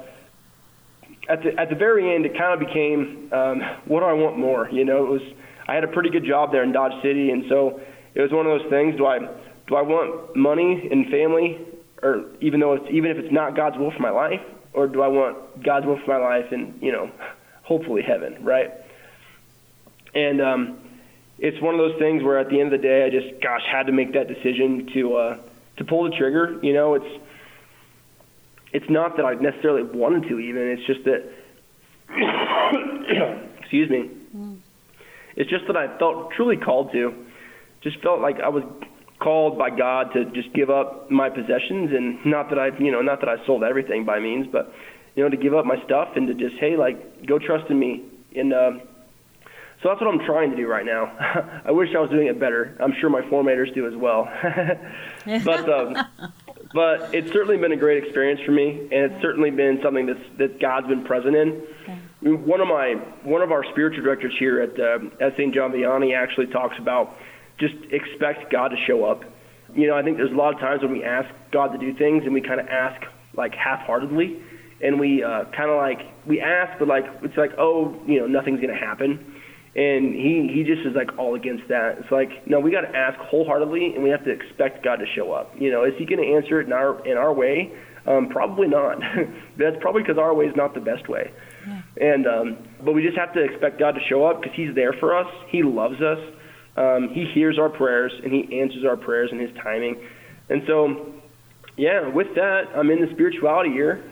at 1.29 1.41
the 1.43 1.59
at 1.59 1.69
the 1.69 1.75
very 1.75 2.13
end, 2.13 2.25
it 2.25 2.37
kind 2.37 2.53
of 2.53 2.67
became, 2.67 3.29
um, 3.31 3.61
what 3.85 4.01
do 4.01 4.05
I 4.05 4.13
want 4.13 4.37
more? 4.37 4.69
You 4.69 4.83
know, 4.83 5.05
it 5.05 5.09
was 5.09 5.21
I 5.67 5.73
had 5.73 5.83
a 5.83 5.87
pretty 5.87 6.09
good 6.09 6.25
job 6.25 6.51
there 6.51 6.63
in 6.63 6.71
Dodge 6.71 7.01
City, 7.01 7.31
and 7.31 7.45
so 7.49 7.79
it 8.13 8.21
was 8.21 8.31
one 8.31 8.45
of 8.45 8.59
those 8.59 8.69
things. 8.69 8.95
Do 8.97 9.05
I 9.05 9.19
do 9.67 9.75
I 9.75 9.81
want 9.81 10.35
money 10.35 10.87
and 10.91 11.07
family, 11.07 11.59
or 12.03 12.25
even 12.41 12.59
though 12.59 12.73
it's 12.73 12.85
even 12.91 13.11
if 13.11 13.17
it's 13.17 13.33
not 13.33 13.55
God's 13.55 13.77
will 13.77 13.91
for 13.91 14.01
my 14.01 14.11
life, 14.11 14.41
or 14.73 14.87
do 14.87 15.01
I 15.01 15.07
want 15.07 15.63
God's 15.63 15.85
will 15.85 15.99
for 16.05 16.19
my 16.19 16.23
life 16.23 16.51
and 16.51 16.81
you 16.81 16.91
know, 16.91 17.09
hopefully 17.63 18.01
heaven, 18.01 18.43
right? 18.43 18.71
And 20.13 20.41
um, 20.41 20.77
it's 21.37 21.61
one 21.61 21.75
of 21.75 21.79
those 21.79 21.99
things 21.99 22.23
where 22.23 22.39
at 22.39 22.49
the 22.49 22.59
end 22.61 22.73
of 22.73 22.81
the 22.81 22.87
day, 22.87 23.05
I 23.05 23.09
just, 23.09 23.41
gosh, 23.41 23.61
had 23.69 23.87
to 23.87 23.91
make 23.91 24.13
that 24.13 24.27
decision 24.27 24.89
to 24.93 25.15
uh, 25.15 25.37
to 25.77 25.83
pull 25.83 26.09
the 26.09 26.15
trigger. 26.15 26.57
You 26.61 26.73
know, 26.73 26.93
it's 26.93 27.23
it's 28.71 28.89
not 28.89 29.17
that 29.17 29.25
I 29.25 29.33
necessarily 29.35 29.83
wanted 29.83 30.29
to, 30.29 30.39
even. 30.39 30.61
It's 30.69 30.85
just 30.85 31.03
that, 31.05 31.23
excuse 33.59 33.89
me. 33.89 34.09
It's 35.35 35.49
just 35.49 35.67
that 35.67 35.77
I 35.77 35.97
felt 35.97 36.31
truly 36.31 36.57
called 36.57 36.91
to. 36.93 37.13
Just 37.81 38.01
felt 38.01 38.19
like 38.19 38.39
I 38.39 38.49
was 38.49 38.63
called 39.19 39.57
by 39.57 39.69
God 39.69 40.13
to 40.13 40.25
just 40.31 40.53
give 40.53 40.69
up 40.69 41.09
my 41.09 41.29
possessions, 41.29 41.91
and 41.91 42.25
not 42.25 42.49
that 42.49 42.59
I, 42.59 42.67
you 42.79 42.91
know, 42.91 43.01
not 43.01 43.19
that 43.21 43.29
I 43.29 43.45
sold 43.45 43.63
everything 43.63 44.05
by 44.05 44.19
means, 44.19 44.47
but 44.51 44.73
you 45.15 45.23
know, 45.23 45.29
to 45.29 45.37
give 45.37 45.53
up 45.53 45.65
my 45.65 45.81
stuff 45.85 46.09
and 46.15 46.27
to 46.27 46.33
just, 46.33 46.55
hey, 46.59 46.75
like, 46.75 47.25
go 47.25 47.39
trust 47.39 47.69
in 47.69 47.79
me. 47.79 48.03
And 48.35 48.53
um, 48.53 48.81
so 49.81 49.89
that's 49.89 50.01
what 50.01 50.13
I'm 50.13 50.25
trying 50.25 50.51
to 50.51 50.57
do 50.57 50.67
right 50.67 50.85
now. 50.85 51.05
I 51.65 51.71
wish 51.71 51.89
I 51.95 51.99
was 51.99 52.09
doing 52.09 52.27
it 52.27 52.39
better. 52.39 52.77
I'm 52.81 52.93
sure 52.99 53.09
my 53.09 53.21
formators 53.21 53.73
do 53.73 53.87
as 53.87 53.95
well. 53.95 54.27
but 55.45 55.69
um, 55.69 55.95
but 56.73 57.13
it's 57.15 57.31
certainly 57.31 57.57
been 57.57 57.71
a 57.71 57.77
great 57.77 58.03
experience 58.03 58.41
for 58.45 58.51
me, 58.51 58.89
and 58.91 59.11
it's 59.11 59.21
certainly 59.21 59.51
been 59.51 59.79
something 59.81 60.05
that's 60.05 60.19
that 60.37 60.59
God's 60.59 60.87
been 60.87 61.05
present 61.05 61.35
in. 61.35 61.63
One 62.25 62.59
of 62.59 62.67
my 62.67 62.95
one 63.23 63.43
of 63.43 63.51
our 63.51 63.63
spiritual 63.69 64.03
directors 64.03 64.33
here 64.39 64.59
at 64.59 64.79
uh, 64.79 65.23
at 65.23 65.33
St. 65.33 65.53
John 65.53 65.71
Vianney 65.71 66.17
actually 66.17 66.47
talks 66.47 66.73
about 66.81 67.13
just 67.59 67.75
expect 67.91 68.51
God 68.51 68.69
to 68.69 68.75
show 68.87 69.05
up. 69.05 69.21
You 69.75 69.85
know, 69.85 69.95
I 69.95 70.01
think 70.01 70.17
there's 70.17 70.31
a 70.31 70.35
lot 70.35 70.51
of 70.51 70.59
times 70.59 70.81
when 70.81 70.91
we 70.91 71.03
ask 71.03 71.29
God 71.51 71.67
to 71.73 71.77
do 71.77 71.95
things 71.95 72.23
and 72.25 72.33
we 72.33 72.41
kind 72.41 72.59
of 72.59 72.65
ask 72.65 72.99
like 73.37 73.53
half-heartedly, 73.53 74.41
and 74.81 74.99
we 74.99 75.23
uh, 75.23 75.43
kind 75.55 75.69
of 75.69 75.77
like 75.77 75.99
we 76.25 76.41
ask, 76.41 76.79
but 76.79 76.87
like 76.87 77.03
it's 77.21 77.37
like 77.37 77.51
oh, 77.59 77.95
you 78.07 78.19
know, 78.19 78.25
nothing's 78.25 78.59
gonna 78.59 78.73
happen. 78.73 79.39
And 79.75 80.15
he, 80.15 80.49
he 80.51 80.63
just 80.63 80.87
is 80.87 80.95
like 80.95 81.19
all 81.19 81.35
against 81.35 81.67
that. 81.67 81.97
It's 81.99 82.09
like, 82.09 82.47
no, 82.47 82.61
we 82.61 82.71
got 82.71 82.89
to 82.89 82.95
ask 82.95 83.19
wholeheartedly, 83.19 83.93
and 83.93 84.01
we 84.05 84.09
have 84.09 84.23
to 84.23 84.31
expect 84.31 84.85
God 84.85 84.95
to 84.95 85.05
show 85.17 85.33
up. 85.33 85.51
You 85.59 85.69
know, 85.69 85.83
is 85.83 85.91
He 85.97 86.05
going 86.05 86.23
to 86.23 86.33
answer 86.33 86.61
it 86.61 86.65
in 86.65 86.73
our 86.73 87.05
in 87.05 87.17
our 87.17 87.33
way? 87.33 87.71
Um, 88.07 88.29
probably 88.29 88.67
not. 88.67 88.97
That's 89.59 89.75
probably 89.81 90.01
because 90.01 90.17
our 90.17 90.33
way 90.33 90.45
is 90.45 90.55
not 90.55 90.73
the 90.73 90.79
best 90.79 91.07
way. 91.07 91.29
And 91.99 92.27
um, 92.27 92.57
but 92.83 92.93
we 92.93 93.03
just 93.03 93.17
have 93.17 93.33
to 93.33 93.43
expect 93.43 93.79
God 93.79 93.91
to 93.91 94.01
show 94.07 94.25
up 94.25 94.41
because 94.41 94.55
He's 94.55 94.73
there 94.75 94.93
for 94.93 95.15
us. 95.15 95.27
He 95.49 95.63
loves 95.63 96.01
us. 96.01 96.19
Um, 96.77 97.09
he 97.13 97.25
hears 97.33 97.57
our 97.57 97.69
prayers 97.69 98.11
and 98.23 98.33
He 98.33 98.59
answers 98.59 98.83
our 98.85 98.97
prayers 98.97 99.31
in 99.31 99.39
His 99.39 99.55
timing. 99.63 100.07
And 100.49 100.63
so, 100.67 101.13
yeah, 101.77 102.07
with 102.07 102.35
that, 102.35 102.67
I'm 102.75 102.89
in 102.91 103.01
the 103.01 103.11
spirituality 103.13 103.71
year. 103.71 104.03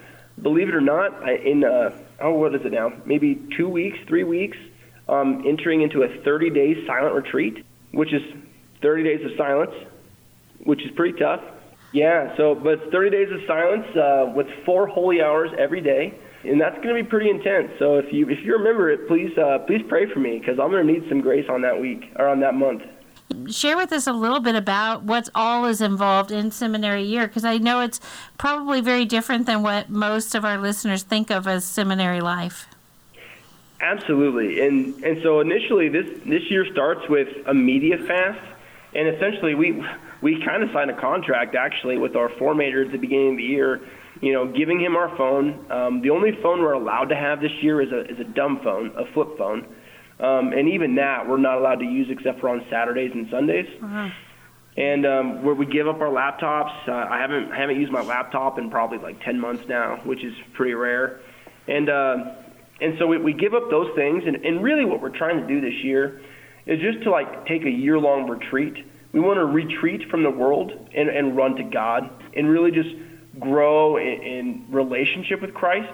Believe 0.41 0.69
it 0.69 0.75
or 0.75 0.81
not, 0.81 1.13
I, 1.23 1.35
in 1.35 1.63
uh, 1.63 1.91
oh, 2.19 2.33
what 2.33 2.55
is 2.55 2.61
it 2.65 2.71
now? 2.71 2.91
Maybe 3.05 3.39
two 3.55 3.69
weeks, 3.69 3.97
three 4.07 4.23
weeks. 4.23 4.57
Um, 5.07 5.43
entering 5.45 5.81
into 5.81 6.03
a 6.03 6.23
30 6.23 6.49
day 6.51 6.87
silent 6.87 7.13
retreat, 7.13 7.65
which 7.91 8.13
is 8.13 8.21
30 8.81 9.03
days 9.03 9.25
of 9.25 9.31
silence, 9.37 9.73
which 10.63 10.81
is 10.81 10.91
pretty 10.95 11.19
tough. 11.19 11.41
Yeah, 11.91 12.35
so 12.37 12.55
but 12.55 12.89
30 12.91 13.09
days 13.11 13.27
of 13.31 13.41
silence 13.45 13.85
uh, 13.95 14.31
with 14.33 14.47
four 14.65 14.87
holy 14.87 15.21
hours 15.21 15.51
every 15.59 15.81
day, 15.81 16.17
and 16.43 16.59
that's 16.59 16.75
going 16.83 16.95
to 16.95 17.03
be 17.03 17.07
pretty 17.07 17.29
intense. 17.29 17.71
So 17.79 17.97
if 17.97 18.11
you 18.11 18.29
if 18.29 18.43
you 18.43 18.53
remember 18.53 18.89
it, 18.91 19.07
please 19.07 19.35
uh, 19.37 19.59
please 19.59 19.81
pray 19.87 20.11
for 20.11 20.19
me 20.19 20.39
because 20.39 20.59
I'm 20.59 20.71
going 20.71 20.85
to 20.85 20.93
need 20.93 21.07
some 21.09 21.21
grace 21.21 21.47
on 21.49 21.61
that 21.61 21.79
week 21.79 22.11
or 22.17 22.27
on 22.27 22.39
that 22.41 22.53
month. 22.53 22.83
Share 23.49 23.77
with 23.77 23.91
us 23.91 24.05
a 24.05 24.13
little 24.13 24.41
bit 24.41 24.53
about 24.53 25.03
what's 25.03 25.29
all 25.33 25.65
is 25.65 25.81
involved 25.81 26.31
in 26.31 26.51
seminary 26.51 27.03
year, 27.03 27.27
because 27.27 27.45
I 27.45 27.57
know 27.57 27.79
it's 27.79 27.99
probably 28.37 28.81
very 28.81 29.05
different 29.05 29.47
than 29.47 29.63
what 29.63 29.89
most 29.89 30.35
of 30.35 30.45
our 30.45 30.57
listeners 30.57 31.03
think 31.03 31.31
of 31.31 31.47
as 31.47 31.65
seminary 31.65 32.21
life. 32.21 32.67
Absolutely, 33.81 34.61
and 34.65 35.03
and 35.03 35.21
so 35.23 35.39
initially 35.39 35.89
this 35.89 36.05
this 36.25 36.43
year 36.51 36.65
starts 36.71 37.07
with 37.09 37.29
a 37.47 37.53
media 37.53 37.97
fast, 37.97 38.39
and 38.93 39.07
essentially 39.07 39.55
we 39.55 39.83
we 40.21 40.41
kind 40.43 40.63
of 40.63 40.69
signed 40.71 40.91
a 40.91 40.99
contract 40.99 41.55
actually 41.55 41.97
with 41.97 42.15
our 42.15 42.29
formator 42.29 42.85
at 42.85 42.91
the 42.91 42.97
beginning 42.97 43.31
of 43.31 43.37
the 43.37 43.43
year, 43.43 43.81
you 44.23 44.31
know, 44.31 44.47
giving 44.47 44.79
him 44.79 44.95
our 44.95 45.15
phone. 45.17 45.69
Um, 45.69 46.01
the 46.01 46.09
only 46.09 46.31
phone 46.41 46.61
we're 46.61 46.73
allowed 46.73 47.09
to 47.09 47.15
have 47.15 47.41
this 47.41 47.51
year 47.61 47.81
is 47.81 47.91
a 47.91 48.09
is 48.09 48.19
a 48.21 48.23
dumb 48.23 48.61
phone, 48.63 48.93
a 48.97 49.11
flip 49.13 49.37
phone, 49.37 49.67
um, 50.21 50.53
and 50.53 50.69
even 50.69 50.95
that 50.95 51.27
we're 51.27 51.37
not 51.37 51.57
allowed 51.57 51.79
to 51.79 51.85
use 51.85 52.07
except 52.09 52.39
for 52.39 52.47
on 52.47 52.65
Saturdays 52.71 53.11
and 53.13 53.27
Sundays. 53.29 53.67
And 54.75 55.05
um, 55.05 55.43
where 55.43 55.53
we 55.53 55.65
give 55.65 55.87
up 55.89 55.99
our 55.99 56.07
laptops, 56.07 56.87
uh, 56.87 56.93
I 57.11 57.19
haven't 57.19 57.51
I 57.51 57.59
haven't 57.59 57.79
used 57.81 57.91
my 57.91 58.01
laptop 58.01 58.57
in 58.57 58.71
probably 58.71 58.97
like 58.97 59.21
10 59.23 59.39
months 59.39 59.65
now, 59.67 59.99
which 60.05 60.23
is 60.23 60.33
pretty 60.53 60.73
rare. 60.73 61.19
And 61.67 61.89
uh, 61.89 62.15
and 62.79 62.95
so 62.99 63.07
we, 63.07 63.17
we 63.17 63.33
give 63.33 63.53
up 63.53 63.69
those 63.69 63.89
things, 63.95 64.23
and, 64.25 64.37
and 64.37 64.63
really 64.63 64.85
what 64.85 65.01
we're 65.01 65.15
trying 65.15 65.39
to 65.41 65.47
do 65.47 65.59
this 65.59 65.83
year 65.83 66.21
is 66.65 66.79
just 66.79 67.03
to 67.03 67.11
like 67.11 67.45
take 67.45 67.65
a 67.65 67.69
year 67.69 67.99
long 67.99 68.29
retreat. 68.29 68.73
We 69.11 69.19
want 69.19 69.37
to 69.37 69.45
retreat 69.45 70.09
from 70.09 70.23
the 70.23 70.31
world 70.31 70.71
and, 70.71 71.09
and 71.09 71.35
run 71.35 71.55
to 71.57 71.63
God, 71.63 72.09
and 72.35 72.49
really 72.49 72.71
just 72.71 72.89
grow 73.39 73.97
in, 73.97 74.21
in 74.23 74.65
relationship 74.69 75.41
with 75.41 75.53
Christ, 75.53 75.91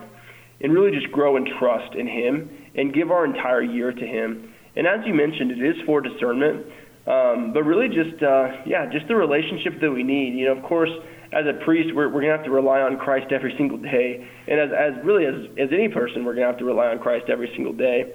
and 0.62 0.74
really 0.74 0.92
just 0.92 1.12
grow 1.12 1.38
in 1.38 1.46
trust 1.60 1.96
in 1.96 2.08
Him, 2.08 2.50
and 2.76 2.94
give 2.94 3.12
our 3.12 3.26
entire 3.26 3.64
year 3.64 3.92
to 3.92 4.06
Him. 4.06 4.54
And 4.76 4.88
as 4.88 5.06
you 5.06 5.14
mentioned, 5.14 5.52
it 5.52 5.64
is 5.64 5.76
for 5.86 6.02
discernment. 6.02 6.66
Um, 7.08 7.54
but 7.54 7.64
really 7.64 7.88
just 7.88 8.22
uh, 8.22 8.62
yeah 8.68 8.86
just 8.92 9.08
the 9.08 9.16
relationship 9.16 9.82
that 9.82 9.90
we 9.90 10.04
need 10.04 10.38
you 10.38 10.46
know 10.46 10.56
of 10.56 10.64
course 10.64 10.92
as 11.34 11.46
a 11.48 11.64
priest 11.66 11.90
we're, 11.96 12.06
we're 12.06 12.22
going 12.22 12.30
to 12.30 12.38
have 12.38 12.46
to 12.46 12.52
rely 12.52 12.82
on 12.82 12.98
christ 13.00 13.32
every 13.32 13.56
single 13.58 13.80
day 13.80 14.28
and 14.48 14.60
as, 14.60 14.70
as 14.70 15.04
really 15.04 15.26
as, 15.26 15.34
as 15.58 15.70
any 15.74 15.88
person 15.88 16.24
we're 16.24 16.36
going 16.36 16.46
to 16.46 16.52
have 16.52 16.60
to 16.60 16.66
rely 16.66 16.86
on 16.88 17.00
christ 17.00 17.26
every 17.30 17.50
single 17.56 17.74
day 17.74 18.14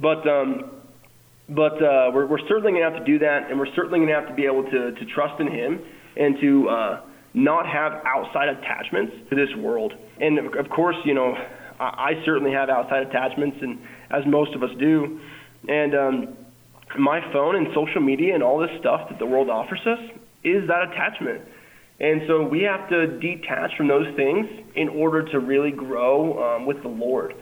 but 0.00 0.26
um, 0.26 0.82
but 1.48 1.74
uh, 1.82 2.10
we're, 2.12 2.26
we're 2.26 2.42
certainly 2.48 2.72
going 2.72 2.82
to 2.82 2.90
have 2.90 2.98
to 2.98 3.04
do 3.04 3.20
that 3.20 3.50
and 3.50 3.58
we're 3.58 3.72
certainly 3.76 4.00
going 4.00 4.08
to 4.08 4.14
have 4.14 4.26
to 4.26 4.34
be 4.34 4.46
able 4.46 4.64
to, 4.64 4.92
to 4.92 5.04
trust 5.14 5.38
in 5.40 5.46
him 5.46 5.78
and 6.16 6.34
to 6.40 6.68
uh, 6.68 7.00
not 7.34 7.66
have 7.66 7.92
outside 8.06 8.48
attachments 8.48 9.12
to 9.28 9.36
this 9.36 9.54
world 9.58 9.92
and 10.20 10.38
of, 10.38 10.70
course 10.70 10.96
you 11.04 11.14
know 11.14 11.34
I, 11.80 11.84
I 11.84 12.22
certainly 12.24 12.52
have 12.52 12.70
outside 12.70 13.06
attachments 13.06 13.58
and 13.60 13.78
as 14.10 14.22
most 14.26 14.54
of 14.54 14.62
us 14.62 14.70
do 14.78 15.20
and 15.68 15.94
um, 15.94 16.36
my 16.98 17.20
phone 17.32 17.56
and 17.56 17.68
social 17.74 18.00
media 18.00 18.34
and 18.34 18.42
all 18.42 18.58
this 18.58 18.70
stuff 18.80 19.08
that 19.10 19.18
the 19.18 19.26
world 19.26 19.48
offers 19.48 19.80
us 19.86 19.98
is 20.44 20.66
that 20.68 20.92
attachment. 20.92 21.42
And 22.00 22.22
so 22.26 22.42
we 22.42 22.62
have 22.62 22.88
to 22.90 23.18
detach 23.18 23.70
from 23.76 23.88
those 23.88 24.06
things 24.16 24.46
in 24.74 24.88
order 24.88 25.22
to 25.30 25.38
really 25.38 25.70
grow 25.70 26.56
um, 26.56 26.66
with 26.66 26.82
the 26.82 26.88
Lord. 26.88 27.34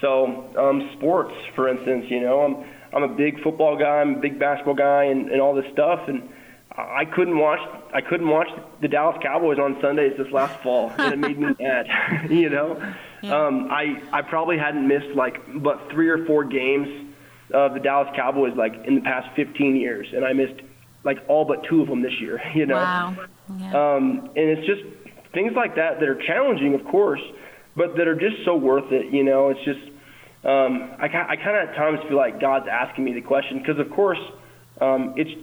So 0.00 0.50
um, 0.58 0.90
sports, 0.96 1.34
for 1.54 1.68
instance, 1.68 2.06
you 2.08 2.20
know, 2.20 2.40
I'm 2.40 2.78
I'm 2.90 3.02
a 3.02 3.14
big 3.14 3.42
football 3.42 3.76
guy, 3.78 4.00
I'm 4.00 4.14
a 4.16 4.20
big 4.20 4.38
basketball 4.38 4.74
guy, 4.74 5.04
and, 5.04 5.30
and 5.30 5.42
all 5.42 5.54
this 5.54 5.66
stuff, 5.74 6.00
and 6.08 6.22
I 6.78 7.04
couldn't 7.04 7.38
watch 7.38 7.58
I 7.92 8.00
couldn't 8.00 8.28
watch 8.28 8.48
the 8.80 8.88
Dallas 8.88 9.16
Cowboys 9.22 9.58
on 9.58 9.78
Sundays 9.80 10.16
this 10.16 10.30
last 10.32 10.62
fall, 10.62 10.92
and 10.96 11.14
it 11.14 11.18
made 11.18 11.38
me 11.38 11.54
mad. 11.60 11.86
you 12.30 12.48
know, 12.50 12.80
um, 13.24 13.68
I 13.70 14.00
I 14.12 14.22
probably 14.22 14.58
hadn't 14.58 14.86
missed 14.86 15.14
like 15.16 15.40
but 15.62 15.90
three 15.90 16.08
or 16.08 16.24
four 16.26 16.44
games 16.44 16.88
of 17.52 17.74
the 17.74 17.80
Dallas 17.80 18.08
Cowboys 18.14 18.54
like 18.56 18.74
in 18.86 18.94
the 18.94 19.00
past 19.00 19.34
15 19.34 19.76
years, 19.76 20.06
and 20.14 20.24
I 20.24 20.32
missed 20.32 20.60
like 21.04 21.18
all 21.28 21.44
but 21.44 21.64
two 21.68 21.82
of 21.82 21.88
them 21.88 22.02
this 22.02 22.20
year. 22.20 22.40
You 22.54 22.66
know, 22.66 22.76
Wow. 22.76 23.16
Yeah. 23.58 23.94
um, 23.94 24.30
and 24.36 24.48
it's 24.50 24.66
just 24.66 24.82
things 25.32 25.52
like 25.56 25.76
that 25.76 26.00
that 26.00 26.08
are 26.08 26.20
challenging, 26.26 26.74
of 26.74 26.84
course, 26.84 27.20
but 27.76 27.96
that 27.96 28.06
are 28.06 28.14
just 28.14 28.44
so 28.44 28.56
worth 28.56 28.92
it. 28.92 29.12
You 29.12 29.24
know, 29.24 29.48
it's 29.48 29.64
just 29.64 29.80
um, 30.44 30.92
I, 31.00 31.06
I 31.06 31.36
kind 31.36 31.56
of 31.56 31.68
at 31.70 31.74
times 31.74 31.98
feel 32.08 32.16
like 32.16 32.40
God's 32.40 32.66
asking 32.70 33.04
me 33.04 33.12
the 33.14 33.20
question 33.20 33.58
because, 33.58 33.78
of 33.78 33.90
course, 33.90 34.20
um, 34.80 35.14
it's 35.16 35.30
it, 35.30 35.38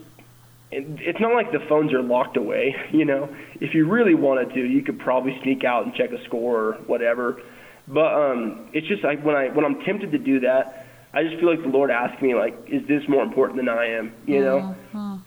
it's 0.75 1.19
not 1.19 1.33
like 1.33 1.51
the 1.51 1.65
phones 1.69 1.93
are 1.93 2.01
locked 2.01 2.37
away. 2.37 2.75
You 2.91 3.05
know, 3.05 3.29
if 3.61 3.73
you 3.73 3.89
really 3.89 4.15
wanted 4.15 4.53
to, 4.53 4.59
you 4.59 4.83
could 4.83 4.99
probably 4.99 5.37
sneak 5.43 5.63
out 5.63 5.85
and 5.85 5.93
check 5.93 6.11
a 6.11 6.23
score 6.25 6.59
or 6.59 6.73
whatever. 6.87 7.41
But 7.87 8.13
um, 8.13 8.69
it's 8.73 8.87
just 8.87 9.03
like 9.03 9.23
when 9.23 9.35
I 9.35 9.49
when 9.49 9.65
I'm 9.65 9.79
tempted 9.85 10.11
to 10.11 10.17
do 10.17 10.39
that, 10.41 10.87
I 11.13 11.23
just 11.23 11.35
feel 11.39 11.49
like 11.49 11.61
the 11.61 11.69
Lord 11.69 11.91
asks 11.91 12.21
me 12.21 12.33
like, 12.35 12.53
is 12.67 12.81
this 12.87 13.01
more 13.07 13.23
important 13.23 13.57
than 13.57 13.69
I 13.69 13.85
am? 13.85 14.13
You 14.25 14.41
know, 14.41 14.75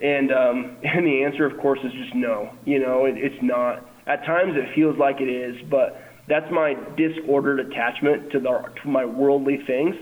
and 0.02 0.32
um, 0.32 0.76
and 0.82 1.06
the 1.06 1.24
answer, 1.24 1.46
of 1.46 1.58
course, 1.60 1.78
is 1.84 1.92
just 1.92 2.14
no. 2.14 2.50
You 2.64 2.80
know, 2.80 3.04
it, 3.04 3.14
it's 3.16 3.42
not. 3.42 3.86
At 4.06 4.24
times, 4.24 4.54
it 4.56 4.74
feels 4.74 4.96
like 4.98 5.20
it 5.20 5.28
is, 5.28 5.56
but 5.70 6.00
that's 6.28 6.50
my 6.50 6.74
disordered 6.96 7.60
attachment 7.60 8.32
to 8.32 8.40
the 8.40 8.64
to 8.82 8.88
my 8.88 9.04
worldly 9.04 9.58
things 9.66 9.94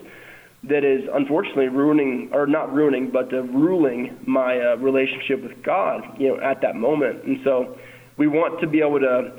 that 0.68 0.84
is 0.84 1.08
unfortunately 1.12 1.68
ruining 1.68 2.30
or 2.32 2.46
not 2.46 2.72
ruining 2.72 3.10
but 3.10 3.32
uh, 3.32 3.42
ruling 3.42 4.16
my 4.26 4.58
uh, 4.58 4.76
relationship 4.76 5.42
with 5.42 5.62
God 5.62 6.02
you 6.18 6.28
know 6.28 6.40
at 6.40 6.60
that 6.62 6.76
moment. 6.76 7.24
And 7.24 7.38
so 7.44 7.76
we 8.16 8.26
want 8.26 8.60
to 8.60 8.66
be 8.66 8.80
able 8.80 9.00
to 9.00 9.32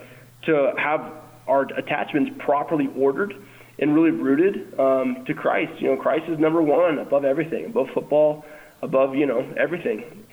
to 0.46 0.74
have 0.78 1.02
our 1.48 1.64
attachments 1.78 2.32
properly 2.40 2.88
ordered 2.98 3.34
and 3.80 3.94
really 3.94 4.12
rooted 4.12 4.80
um, 4.80 5.24
to 5.28 5.34
Christ. 5.34 5.72
You 5.80 5.96
know 5.96 6.02
Christ 6.02 6.26
is 6.30 6.40
number 6.40 6.62
one 6.62 7.00
above 7.00 7.26
everything 7.26 7.66
above 7.66 7.88
football 7.94 8.46
above 8.82 9.16
you 9.16 9.26
know 9.26 9.54
everything. 9.58 10.26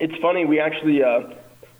It's 0.00 0.14
funny 0.20 0.44
we 0.44 0.60
actually 0.60 1.02
uh, 1.02 1.34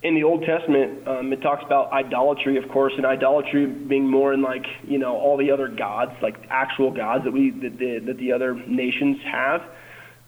in 0.07 0.15
the 0.15 0.23
Old 0.23 0.45
Testament, 0.45 1.07
um, 1.09 1.33
it 1.33 1.43
talks 1.43 1.65
about 1.65 1.93
idolatry, 1.93 2.57
of 2.63 2.71
course, 2.71 2.93
and 2.97 3.05
idolatry 3.05 3.67
being 3.67 4.09
more 4.09 4.33
in 4.33 4.41
like 4.41 4.65
you 4.87 4.99
know 4.99 5.17
all 5.17 5.37
the 5.37 5.51
other 5.51 5.67
gods, 5.67 6.13
like 6.23 6.37
actual 6.49 6.93
gods 6.93 7.25
that 7.25 7.33
we 7.33 7.51
that 7.51 7.77
the, 7.79 7.99
that 8.07 8.17
the 8.19 8.33
other 8.33 8.55
nations 8.55 9.19
have. 9.25 9.63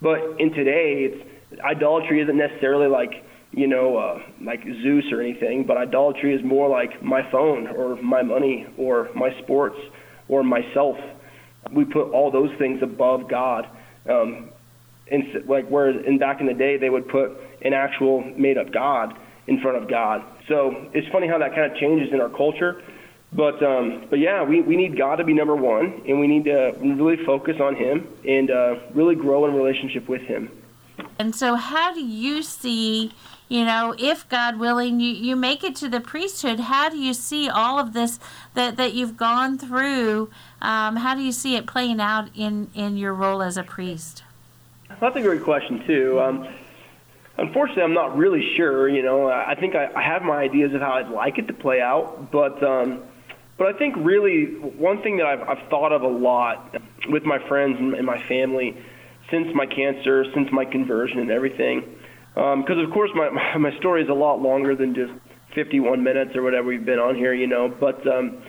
But 0.03 0.41
in 0.41 0.53
today, 0.53 1.09
it's 1.11 1.61
idolatry 1.61 2.21
isn't 2.23 2.37
necessarily 2.37 2.89
like 2.89 3.25
you 3.53 3.69
know 3.69 3.97
uh, 3.97 4.23
like 4.43 4.65
Zeus 4.65 5.05
or 5.13 5.21
anything, 5.21 5.65
but 5.65 5.77
idolatry 5.77 6.35
is 6.35 6.45
more 6.45 6.69
like 6.69 7.01
my 7.01 7.31
phone 7.31 7.69
or 7.69 7.95
my 8.03 8.23
money 8.23 8.67
or 8.77 9.09
my 9.15 9.31
sports 9.43 9.79
or 10.29 10.43
myself. 10.43 10.97
We 11.73 11.85
put 11.85 12.11
all 12.11 12.33
those 12.33 12.51
things 12.59 12.83
above 12.83 13.31
God. 13.31 13.69
Um, 14.11 14.51
and 15.11 15.23
like 15.47 15.69
where 15.69 15.89
in 15.89 16.19
back 16.19 16.41
in 16.41 16.47
the 16.47 16.55
day 16.55 16.77
they 16.79 16.91
would 16.91 17.09
put 17.09 17.31
an 17.63 17.73
actual 17.73 18.25
made 18.37 18.59
up 18.59 18.73
God 18.73 19.15
in 19.49 19.61
front 19.61 19.77
of 19.77 19.89
God. 19.89 20.23
So 20.47 20.89
it's 20.93 21.09
funny 21.09 21.27
how 21.27 21.39
that 21.39 21.55
kind 21.55 21.71
of 21.71 21.77
changes 21.79 22.13
in 22.13 22.21
our 22.21 22.29
culture. 22.29 22.83
But 23.33 23.63
um, 23.63 24.07
but 24.09 24.19
yeah, 24.21 24.43
we, 24.43 24.63
we 24.63 24.77
need 24.77 24.97
God 24.97 25.17
to 25.17 25.25
be 25.25 25.35
number 25.35 25.55
one, 25.55 26.03
and 26.07 26.19
we 26.19 26.27
need 26.27 26.45
to 26.45 26.75
really 26.81 27.23
focus 27.25 27.61
on 27.61 27.77
Him 27.77 28.09
and 28.27 28.51
uh, 28.51 28.77
really 28.95 29.17
grow 29.17 29.45
in 29.47 29.55
relationship 29.55 30.09
with 30.09 30.23
Him. 30.23 30.51
And 31.19 31.35
so, 31.35 31.55
how 31.55 31.93
do 31.93 32.01
you 32.01 32.43
see, 32.43 33.13
you 33.49 33.65
know, 33.65 33.95
if 33.99 34.27
God 34.31 34.59
willing, 34.59 35.01
you, 35.01 35.13
you 35.13 35.37
make 35.37 35.63
it 35.63 35.77
to 35.77 35.89
the 35.89 36.01
priesthood, 36.01 36.59
how 36.59 36.89
do 36.89 36.97
you 36.97 37.13
see 37.13 37.51
all 37.51 37.79
of 37.79 37.93
this 37.93 38.19
that, 38.55 38.77
that 38.77 38.95
you've 38.95 39.17
gone 39.17 39.59
through? 39.59 40.31
Um, 40.63 40.97
how 40.97 41.15
do 41.15 41.21
you 41.21 41.33
see 41.33 41.55
it 41.55 41.67
playing 41.67 42.01
out 42.01 42.31
in, 42.35 42.71
in 42.75 42.97
your 42.97 43.13
role 43.13 43.43
as 43.43 43.57
a 43.57 43.63
priest? 43.63 44.23
That's 45.01 45.17
a 45.17 45.21
great 45.21 45.43
question 45.43 45.85
too. 45.87 46.21
Um, 46.21 46.49
unfortunately, 47.39 47.85
I'm 47.85 47.95
not 47.95 48.17
really 48.17 48.55
sure. 48.57 48.89
You 48.89 49.03
know, 49.03 49.29
I 49.29 49.55
think 49.55 49.75
I, 49.75 49.89
I 49.95 50.03
have 50.03 50.23
my 50.23 50.37
ideas 50.37 50.75
of 50.75 50.81
how 50.81 50.93
I'd 50.93 51.11
like 51.11 51.39
it 51.39 51.47
to 51.49 51.55
play 51.55 51.81
out, 51.81 52.31
but 52.31 52.63
um, 52.63 53.03
but 53.57 53.75
I 53.75 53.79
think 53.79 53.97
really 53.97 54.45
one 54.47 55.03
thing 55.03 55.17
that 55.19 55.27
I've, 55.27 55.41
I've 55.41 55.69
thought 55.69 55.93
of 55.93 56.03
a 56.03 56.09
lot 56.09 56.77
with 57.09 57.25
my 57.25 57.39
friends 57.49 57.79
and, 57.79 57.95
and 57.95 58.07
my 58.07 58.23
family 58.29 58.77
since 59.31 59.49
my 59.55 59.67
cancer, 59.67 60.25
since 60.35 60.51
my 60.53 60.65
conversion 60.65 61.19
and 61.19 61.31
everything, 61.31 61.97
because 62.35 62.79
of 62.79 62.91
course 62.93 63.11
my 63.15 63.31
my 63.59 63.77
story 63.79 64.03
is 64.03 64.09
a 64.09 64.15
lot 64.15 64.41
longer 64.41 64.75
than 64.75 64.95
just 64.95 65.13
51 65.55 66.03
minutes 66.03 66.37
or 66.37 66.43
whatever 66.43 66.69
we've 66.69 66.85
been 66.85 66.99
on 66.99 67.15
here. 67.15 67.33
You 67.35 67.47
know, 67.47 67.69
but 67.69 68.07
um, 68.07 68.43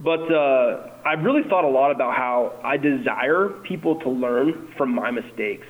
but 0.00 0.32
uh, 0.32 0.90
I've 1.04 1.24
really 1.24 1.42
thought 1.48 1.64
a 1.64 1.68
lot 1.68 1.90
about 1.90 2.14
how 2.14 2.60
I 2.62 2.76
desire 2.76 3.48
people 3.64 3.96
to 4.00 4.08
learn 4.10 4.72
from 4.76 4.94
my 4.94 5.10
mistakes. 5.10 5.66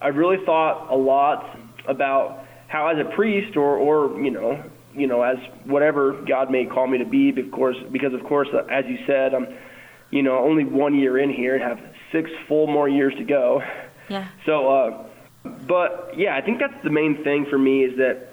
I've 0.00 0.16
really 0.16 0.44
thought 0.46 0.88
a 0.90 0.96
lot 0.96 1.58
about 1.90 2.46
how, 2.68 2.88
as 2.88 2.98
a 3.04 3.14
priest, 3.14 3.56
or, 3.56 3.76
or 3.76 4.20
you 4.20 4.30
know, 4.30 4.62
you 4.94 5.06
know, 5.06 5.22
as 5.22 5.36
whatever 5.64 6.24
God 6.26 6.50
may 6.50 6.66
call 6.66 6.86
me 6.86 6.98
to 6.98 7.04
be, 7.04 7.30
of 7.30 7.50
course, 7.50 7.76
because 7.92 8.14
of 8.14 8.22
course, 8.24 8.48
as 8.70 8.84
you 8.86 8.98
said, 9.06 9.34
I'm, 9.34 9.46
you 10.10 10.22
know, 10.22 10.38
only 10.38 10.64
one 10.64 10.94
year 10.98 11.18
in 11.18 11.30
here 11.30 11.54
and 11.54 11.62
have 11.62 11.80
six 12.12 12.30
full 12.48 12.66
more 12.66 12.88
years 12.88 13.14
to 13.18 13.24
go. 13.24 13.62
Yeah. 14.08 14.28
So, 14.46 14.68
uh, 14.68 15.04
but 15.44 16.14
yeah, 16.16 16.36
I 16.36 16.40
think 16.40 16.58
that's 16.58 16.82
the 16.82 16.90
main 16.90 17.22
thing 17.22 17.46
for 17.48 17.58
me 17.58 17.84
is 17.84 17.96
that 17.98 18.30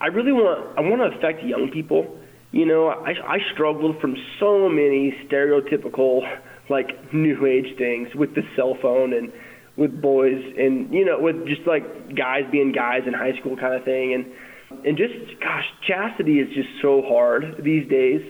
I 0.00 0.06
really 0.06 0.32
want 0.32 0.78
I 0.78 0.82
want 0.82 1.02
to 1.02 1.18
affect 1.18 1.42
young 1.42 1.70
people. 1.70 2.18
You 2.52 2.66
know, 2.66 2.88
I 2.88 3.14
I 3.26 3.38
struggled 3.52 4.00
from 4.00 4.16
so 4.38 4.68
many 4.68 5.12
stereotypical 5.26 6.22
like 6.68 7.12
new 7.12 7.46
age 7.46 7.76
things 7.78 8.14
with 8.14 8.34
the 8.34 8.42
cell 8.54 8.76
phone 8.80 9.12
and 9.12 9.32
with 9.76 10.00
boys 10.00 10.42
and 10.58 10.92
you 10.92 11.04
know 11.04 11.20
with 11.20 11.46
just 11.46 11.66
like 11.66 12.14
guys 12.14 12.44
being 12.50 12.72
guys 12.72 13.02
in 13.06 13.12
high 13.12 13.38
school 13.38 13.56
kind 13.56 13.74
of 13.74 13.84
thing. 13.84 14.14
And 14.14 14.86
and 14.86 14.96
just 14.96 15.40
gosh 15.40 15.66
chastity 15.86 16.40
is 16.40 16.52
just 16.54 16.68
so 16.82 17.02
hard 17.02 17.62
these 17.62 17.88
days 17.88 18.22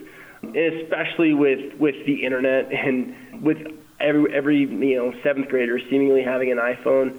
and 0.42 0.56
especially 0.56 1.34
with 1.34 1.74
with 1.78 1.94
the 2.06 2.24
internet 2.24 2.72
and 2.72 3.42
with 3.42 3.58
every 4.00 4.32
every 4.34 4.60
you 4.60 4.96
know 4.96 5.12
seventh 5.22 5.48
grader 5.48 5.78
seemingly 5.90 6.22
having 6.22 6.52
an 6.52 6.58
iPhone. 6.58 7.18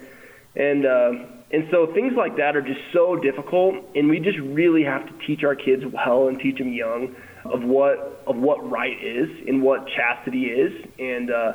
And 0.55 0.85
uh, 0.85 1.11
and 1.51 1.67
so 1.71 1.93
things 1.93 2.13
like 2.15 2.37
that 2.37 2.55
are 2.55 2.61
just 2.61 2.81
so 2.91 3.15
difficult, 3.15 3.75
and 3.95 4.09
we 4.09 4.19
just 4.19 4.39
really 4.39 4.83
have 4.83 5.05
to 5.05 5.25
teach 5.25 5.43
our 5.43 5.55
kids 5.55 5.83
well 5.85 6.27
and 6.27 6.39
teach 6.39 6.57
them 6.57 6.73
young 6.73 7.15
of 7.45 7.63
what 7.63 8.23
of 8.27 8.35
what 8.35 8.69
right 8.69 9.01
is 9.01 9.29
and 9.47 9.61
what 9.61 9.87
chastity 9.87 10.45
is, 10.45 10.85
and 10.99 11.31
uh, 11.31 11.53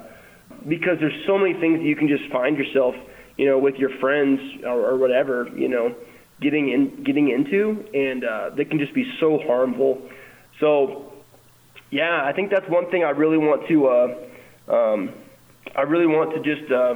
because 0.68 0.98
there's 1.00 1.26
so 1.26 1.38
many 1.38 1.54
things 1.54 1.78
that 1.80 1.86
you 1.86 1.96
can 1.96 2.08
just 2.08 2.30
find 2.30 2.56
yourself, 2.56 2.94
you 3.36 3.46
know, 3.46 3.58
with 3.58 3.76
your 3.76 3.90
friends 3.98 4.40
or, 4.64 4.90
or 4.90 4.96
whatever, 4.96 5.48
you 5.56 5.68
know, 5.68 5.94
getting 6.40 6.70
in 6.70 7.04
getting 7.04 7.30
into, 7.30 7.84
and 7.94 8.24
uh, 8.24 8.50
they 8.56 8.64
can 8.64 8.78
just 8.78 8.94
be 8.94 9.10
so 9.20 9.38
harmful. 9.46 10.02
So, 10.60 11.12
yeah, 11.90 12.22
I 12.24 12.32
think 12.32 12.50
that's 12.50 12.68
one 12.68 12.90
thing 12.90 13.04
I 13.04 13.10
really 13.10 13.38
want 13.38 13.66
to. 13.68 13.86
Uh, 13.88 14.74
um, 14.74 15.10
I 15.76 15.82
really 15.82 16.06
want 16.06 16.34
to 16.34 16.40
just. 16.40 16.70
Uh, 16.70 16.94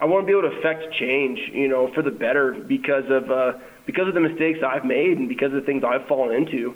I 0.00 0.04
want 0.04 0.26
to 0.26 0.26
be 0.26 0.36
able 0.36 0.50
to 0.50 0.58
affect 0.58 0.92
change, 0.94 1.38
you 1.52 1.68
know, 1.68 1.92
for 1.94 2.02
the 2.02 2.10
better 2.10 2.52
because 2.52 3.04
of 3.08 3.30
uh, 3.30 3.52
because 3.86 4.08
of 4.08 4.14
the 4.14 4.20
mistakes 4.20 4.58
I've 4.66 4.84
made 4.84 5.16
and 5.16 5.28
because 5.28 5.52
of 5.52 5.60
the 5.60 5.66
things 5.66 5.84
I've 5.84 6.06
fallen 6.08 6.34
into 6.34 6.74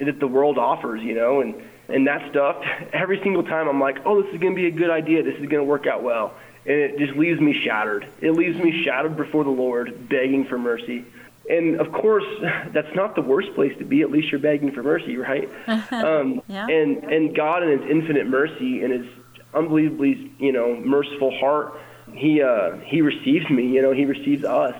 that 0.00 0.18
the 0.18 0.26
world 0.26 0.58
offers, 0.58 1.02
you 1.02 1.14
know, 1.14 1.40
and 1.40 1.54
and 1.88 2.06
that 2.06 2.30
stuff. 2.30 2.64
Every 2.92 3.20
single 3.22 3.42
time 3.42 3.68
I'm 3.68 3.80
like, 3.80 3.98
oh, 4.04 4.22
this 4.22 4.32
is 4.32 4.40
going 4.40 4.54
to 4.54 4.60
be 4.60 4.66
a 4.66 4.70
good 4.70 4.90
idea. 4.90 5.22
This 5.22 5.34
is 5.34 5.46
going 5.46 5.62
to 5.62 5.64
work 5.64 5.86
out 5.86 6.02
well, 6.02 6.34
and 6.66 6.76
it 6.76 6.98
just 6.98 7.16
leaves 7.16 7.40
me 7.40 7.52
shattered. 7.64 8.06
It 8.20 8.32
leaves 8.32 8.58
me 8.58 8.82
shattered 8.84 9.16
before 9.16 9.44
the 9.44 9.50
Lord, 9.50 10.08
begging 10.08 10.44
for 10.46 10.58
mercy. 10.58 11.04
And 11.48 11.80
of 11.80 11.92
course, 11.92 12.24
that's 12.72 12.94
not 12.94 13.14
the 13.14 13.22
worst 13.22 13.54
place 13.54 13.76
to 13.78 13.84
be. 13.84 14.02
At 14.02 14.10
least 14.10 14.30
you're 14.30 14.40
begging 14.40 14.72
for 14.72 14.82
mercy, 14.82 15.16
right? 15.16 15.48
um, 15.92 16.42
Yeah. 16.48 16.66
And 16.66 17.04
and 17.04 17.34
God, 17.34 17.62
in 17.62 17.78
His 17.78 17.90
infinite 17.90 18.26
mercy 18.26 18.82
and 18.82 18.92
His 18.92 19.06
unbelievably, 19.52 20.32
you 20.38 20.52
know, 20.52 20.74
merciful 20.76 21.36
heart, 21.38 21.78
He 22.12 22.42
uh, 22.42 22.78
He 22.78 23.02
receives 23.02 23.48
me. 23.50 23.68
You 23.68 23.82
know, 23.82 23.92
He 23.92 24.06
receives 24.06 24.44
us, 24.44 24.74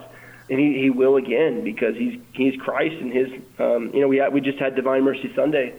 and 0.48 0.59
He 0.59 0.80
He 0.80 0.90
will 0.90 1.16
again 1.16 1.64
because 1.64 1.96
He's 1.96 2.18
He's 2.32 2.59
Christ 2.61 2.96
and 3.00 3.12
His. 3.12 3.28
Um, 3.59 3.90
you 3.92 4.00
know, 4.00 4.09
we 4.09 4.16
had, 4.16 4.32
we 4.32 4.40
just 4.40 4.59
had 4.59 4.74
Divine 4.74 5.05
Mercy 5.05 5.30
Sunday, 5.36 5.74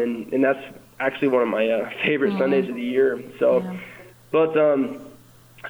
and 0.00 0.32
and 0.32 0.44
that's 0.44 0.62
actually 1.00 1.28
one 1.28 1.42
of 1.42 1.48
my 1.48 1.68
uh, 1.68 1.90
favorite 2.04 2.38
Sundays 2.38 2.68
of 2.68 2.74
the 2.74 2.82
year. 2.82 3.22
So, 3.38 3.60
Yeah. 3.60 3.76
but 4.30 4.56
um, 4.56 5.00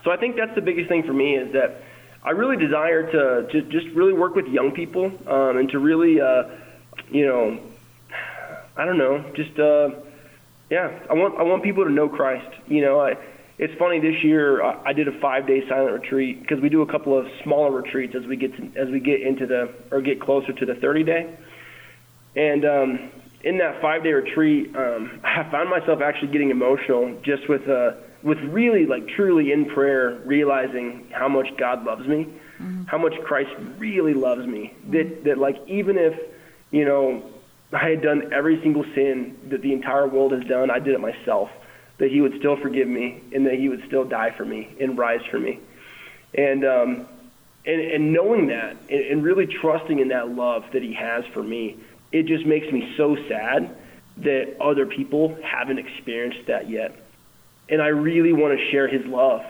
so 0.03 0.11
I 0.11 0.17
think 0.17 0.37
that's 0.37 0.55
the 0.55 0.61
biggest 0.61 0.89
thing 0.89 1.03
for 1.03 1.13
me 1.13 1.37
is 1.37 1.53
that 1.53 1.83
I 2.23 2.31
really 2.31 2.57
desire 2.57 3.11
to, 3.11 3.49
to 3.53 3.63
just 3.71 3.87
really 3.95 4.13
work 4.13 4.35
with 4.35 4.47
young 4.49 4.73
people 4.73 5.07
um, 5.27 5.57
and 5.59 5.69
to 5.71 5.79
really 5.79 6.21
uh, 6.21 6.45
you 7.11 7.27
know, 7.27 7.59
I 8.77 8.85
don't 8.85 8.99
know, 8.99 9.25
just 9.35 9.59
uh, 9.59 9.91
yeah, 10.71 10.99
I 11.11 11.15
want 11.15 11.39
I 11.39 11.43
want 11.43 11.63
people 11.63 11.85
to 11.85 11.91
know 11.91 12.09
Christ. 12.09 12.49
You 12.67 12.81
know, 12.83 13.01
I, 13.01 13.17
it's 13.59 13.75
funny 13.79 14.01
this 14.01 14.25
year 14.25 14.63
I, 14.63 14.87
I 14.87 14.93
did 14.93 15.07
a 15.09 15.13
five 15.21 15.47
day 15.47 15.67
silent 15.69 15.93
retreat 15.93 16.41
because 16.41 16.61
we 16.61 16.69
do 16.69 16.83
a 16.83 16.87
couple 16.87 17.17
of 17.17 17.27
smaller 17.43 17.71
retreats 17.71 18.15
as 18.15 18.27
we 18.27 18.37
get 18.37 18.57
to, 18.57 18.81
as 18.81 18.89
we 18.89 19.01
get 19.01 19.21
into 19.23 19.47
the 19.47 19.73
or 19.91 20.01
get 20.01 20.21
closer 20.21 20.53
to 20.53 20.67
the 20.67 20.75
30 20.75 21.05
day, 21.05 21.37
and 22.35 22.65
um, 22.65 23.11
in 23.45 23.59
that 23.59 23.81
five 23.81 24.03
day 24.03 24.13
retreat, 24.13 24.75
um, 24.75 25.21
I 25.23 25.49
found 25.51 25.69
myself 25.69 26.01
actually 26.01 26.33
getting 26.33 26.51
emotional 26.51 27.17
just 27.23 27.49
with 27.49 27.69
uh, 27.69 27.93
with 28.23 28.39
really 28.39 28.87
like 28.87 29.07
truly 29.09 29.53
in 29.53 29.67
prayer, 29.67 30.19
realizing 30.25 31.07
how 31.13 31.29
much 31.29 31.47
God 31.59 31.85
loves 31.85 32.07
me, 32.09 32.27
how 32.87 32.99
much 32.99 33.13
Christ 33.25 33.51
really 33.79 34.15
loves 34.15 34.47
me. 34.47 34.73
That 34.91 35.25
that 35.25 35.39
like 35.39 35.57
even 35.69 35.99
if 35.99 36.19
you 36.71 36.85
know 36.87 37.23
I 37.73 37.91
had 37.91 38.03
done 38.03 38.33
every 38.33 38.61
single 38.63 38.85
sin 38.95 39.37
that 39.51 39.61
the 39.61 39.73
entire 39.73 40.09
world 40.09 40.33
has 40.33 40.45
done, 40.45 40.71
I 40.71 40.79
did 40.79 40.95
it 40.95 41.01
myself. 41.01 41.51
That 41.99 42.11
He 42.11 42.23
would 42.23 42.39
still 42.39 42.57
forgive 42.57 42.89
me, 42.89 43.23
and 43.33 43.47
that 43.47 43.55
He 43.55 43.69
would 43.69 43.85
still 43.87 44.05
die 44.05 44.35
for 44.37 44.45
me 44.45 44.75
and 44.81 44.97
rise 44.97 45.25
for 45.31 45.39
me, 45.39 45.61
and 46.33 46.65
um, 46.65 47.07
and, 47.67 47.81
and 47.81 48.13
knowing 48.13 48.47
that, 48.49 48.77
and, 48.89 49.01
and 49.01 49.23
really 49.23 49.47
trusting 49.47 49.99
in 49.99 50.09
that 50.09 50.31
love 50.31 50.65
that 50.73 50.83
He 50.83 50.95
has 50.95 51.25
for 51.35 51.43
me, 51.43 51.77
it 52.15 52.27
just 52.27 52.47
makes 52.47 52.71
me 52.73 52.95
so 52.97 53.17
sad 53.29 53.77
that 54.19 54.57
other 54.61 54.87
people 54.87 55.37
haven't 55.43 55.79
experienced 55.79 56.47
that 56.47 56.71
yet. 56.71 56.95
And 57.69 57.83
I 57.83 57.89
really 57.89 58.33
want 58.33 58.57
to 58.57 58.71
share 58.71 58.87
His 58.87 59.05
love. 59.05 59.43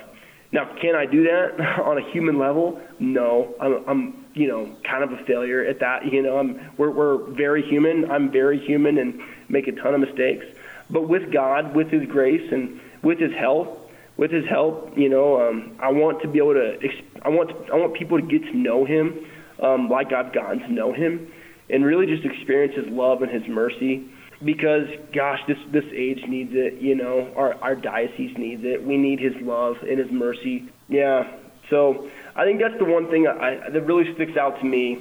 Now, 0.50 0.74
can 0.80 0.94
I 0.94 1.04
do 1.04 1.24
that 1.24 1.60
on 1.84 1.98
a 1.98 2.10
human 2.10 2.38
level? 2.38 2.80
No, 2.98 3.54
I'm, 3.60 3.84
I'm 3.86 4.26
you 4.32 4.48
know, 4.48 4.74
kind 4.82 5.04
of 5.04 5.12
a 5.12 5.22
failure 5.24 5.62
at 5.62 5.80
that. 5.80 6.10
You 6.10 6.22
know, 6.22 6.38
I'm, 6.38 6.58
we're, 6.78 6.90
we're 6.90 7.18
very 7.32 7.62
human. 7.62 8.10
I'm 8.10 8.30
very 8.30 8.58
human 8.58 8.96
and 8.96 9.20
make 9.50 9.68
a 9.68 9.72
ton 9.72 9.92
of 9.94 10.00
mistakes. 10.00 10.46
But 10.88 11.02
with 11.06 11.30
God, 11.30 11.76
with 11.76 11.90
His 11.90 12.08
grace, 12.08 12.50
and 12.50 12.80
with 13.02 13.18
His 13.18 13.32
help, 13.34 13.90
with 14.16 14.30
His 14.30 14.46
help, 14.46 14.96
you 14.96 15.10
know, 15.10 15.46
um, 15.46 15.76
I 15.80 15.92
want 15.92 16.22
to 16.22 16.28
be 16.28 16.38
able 16.38 16.54
to. 16.54 16.78
I 17.20 17.28
want 17.28 17.50
I 17.70 17.76
want 17.76 17.92
people 17.92 18.18
to 18.18 18.26
get 18.26 18.42
to 18.44 18.56
know 18.56 18.86
Him 18.86 19.26
um, 19.60 19.88
like 19.88 20.12
I've 20.12 20.32
gotten 20.32 20.60
to 20.60 20.72
know 20.72 20.92
Him, 20.92 21.32
and 21.70 21.84
really 21.84 22.06
just 22.06 22.24
experience 22.24 22.74
His 22.76 22.86
love 22.88 23.22
and 23.22 23.30
His 23.30 23.46
mercy. 23.48 24.06
Because 24.44 24.86
gosh, 25.14 25.40
this 25.46 25.58
this 25.72 25.84
age 25.94 26.20
needs 26.28 26.50
it. 26.52 26.80
You 26.80 26.94
know, 26.94 27.32
our 27.36 27.54
our 27.62 27.74
diocese 27.74 28.36
needs 28.36 28.62
it. 28.64 28.84
We 28.84 28.96
need 28.96 29.20
His 29.20 29.34
love 29.40 29.76
and 29.82 29.98
His 29.98 30.10
mercy. 30.10 30.68
Yeah. 30.88 31.38
So 31.70 32.10
I 32.36 32.44
think 32.44 32.60
that's 32.60 32.78
the 32.78 32.84
one 32.84 33.10
thing 33.10 33.26
I, 33.26 33.70
that 33.70 33.86
really 33.86 34.12
sticks 34.14 34.36
out 34.36 34.58
to 34.60 34.64
me 34.66 35.00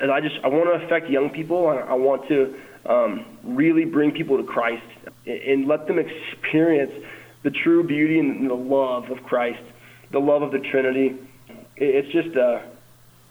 and 0.00 0.10
I 0.10 0.20
just 0.20 0.36
I 0.42 0.48
want 0.48 0.66
to 0.66 0.84
affect 0.84 1.08
young 1.08 1.30
people. 1.30 1.68
I, 1.68 1.76
I 1.76 1.94
want 1.94 2.26
to 2.28 2.54
um, 2.86 3.26
really 3.44 3.84
bring 3.84 4.10
people 4.12 4.36
to 4.36 4.44
Christ 4.44 4.86
and, 5.26 5.40
and 5.40 5.68
let 5.68 5.86
them 5.86 5.98
experience 5.98 6.92
the 7.42 7.50
true 7.50 7.86
beauty 7.86 8.18
and 8.18 8.48
the 8.48 8.54
love 8.54 9.10
of 9.10 9.22
Christ, 9.24 9.62
the 10.12 10.18
love 10.18 10.42
of 10.42 10.52
the 10.52 10.58
Trinity. 10.70 11.16
It, 11.76 12.04
it's 12.06 12.12
just 12.12 12.36
uh, 12.36 12.60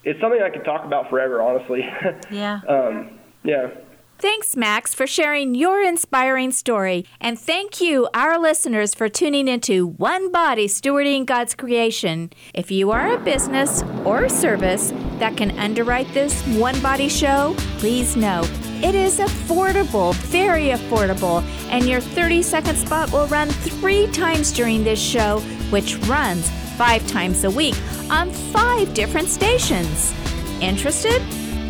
it's 0.04 0.20
something 0.20 0.40
I 0.42 0.50
could 0.50 0.64
talk 0.64 0.84
about 0.84 1.10
forever, 1.10 1.42
honestly. 1.42 1.80
Yeah. 2.30 2.60
um, 2.68 3.18
yeah. 3.42 3.68
Thanks, 4.18 4.56
Max, 4.56 4.94
for 4.94 5.06
sharing 5.06 5.54
your 5.54 5.82
inspiring 5.82 6.52
story. 6.52 7.04
And 7.20 7.38
thank 7.38 7.80
you, 7.80 8.08
our 8.14 8.38
listeners, 8.38 8.94
for 8.94 9.08
tuning 9.08 9.48
into 9.48 9.86
One 9.86 10.30
Body 10.30 10.66
Stewarding 10.66 11.26
God's 11.26 11.54
Creation. 11.54 12.30
If 12.54 12.70
you 12.70 12.90
are 12.90 13.12
a 13.12 13.18
business 13.18 13.82
or 14.04 14.24
a 14.24 14.30
service 14.30 14.92
that 15.18 15.36
can 15.36 15.58
underwrite 15.58 16.12
this 16.14 16.42
One 16.56 16.80
Body 16.80 17.08
show, 17.08 17.54
please 17.78 18.16
know 18.16 18.44
it 18.82 18.94
is 18.94 19.18
affordable, 19.18 20.14
very 20.14 20.68
affordable, 20.68 21.42
and 21.70 21.86
your 21.86 22.00
30 22.00 22.42
second 22.42 22.76
spot 22.76 23.10
will 23.12 23.26
run 23.28 23.48
three 23.48 24.06
times 24.08 24.52
during 24.52 24.84
this 24.84 25.00
show, 25.00 25.40
which 25.70 25.96
runs 26.06 26.50
five 26.76 27.06
times 27.06 27.44
a 27.44 27.50
week 27.50 27.76
on 28.10 28.30
five 28.30 28.92
different 28.94 29.28
stations. 29.28 30.12
Interested? 30.60 31.20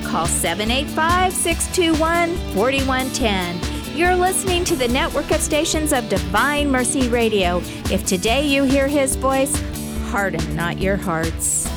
Call 0.04 0.26
785 0.26 1.32
621 1.32 2.36
4110. 2.54 3.96
You're 3.96 4.16
listening 4.16 4.64
to 4.64 4.76
the 4.76 4.88
network 4.88 5.30
of 5.30 5.40
stations 5.40 5.92
of 5.92 6.08
Divine 6.08 6.70
Mercy 6.70 7.08
Radio. 7.08 7.58
If 7.90 8.04
today 8.04 8.46
you 8.46 8.64
hear 8.64 8.88
his 8.88 9.14
voice, 9.16 9.54
harden 10.10 10.56
not 10.56 10.78
your 10.78 10.96
hearts. 10.96 11.68